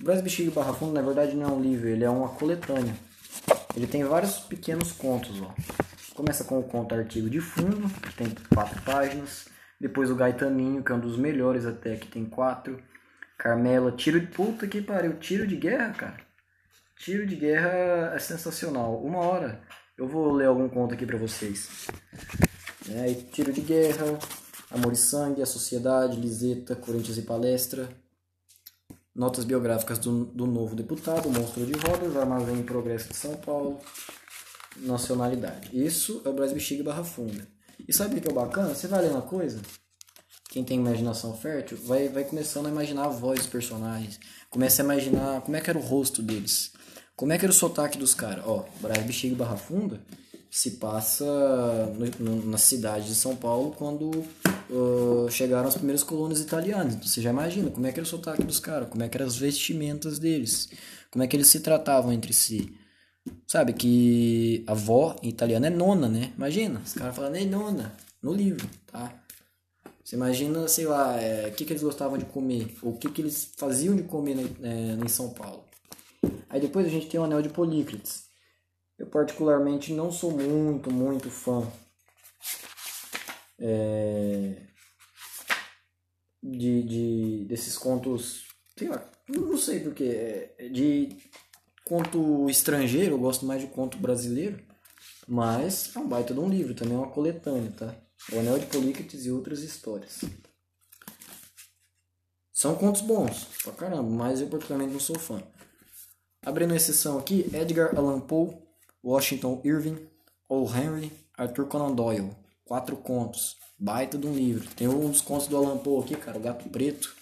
Brás 0.00 0.22
Bexiga 0.22 0.50
Barra 0.50 0.72
Funda, 0.72 1.00
na 1.00 1.06
verdade, 1.06 1.36
não 1.36 1.44
é 1.44 1.52
um 1.52 1.60
livro, 1.60 1.88
ele 1.88 2.04
é 2.04 2.08
uma 2.08 2.30
coletânea. 2.30 2.96
Ele 3.76 3.86
tem 3.86 4.04
vários 4.04 4.38
pequenos 4.38 4.92
contos, 4.92 5.40
ó. 5.40 5.54
Começa 6.14 6.44
com 6.44 6.60
o 6.60 6.62
conto 6.62 6.94
Artigo 6.94 7.28
de 7.28 7.40
Fundo, 7.40 7.88
que 8.00 8.14
tem 8.14 8.34
quatro 8.54 8.80
páginas. 8.82 9.46
Depois 9.80 10.10
o 10.10 10.14
Gaetaninho, 10.14 10.82
que 10.82 10.92
é 10.92 10.94
um 10.94 11.00
dos 11.00 11.18
melhores 11.18 11.66
até, 11.66 11.96
que 11.96 12.06
tem 12.06 12.24
quatro. 12.24 12.80
Carmela, 13.36 13.90
Tiro 13.90 14.20
de... 14.20 14.28
Puta 14.28 14.66
que 14.68 14.80
pariu, 14.80 15.18
Tiro 15.18 15.46
de 15.46 15.56
Guerra, 15.56 15.92
cara. 15.92 16.16
Tiro 16.96 17.26
de 17.26 17.34
Guerra 17.34 18.12
é 18.14 18.18
sensacional. 18.18 19.02
Uma 19.02 19.18
hora 19.18 19.60
eu 19.98 20.06
vou 20.06 20.32
ler 20.32 20.46
algum 20.46 20.68
conto 20.68 20.94
aqui 20.94 21.04
pra 21.04 21.18
vocês. 21.18 21.88
É, 22.88 23.12
Tiro 23.32 23.52
de 23.52 23.60
Guerra, 23.60 24.18
Amor 24.70 24.92
e 24.92 24.96
Sangue, 24.96 25.42
A 25.42 25.46
Sociedade, 25.46 26.20
Liseta, 26.20 26.76
Corinthians 26.76 27.18
e 27.18 27.22
Palestra. 27.22 27.88
Notas 29.14 29.44
biográficas 29.44 29.98
do, 29.98 30.24
do 30.24 30.46
novo 30.46 30.74
deputado, 30.74 31.30
Monstro 31.30 31.64
de 31.64 31.72
Rodas, 31.72 32.16
Armazém 32.16 32.58
em 32.58 32.62
Progresso 32.62 33.08
de 33.08 33.16
São 33.16 33.36
Paulo, 33.36 33.78
Nacionalidade. 34.78 35.70
Isso 35.72 36.20
é 36.24 36.28
o 36.28 36.32
Brasil 36.32 36.54
Bexiga 36.54 36.82
Barra 36.82 37.04
Funda. 37.04 37.46
E 37.86 37.92
sabe 37.92 38.16
o 38.16 38.20
que 38.20 38.28
é 38.28 38.32
bacana? 38.32 38.74
Você 38.74 38.88
vai 38.88 39.02
lendo 39.02 39.18
a 39.18 39.22
coisa, 39.22 39.60
quem 40.48 40.64
tem 40.64 40.78
imaginação 40.78 41.36
fértil, 41.36 41.78
vai, 41.84 42.08
vai 42.08 42.24
começando 42.24 42.66
a 42.66 42.70
imaginar 42.70 43.04
a 43.04 43.08
voz 43.08 43.40
dos 43.40 43.48
personagens. 43.48 44.18
Começa 44.50 44.82
a 44.82 44.84
imaginar 44.84 45.40
como 45.42 45.56
é 45.56 45.60
que 45.60 45.70
era 45.70 45.78
o 45.78 45.82
rosto 45.82 46.22
deles. 46.22 46.72
Como 47.16 47.32
é 47.32 47.38
que 47.38 47.44
era 47.44 47.52
o 47.52 47.54
sotaque 47.54 47.98
dos 47.98 48.14
caras. 48.14 48.44
Ó, 48.46 48.64
Brás 48.80 49.04
Bexiga 49.04 49.36
Barra 49.36 49.56
Funda 49.56 50.00
se 50.54 50.70
passa 50.70 51.24
no, 51.96 52.36
no, 52.36 52.46
na 52.46 52.58
cidade 52.58 53.06
de 53.06 53.14
São 53.16 53.34
Paulo 53.34 53.72
quando 53.72 54.24
uh, 54.70 55.28
chegaram 55.28 55.66
as 55.66 55.74
primeiras 55.74 56.04
colônias 56.04 56.38
italianas. 56.38 56.94
Então, 56.94 57.08
você 57.08 57.20
já 57.20 57.30
imagina 57.30 57.70
como 57.70 57.84
é 57.88 57.90
que 57.90 57.98
era 57.98 58.06
o 58.06 58.08
sotaque 58.08 58.44
dos 58.44 58.60
caras, 58.60 58.88
como 58.88 59.02
é 59.02 59.08
que 59.08 59.16
eram 59.16 59.26
as 59.26 59.36
vestimentas 59.36 60.20
deles, 60.20 60.68
como 61.10 61.24
é 61.24 61.26
que 61.26 61.34
eles 61.34 61.48
se 61.48 61.58
tratavam 61.58 62.12
entre 62.12 62.32
si. 62.32 62.72
Sabe 63.48 63.72
que 63.72 64.62
a 64.68 64.72
avó 64.72 65.16
em 65.24 65.28
italiano 65.28 65.66
é 65.66 65.70
nona, 65.70 66.08
né? 66.08 66.32
Imagina, 66.36 66.80
os 66.86 66.92
caras 66.92 67.16
falando 67.16 67.34
é 67.34 67.44
nona 67.44 67.92
no 68.22 68.32
livro, 68.32 68.70
tá? 68.86 69.12
Você 70.04 70.14
imagina, 70.14 70.68
sei 70.68 70.86
lá, 70.86 71.20
é, 71.20 71.48
o 71.48 71.52
que, 71.52 71.64
que 71.64 71.72
eles 71.72 71.82
gostavam 71.82 72.16
de 72.16 72.26
comer, 72.26 72.72
ou 72.80 72.92
o 72.92 72.96
que, 72.96 73.10
que 73.10 73.22
eles 73.22 73.50
faziam 73.56 73.96
de 73.96 74.04
comer 74.04 74.36
é, 74.62 75.04
em 75.04 75.08
São 75.08 75.30
Paulo. 75.30 75.64
Aí 76.48 76.60
depois 76.60 76.86
a 76.86 76.90
gente 76.90 77.08
tem 77.08 77.18
o 77.18 77.24
Anel 77.24 77.42
de 77.42 77.48
Polícrates. 77.48 78.32
Eu 78.98 79.06
particularmente 79.06 79.92
não 79.92 80.12
sou 80.12 80.30
muito, 80.30 80.90
muito 80.90 81.30
fã 81.30 81.70
é, 83.58 84.56
de, 86.42 86.82
de, 86.82 87.44
desses 87.46 87.78
contos, 87.78 88.48
sei 88.76 88.88
lá, 88.88 89.10
não 89.28 89.56
sei 89.56 89.80
porquê, 89.80 90.52
é, 90.58 90.68
de 90.68 91.16
conto 91.84 92.48
estrangeiro, 92.48 93.14
eu 93.14 93.18
gosto 93.18 93.46
mais 93.46 93.60
de 93.60 93.68
conto 93.68 93.98
brasileiro, 93.98 94.62
mas 95.26 95.94
é 95.94 95.98
um 95.98 96.08
baita 96.08 96.34
de 96.34 96.40
um 96.40 96.48
livro, 96.48 96.74
também 96.74 96.94
é 96.94 96.98
uma 96.98 97.10
coletânea, 97.10 97.72
tá? 97.72 97.94
O 98.32 98.38
Anel 98.38 98.58
de 98.58 98.66
Polícrates 98.66 99.26
e 99.26 99.30
outras 99.30 99.60
histórias. 99.60 100.20
São 102.52 102.74
contos 102.74 103.02
bons, 103.02 103.48
pra 103.62 103.72
caramba, 103.72 104.08
mas 104.08 104.40
eu 104.40 104.48
particularmente 104.48 104.92
não 104.92 105.00
sou 105.00 105.18
fã. 105.18 105.42
Abrindo 106.42 106.74
exceção 106.74 107.18
aqui, 107.18 107.50
Edgar 107.52 107.96
Allan 107.96 108.20
Poe, 108.20 108.63
Washington 109.04 109.60
Irving, 109.62 109.98
O. 110.48 110.66
Henry, 110.66 111.12
Arthur 111.36 111.66
Conan 111.66 111.94
Doyle. 111.94 112.30
Quatro 112.64 112.96
contos. 112.96 113.56
Baita 113.78 114.16
de 114.16 114.26
um 114.26 114.34
livro. 114.34 114.66
Tem 114.74 114.88
uns 114.88 115.20
contos 115.20 115.46
do 115.46 115.56
Allan 115.56 115.76
Poe 115.78 116.02
aqui, 116.02 116.16
cara, 116.16 116.38
o 116.38 116.40
Gato 116.40 116.68
Preto. 116.70 117.14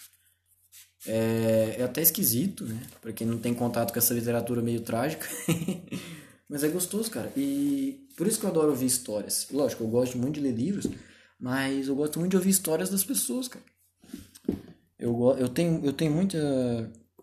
É, 1.05 1.77
é 1.79 1.83
até 1.83 2.01
esquisito, 2.01 2.65
né? 2.65 2.81
Pra 3.01 3.13
quem 3.13 3.27
não 3.27 3.39
tem 3.39 3.53
contato 3.53 3.93
com 3.93 3.99
essa 3.99 4.15
literatura 4.15 4.63
meio 4.63 4.83
trágica. 4.83 5.27
mas 6.49 6.63
é 6.63 6.69
gostoso, 6.69 7.11
cara. 7.11 7.33
E 7.37 8.07
por 8.17 8.27
isso 8.29 8.39
que 8.39 8.47
eu 8.47 8.51
adoro 8.51 8.71
ouvir 8.71 8.87
histórias. 8.87 9.49
Lógico, 9.51 9.83
eu 9.83 9.89
gosto 9.89 10.17
muito 10.17 10.35
de 10.35 10.41
ler 10.41 10.53
livros, 10.53 10.87
mas 11.41 11.89
eu 11.89 11.97
gosto 11.97 12.21
muito 12.21 12.31
de 12.31 12.37
ouvir 12.37 12.51
histórias 12.51 12.89
das 12.89 13.03
pessoas, 13.03 13.49
cara. 13.49 13.65
Eu, 14.97 15.37
eu, 15.37 15.49
tenho, 15.49 15.85
eu 15.85 15.93
tenho 15.93 16.13
muita, 16.13 16.39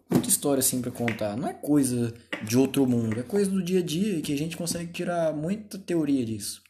muita 0.10 0.28
história 0.28 0.60
assim 0.60 0.82
para 0.82 0.92
contar. 0.92 1.38
Não 1.38 1.48
é 1.48 1.54
coisa 1.54 2.14
de 2.44 2.58
outro 2.58 2.86
mundo, 2.88 3.20
é 3.20 3.24
coisa 3.24 3.50
do 3.50 3.64
dia 3.64 3.80
a 3.80 3.84
dia 3.84 4.22
que 4.22 4.34
a 4.34 4.38
gente 4.38 4.58
consegue 4.58 4.92
tirar 4.92 5.34
muita 5.34 5.78
teoria 5.78 6.26
disso. 6.26 6.62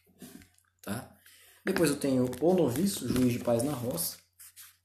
Tá? 0.82 1.10
Depois 1.66 1.90
eu 1.90 1.98
tenho 1.98 2.30
O 2.42 2.54
Noviço, 2.54 3.08
Juiz 3.08 3.34
de 3.34 3.40
Paz 3.40 3.64
na 3.64 3.72
Roça. 3.72 4.18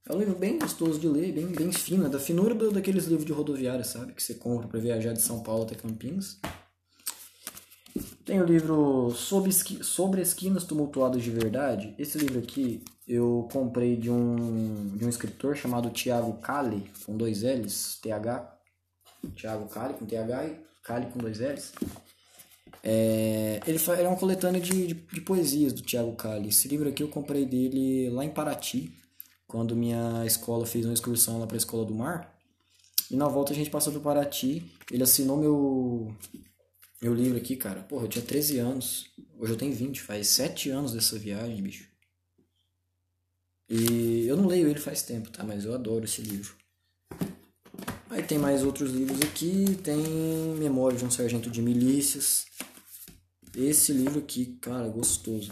É 0.07 0.15
um 0.15 0.19
livro 0.19 0.35
bem 0.35 0.59
gostoso 0.59 1.01
de 1.01 1.09
ler, 1.09 1.33
bem, 1.33 1.47
bem 1.47 1.73
fino, 1.73 2.05
é 2.05 2.11
da 2.11 2.19
finura 2.19 2.55
do, 2.55 2.71
daqueles 2.71 3.07
livros 3.07 3.25
de 3.25 3.33
rodoviária, 3.33 3.85
sabe? 3.85 4.13
Que 4.13 4.23
você 4.23 4.35
compra 4.35 4.69
para 4.69 4.79
viajar 4.79 5.15
de 5.15 5.23
São 5.23 5.43
Paulo 5.43 5.63
até 5.63 5.75
Campinas. 5.75 6.39
Tem 8.25 8.41
o 8.41 8.45
livro 8.45 9.13
Sobre, 9.15 9.51
Sobre 9.53 10.21
Esquinas 10.21 10.65
Tumultuadas 10.65 11.23
de 11.23 11.31
Verdade. 11.31 11.95
Esse 11.99 12.19
livro 12.19 12.39
aqui 12.39 12.83
eu 13.07 13.49
comprei 13.53 13.97
de 13.97 14.11
um, 14.11 14.97
de 14.97 15.05
um 15.05 15.09
escritor 15.09 15.57
chamado 15.57 15.91
Tiago 15.91 16.33
Cali, 16.39 16.91
com 17.05 17.17
dois 17.17 17.43
L's, 17.43 17.99
TH. 18.03 18.53
Tiago 19.35 19.67
Cali, 19.69 19.95
com 19.95 20.07
TH 20.07 20.47
e 20.47 20.57
Cali 20.83 21.07
com 21.07 21.19
dois 21.19 21.39
L's. 21.39 21.73
É, 22.83 23.61
ele 23.67 23.79
é 23.99 24.09
uma 24.09 24.17
coletânea 24.17 24.61
de, 24.61 24.89
de, 24.89 24.95
de, 24.95 25.21
poesias 25.21 25.73
do 25.73 25.83
Tiago 25.83 26.15
Cali. 26.17 26.49
Esse 26.49 26.69
livro 26.69 26.89
aqui 26.89 27.03
eu 27.03 27.09
comprei 27.09 27.47
dele 27.47 28.11
lá 28.11 28.25
em 28.25 28.31
Paraty, 28.31 28.93
quando 29.47 29.77
minha 29.77 30.25
escola 30.27 30.67
fez 30.67 30.85
uma 30.85 30.95
excursão 30.95 31.39
lá 31.39 31.47
para 31.47 31.57
a 31.57 31.59
Escola 31.59 31.85
do 31.85 31.95
Mar. 31.95 32.35
E 33.11 33.17
na 33.17 33.29
volta 33.29 33.53
a 33.53 33.57
gente 33.57 33.71
passou 33.71 33.93
por 33.93 34.03
Paraty. 34.03 34.71
Ele 34.91 35.03
assinou 35.03 35.37
meu, 35.37 36.15
meu 37.01 37.15
livro 37.15 37.39
aqui, 37.39 37.57
cara. 37.57 37.81
Porra, 37.81 38.05
eu 38.05 38.09
tinha 38.09 38.25
13 38.25 38.59
anos. 38.59 39.11
Hoje 39.39 39.53
eu 39.53 39.59
tenho 39.59 39.73
20. 39.73 40.01
Faz 40.01 40.29
7 40.29 40.71
anos 40.71 40.93
dessa 40.93 41.19
viagem, 41.19 41.63
bicho. 41.63 41.94
E 43.69 44.27
eu 44.27 44.37
não 44.37 44.47
leio 44.47 44.69
ele 44.69 44.81
faz 44.81 45.03
tempo, 45.03 45.31
tá? 45.31 45.43
Mas 45.43 45.65
eu 45.65 45.75
adoro 45.75 46.05
esse 46.05 46.21
livro. 46.21 46.55
Aí 48.11 48.23
tem 48.23 48.39
mais 48.39 48.63
outros 48.63 48.93
livros 48.93 49.21
aqui, 49.23 49.77
tem 49.83 49.99
Memória 50.57 50.97
de 50.97 51.05
um 51.05 51.11
Sargento 51.11 51.51
de 51.51 51.61
Milícias. 51.61 52.45
Esse 53.57 53.93
livro 53.93 54.21
aqui, 54.21 54.57
cara, 54.61 54.87
gostoso. 54.89 55.51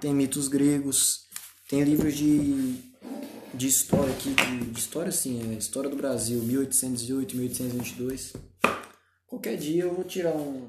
Tem 0.00 0.14
mitos 0.14 0.48
gregos, 0.48 1.26
tem 1.68 1.82
livros 1.82 2.14
de, 2.14 2.76
de 3.54 3.66
história 3.66 4.12
aqui, 4.12 4.34
de, 4.34 4.70
de 4.70 4.78
história 4.78 5.10
sim, 5.10 5.52
é 5.52 5.58
História 5.58 5.88
do 5.88 5.96
Brasil, 5.96 6.40
1808, 6.42 7.36
1822. 7.36 8.32
Qualquer 9.26 9.56
dia 9.56 9.82
eu 9.84 9.94
vou 9.94 10.04
tirar 10.04 10.36
um, 10.36 10.68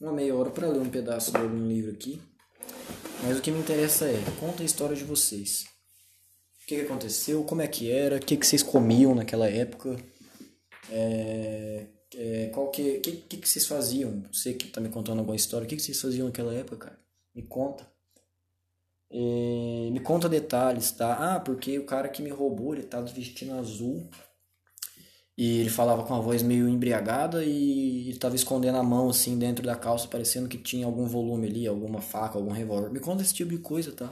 uma 0.00 0.12
meia 0.12 0.34
hora 0.34 0.50
para 0.50 0.68
ler 0.68 0.80
um 0.80 0.90
pedaço 0.90 1.30
de 1.30 1.38
algum 1.38 1.66
livro 1.68 1.92
aqui. 1.92 2.20
Mas 3.22 3.38
o 3.38 3.42
que 3.42 3.50
me 3.50 3.58
interessa 3.58 4.06
é, 4.06 4.22
conta 4.38 4.62
a 4.62 4.66
história 4.66 4.96
de 4.96 5.04
vocês. 5.04 5.66
O 6.62 6.66
que, 6.66 6.76
que 6.76 6.82
aconteceu, 6.82 7.42
como 7.44 7.62
é 7.62 7.66
que 7.66 7.90
era, 7.90 8.16
o 8.16 8.20
que, 8.20 8.36
que 8.36 8.46
vocês 8.46 8.62
comiam 8.62 9.14
naquela 9.14 9.48
época 9.48 9.96
é, 10.90 11.86
é, 12.14 12.50
qual 12.52 12.70
que, 12.70 12.98
que, 13.00 13.12
que, 13.12 13.36
que 13.36 13.48
vocês 13.48 13.66
faziam? 13.66 14.22
Você 14.32 14.54
que 14.54 14.68
tá 14.68 14.80
me 14.80 14.88
contando 14.88 15.18
alguma 15.18 15.36
história, 15.36 15.64
o 15.64 15.68
que, 15.68 15.76
que 15.76 15.82
vocês 15.82 16.00
faziam 16.00 16.26
naquela 16.26 16.54
época, 16.54 16.88
cara? 16.88 16.98
Me 17.34 17.42
conta. 17.42 17.86
É, 19.10 19.90
me 19.90 20.00
conta 20.00 20.28
detalhes, 20.28 20.90
tá? 20.90 21.34
Ah, 21.34 21.40
porque 21.40 21.78
o 21.78 21.86
cara 21.86 22.08
que 22.08 22.22
me 22.22 22.30
roubou, 22.30 22.74
ele 22.74 22.84
tava 22.84 23.06
vestindo 23.06 23.54
azul 23.54 24.08
e 25.38 25.60
ele 25.60 25.70
falava 25.70 26.02
com 26.02 26.14
a 26.14 26.20
voz 26.20 26.42
meio 26.42 26.68
embriagada 26.68 27.44
e 27.44 28.08
ele 28.08 28.18
tava 28.18 28.36
escondendo 28.36 28.76
a 28.76 28.82
mão 28.82 29.08
assim 29.08 29.38
dentro 29.38 29.64
da 29.64 29.76
calça, 29.76 30.08
parecendo 30.08 30.48
que 30.48 30.58
tinha 30.58 30.84
algum 30.84 31.06
volume 31.06 31.46
ali, 31.46 31.66
alguma 31.66 32.00
faca, 32.00 32.36
algum 32.36 32.50
revólver. 32.50 32.90
Me 32.90 33.00
conta 33.00 33.22
esse 33.22 33.32
tipo 33.32 33.52
de 33.52 33.58
coisa, 33.58 33.92
tá? 33.92 34.10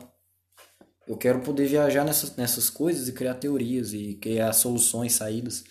Eu 1.07 1.16
quero 1.16 1.41
poder 1.41 1.66
viajar 1.66 2.05
nessas, 2.05 2.37
nessas 2.37 2.70
coisas 2.70 3.09
e 3.09 3.12
criar 3.12 3.35
teorias 3.35 3.93
e 3.93 4.14
criar 4.14 4.53
soluções, 4.53 5.14
saídas, 5.14 5.64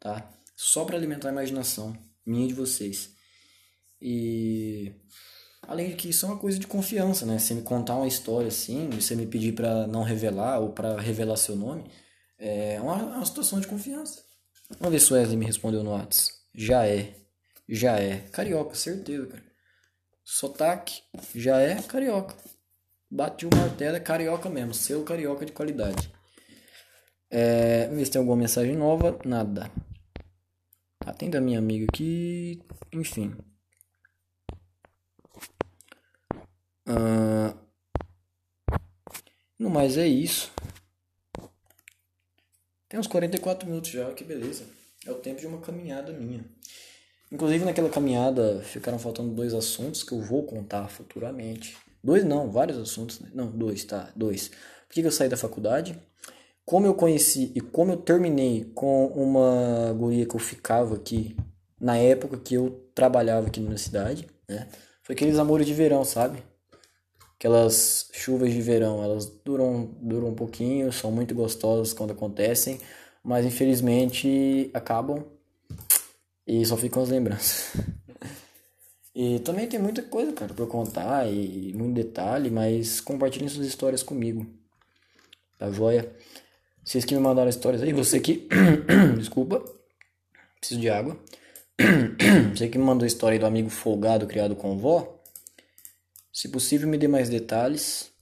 tá? 0.00 0.32
só 0.56 0.84
para 0.86 0.96
alimentar 0.96 1.28
a 1.28 1.32
imaginação 1.32 1.96
minha 2.24 2.46
e 2.46 2.48
de 2.48 2.54
vocês. 2.54 3.10
E 4.00 4.92
além 5.62 5.90
de 5.90 5.96
que 5.96 6.08
isso 6.08 6.24
é 6.24 6.28
uma 6.30 6.38
coisa 6.38 6.58
de 6.58 6.66
confiança, 6.66 7.26
né? 7.26 7.38
Você 7.38 7.54
me 7.54 7.62
contar 7.62 7.96
uma 7.96 8.08
história 8.08 8.48
assim, 8.48 8.88
você 8.90 9.14
me 9.14 9.26
pedir 9.26 9.52
para 9.52 9.86
não 9.86 10.02
revelar 10.02 10.58
ou 10.60 10.70
para 10.70 10.98
revelar 10.98 11.36
seu 11.36 11.54
nome, 11.54 11.84
é 12.38 12.80
uma, 12.80 12.98
é 12.98 13.16
uma 13.16 13.26
situação 13.26 13.60
de 13.60 13.66
confiança. 13.66 14.25
Vamos 14.70 14.92
ver 14.92 15.00
se 15.00 15.12
o 15.12 15.16
Wesley 15.16 15.36
me 15.36 15.46
respondeu 15.46 15.82
no 15.82 15.90
WhatsApp. 15.90 16.38
Já 16.54 16.86
é. 16.86 17.14
Já 17.68 17.98
é. 17.98 18.18
Carioca, 18.32 18.74
certeza, 18.74 19.26
cara. 19.26 19.44
Sotaque, 20.24 21.02
já 21.34 21.60
é 21.60 21.80
carioca. 21.82 22.34
Bate 23.08 23.46
o 23.46 23.50
martelo, 23.54 23.96
é 23.96 24.00
carioca 24.00 24.48
mesmo. 24.48 24.74
Seu 24.74 25.04
carioca 25.04 25.46
de 25.46 25.52
qualidade. 25.52 26.12
É, 27.30 27.84
vamos 27.84 27.98
ver 27.98 28.04
se 28.06 28.10
tem 28.10 28.18
alguma 28.18 28.36
mensagem 28.36 28.74
nova. 28.76 29.18
Nada. 29.24 29.70
Atenda 31.04 31.38
a 31.38 31.40
minha 31.40 31.58
amiga 31.58 31.86
aqui. 31.88 32.60
Enfim. 32.92 33.36
Uh, 36.88 37.56
no 39.58 39.70
mais 39.70 39.96
é 39.96 40.06
isso. 40.06 40.52
Tem 42.88 42.98
uns 42.98 43.06
44 43.06 43.68
minutos 43.68 43.90
já, 43.90 44.10
que 44.12 44.24
beleza. 44.24 44.64
É 45.06 45.10
o 45.10 45.16
tempo 45.16 45.40
de 45.40 45.46
uma 45.46 45.60
caminhada 45.60 46.12
minha. 46.12 46.44
Inclusive 47.30 47.64
naquela 47.64 47.88
caminhada 47.88 48.60
ficaram 48.62 48.98
faltando 48.98 49.34
dois 49.34 49.52
assuntos 49.54 50.02
que 50.02 50.12
eu 50.12 50.20
vou 50.20 50.44
contar 50.44 50.88
futuramente. 50.88 51.76
Dois 52.02 52.24
não, 52.24 52.50
vários 52.50 52.78
assuntos. 52.78 53.20
Né? 53.20 53.30
Não, 53.34 53.50
dois, 53.50 53.84
tá, 53.84 54.10
dois. 54.14 54.48
Por 54.88 54.94
que 54.94 55.00
eu 55.00 55.10
saí 55.10 55.28
da 55.28 55.36
faculdade? 55.36 56.00
como 56.66 56.84
eu 56.84 56.94
conheci 56.94 57.52
e 57.54 57.60
como 57.60 57.92
eu 57.92 57.96
terminei 57.96 58.64
com 58.74 59.06
uma 59.06 59.92
guria 59.92 60.26
que 60.26 60.34
eu 60.34 60.40
ficava 60.40 60.96
aqui 60.96 61.36
na 61.80 61.96
época 61.96 62.36
que 62.36 62.54
eu 62.54 62.90
trabalhava 62.92 63.46
aqui 63.46 63.60
na 63.60 63.78
cidade, 63.78 64.26
né? 64.48 64.66
Foi 65.04 65.14
aqueles 65.14 65.38
amores 65.38 65.64
de 65.64 65.72
verão, 65.72 66.04
sabe? 66.04 66.42
Aquelas 67.46 68.08
chuvas 68.12 68.52
de 68.52 68.60
verão, 68.60 69.04
elas 69.04 69.26
duram, 69.44 69.94
duram 70.02 70.30
um 70.30 70.34
pouquinho, 70.34 70.92
são 70.92 71.12
muito 71.12 71.32
gostosas 71.32 71.92
quando 71.92 72.10
acontecem, 72.10 72.80
mas 73.22 73.46
infelizmente 73.46 74.68
acabam 74.74 75.24
e 76.44 76.66
só 76.66 76.76
ficam 76.76 77.04
as 77.04 77.08
lembranças. 77.08 77.76
e 79.14 79.38
também 79.38 79.68
tem 79.68 79.78
muita 79.78 80.02
coisa, 80.02 80.32
cara, 80.32 80.52
pra 80.54 80.66
contar 80.66 81.32
e 81.32 81.72
muito 81.72 81.94
detalhe, 81.94 82.50
mas 82.50 83.00
compartilhem 83.00 83.48
suas 83.48 83.68
histórias 83.68 84.02
comigo. 84.02 84.44
Tá 85.56 85.70
joia? 85.70 86.12
Vocês 86.82 87.04
que 87.04 87.14
me 87.14 87.20
mandaram 87.20 87.48
histórias 87.48 87.80
aí, 87.80 87.92
você 87.92 88.18
que. 88.18 88.48
Desculpa. 89.16 89.62
Preciso 90.58 90.80
de 90.80 90.90
água. 90.90 91.16
você 92.52 92.68
que 92.68 92.76
me 92.76 92.82
mandou 92.82 93.04
a 93.04 93.06
história 93.06 93.38
do 93.38 93.46
amigo 93.46 93.70
folgado 93.70 94.26
criado 94.26 94.56
com 94.56 94.76
vó. 94.76 95.15
Se 96.36 96.50
possível, 96.50 96.86
me 96.86 96.98
dê 96.98 97.08
mais 97.08 97.30
detalhes. 97.30 98.12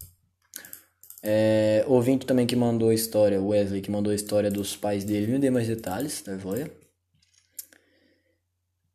É, 1.20 1.84
ouvinte 1.88 2.24
também 2.24 2.46
que 2.46 2.54
mandou 2.54 2.90
a 2.90 2.94
história, 2.94 3.42
Wesley, 3.42 3.80
que 3.80 3.90
mandou 3.90 4.12
a 4.12 4.14
história 4.14 4.52
dos 4.52 4.76
pais 4.76 5.02
dele, 5.02 5.32
me 5.32 5.38
dê 5.40 5.50
mais 5.50 5.66
detalhes, 5.66 6.22
tá 6.22 6.38
joia? 6.38 6.70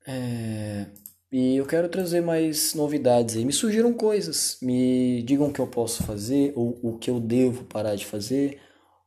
É, 0.07 0.85
e 1.29 1.57
eu 1.57 1.65
quero 1.65 1.89
trazer 1.89 2.21
mais 2.21 2.73
novidades 2.73 3.35
aí. 3.35 3.43
Me 3.43 3.51
sugiram 3.51 3.91
coisas, 3.91 4.57
me 4.61 5.21
digam 5.23 5.47
o 5.47 5.53
que 5.53 5.59
eu 5.59 5.67
posso 5.67 6.01
fazer, 6.03 6.53
ou 6.55 6.79
o 6.81 6.97
que 6.97 7.09
eu 7.09 7.19
devo 7.19 7.65
parar 7.65 7.97
de 7.97 8.05
fazer, 8.05 8.61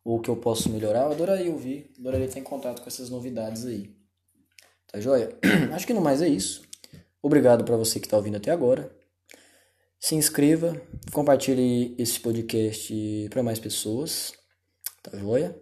ou 0.05 0.19
o 0.19 0.21
que 0.21 0.29
eu 0.29 0.37
posso 0.37 0.69
melhorar. 0.69 1.07
Eu 1.07 1.13
adoraria 1.13 1.51
ouvir, 1.51 1.91
adoraria 1.99 2.27
estar 2.27 2.39
em 2.39 2.45
contato 2.45 2.83
com 2.83 2.87
essas 2.87 3.09
novidades 3.09 3.65
aí. 3.65 3.97
Tá 4.89 5.01
joia? 5.01 5.35
Acho 5.73 5.87
que 5.87 5.95
no 5.95 6.03
mais 6.03 6.21
é 6.21 6.29
isso. 6.29 6.61
Obrigado 7.23 7.65
para 7.65 7.79
você 7.79 7.99
que 7.99 8.07
está 8.07 8.19
ouvindo 8.19 8.37
até 8.37 8.51
agora. 8.51 9.01
Se 10.03 10.17
inscreva, 10.17 10.83
compartilhe 11.13 11.95
esse 11.97 12.19
podcast 12.19 13.29
para 13.31 13.41
mais 13.41 13.61
pessoas. 13.61 14.33
Tá 15.01 15.17
joia? 15.17 15.57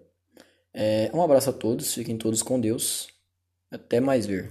É, 0.73 1.11
um 1.13 1.23
abraço 1.23 1.51
a 1.51 1.53
todos, 1.53 1.93
fiquem 1.93 2.17
todos 2.17 2.43
com 2.43 2.59
Deus. 2.59 3.09
Até 3.71 4.01
mais 4.01 4.25
ver. 4.25 4.51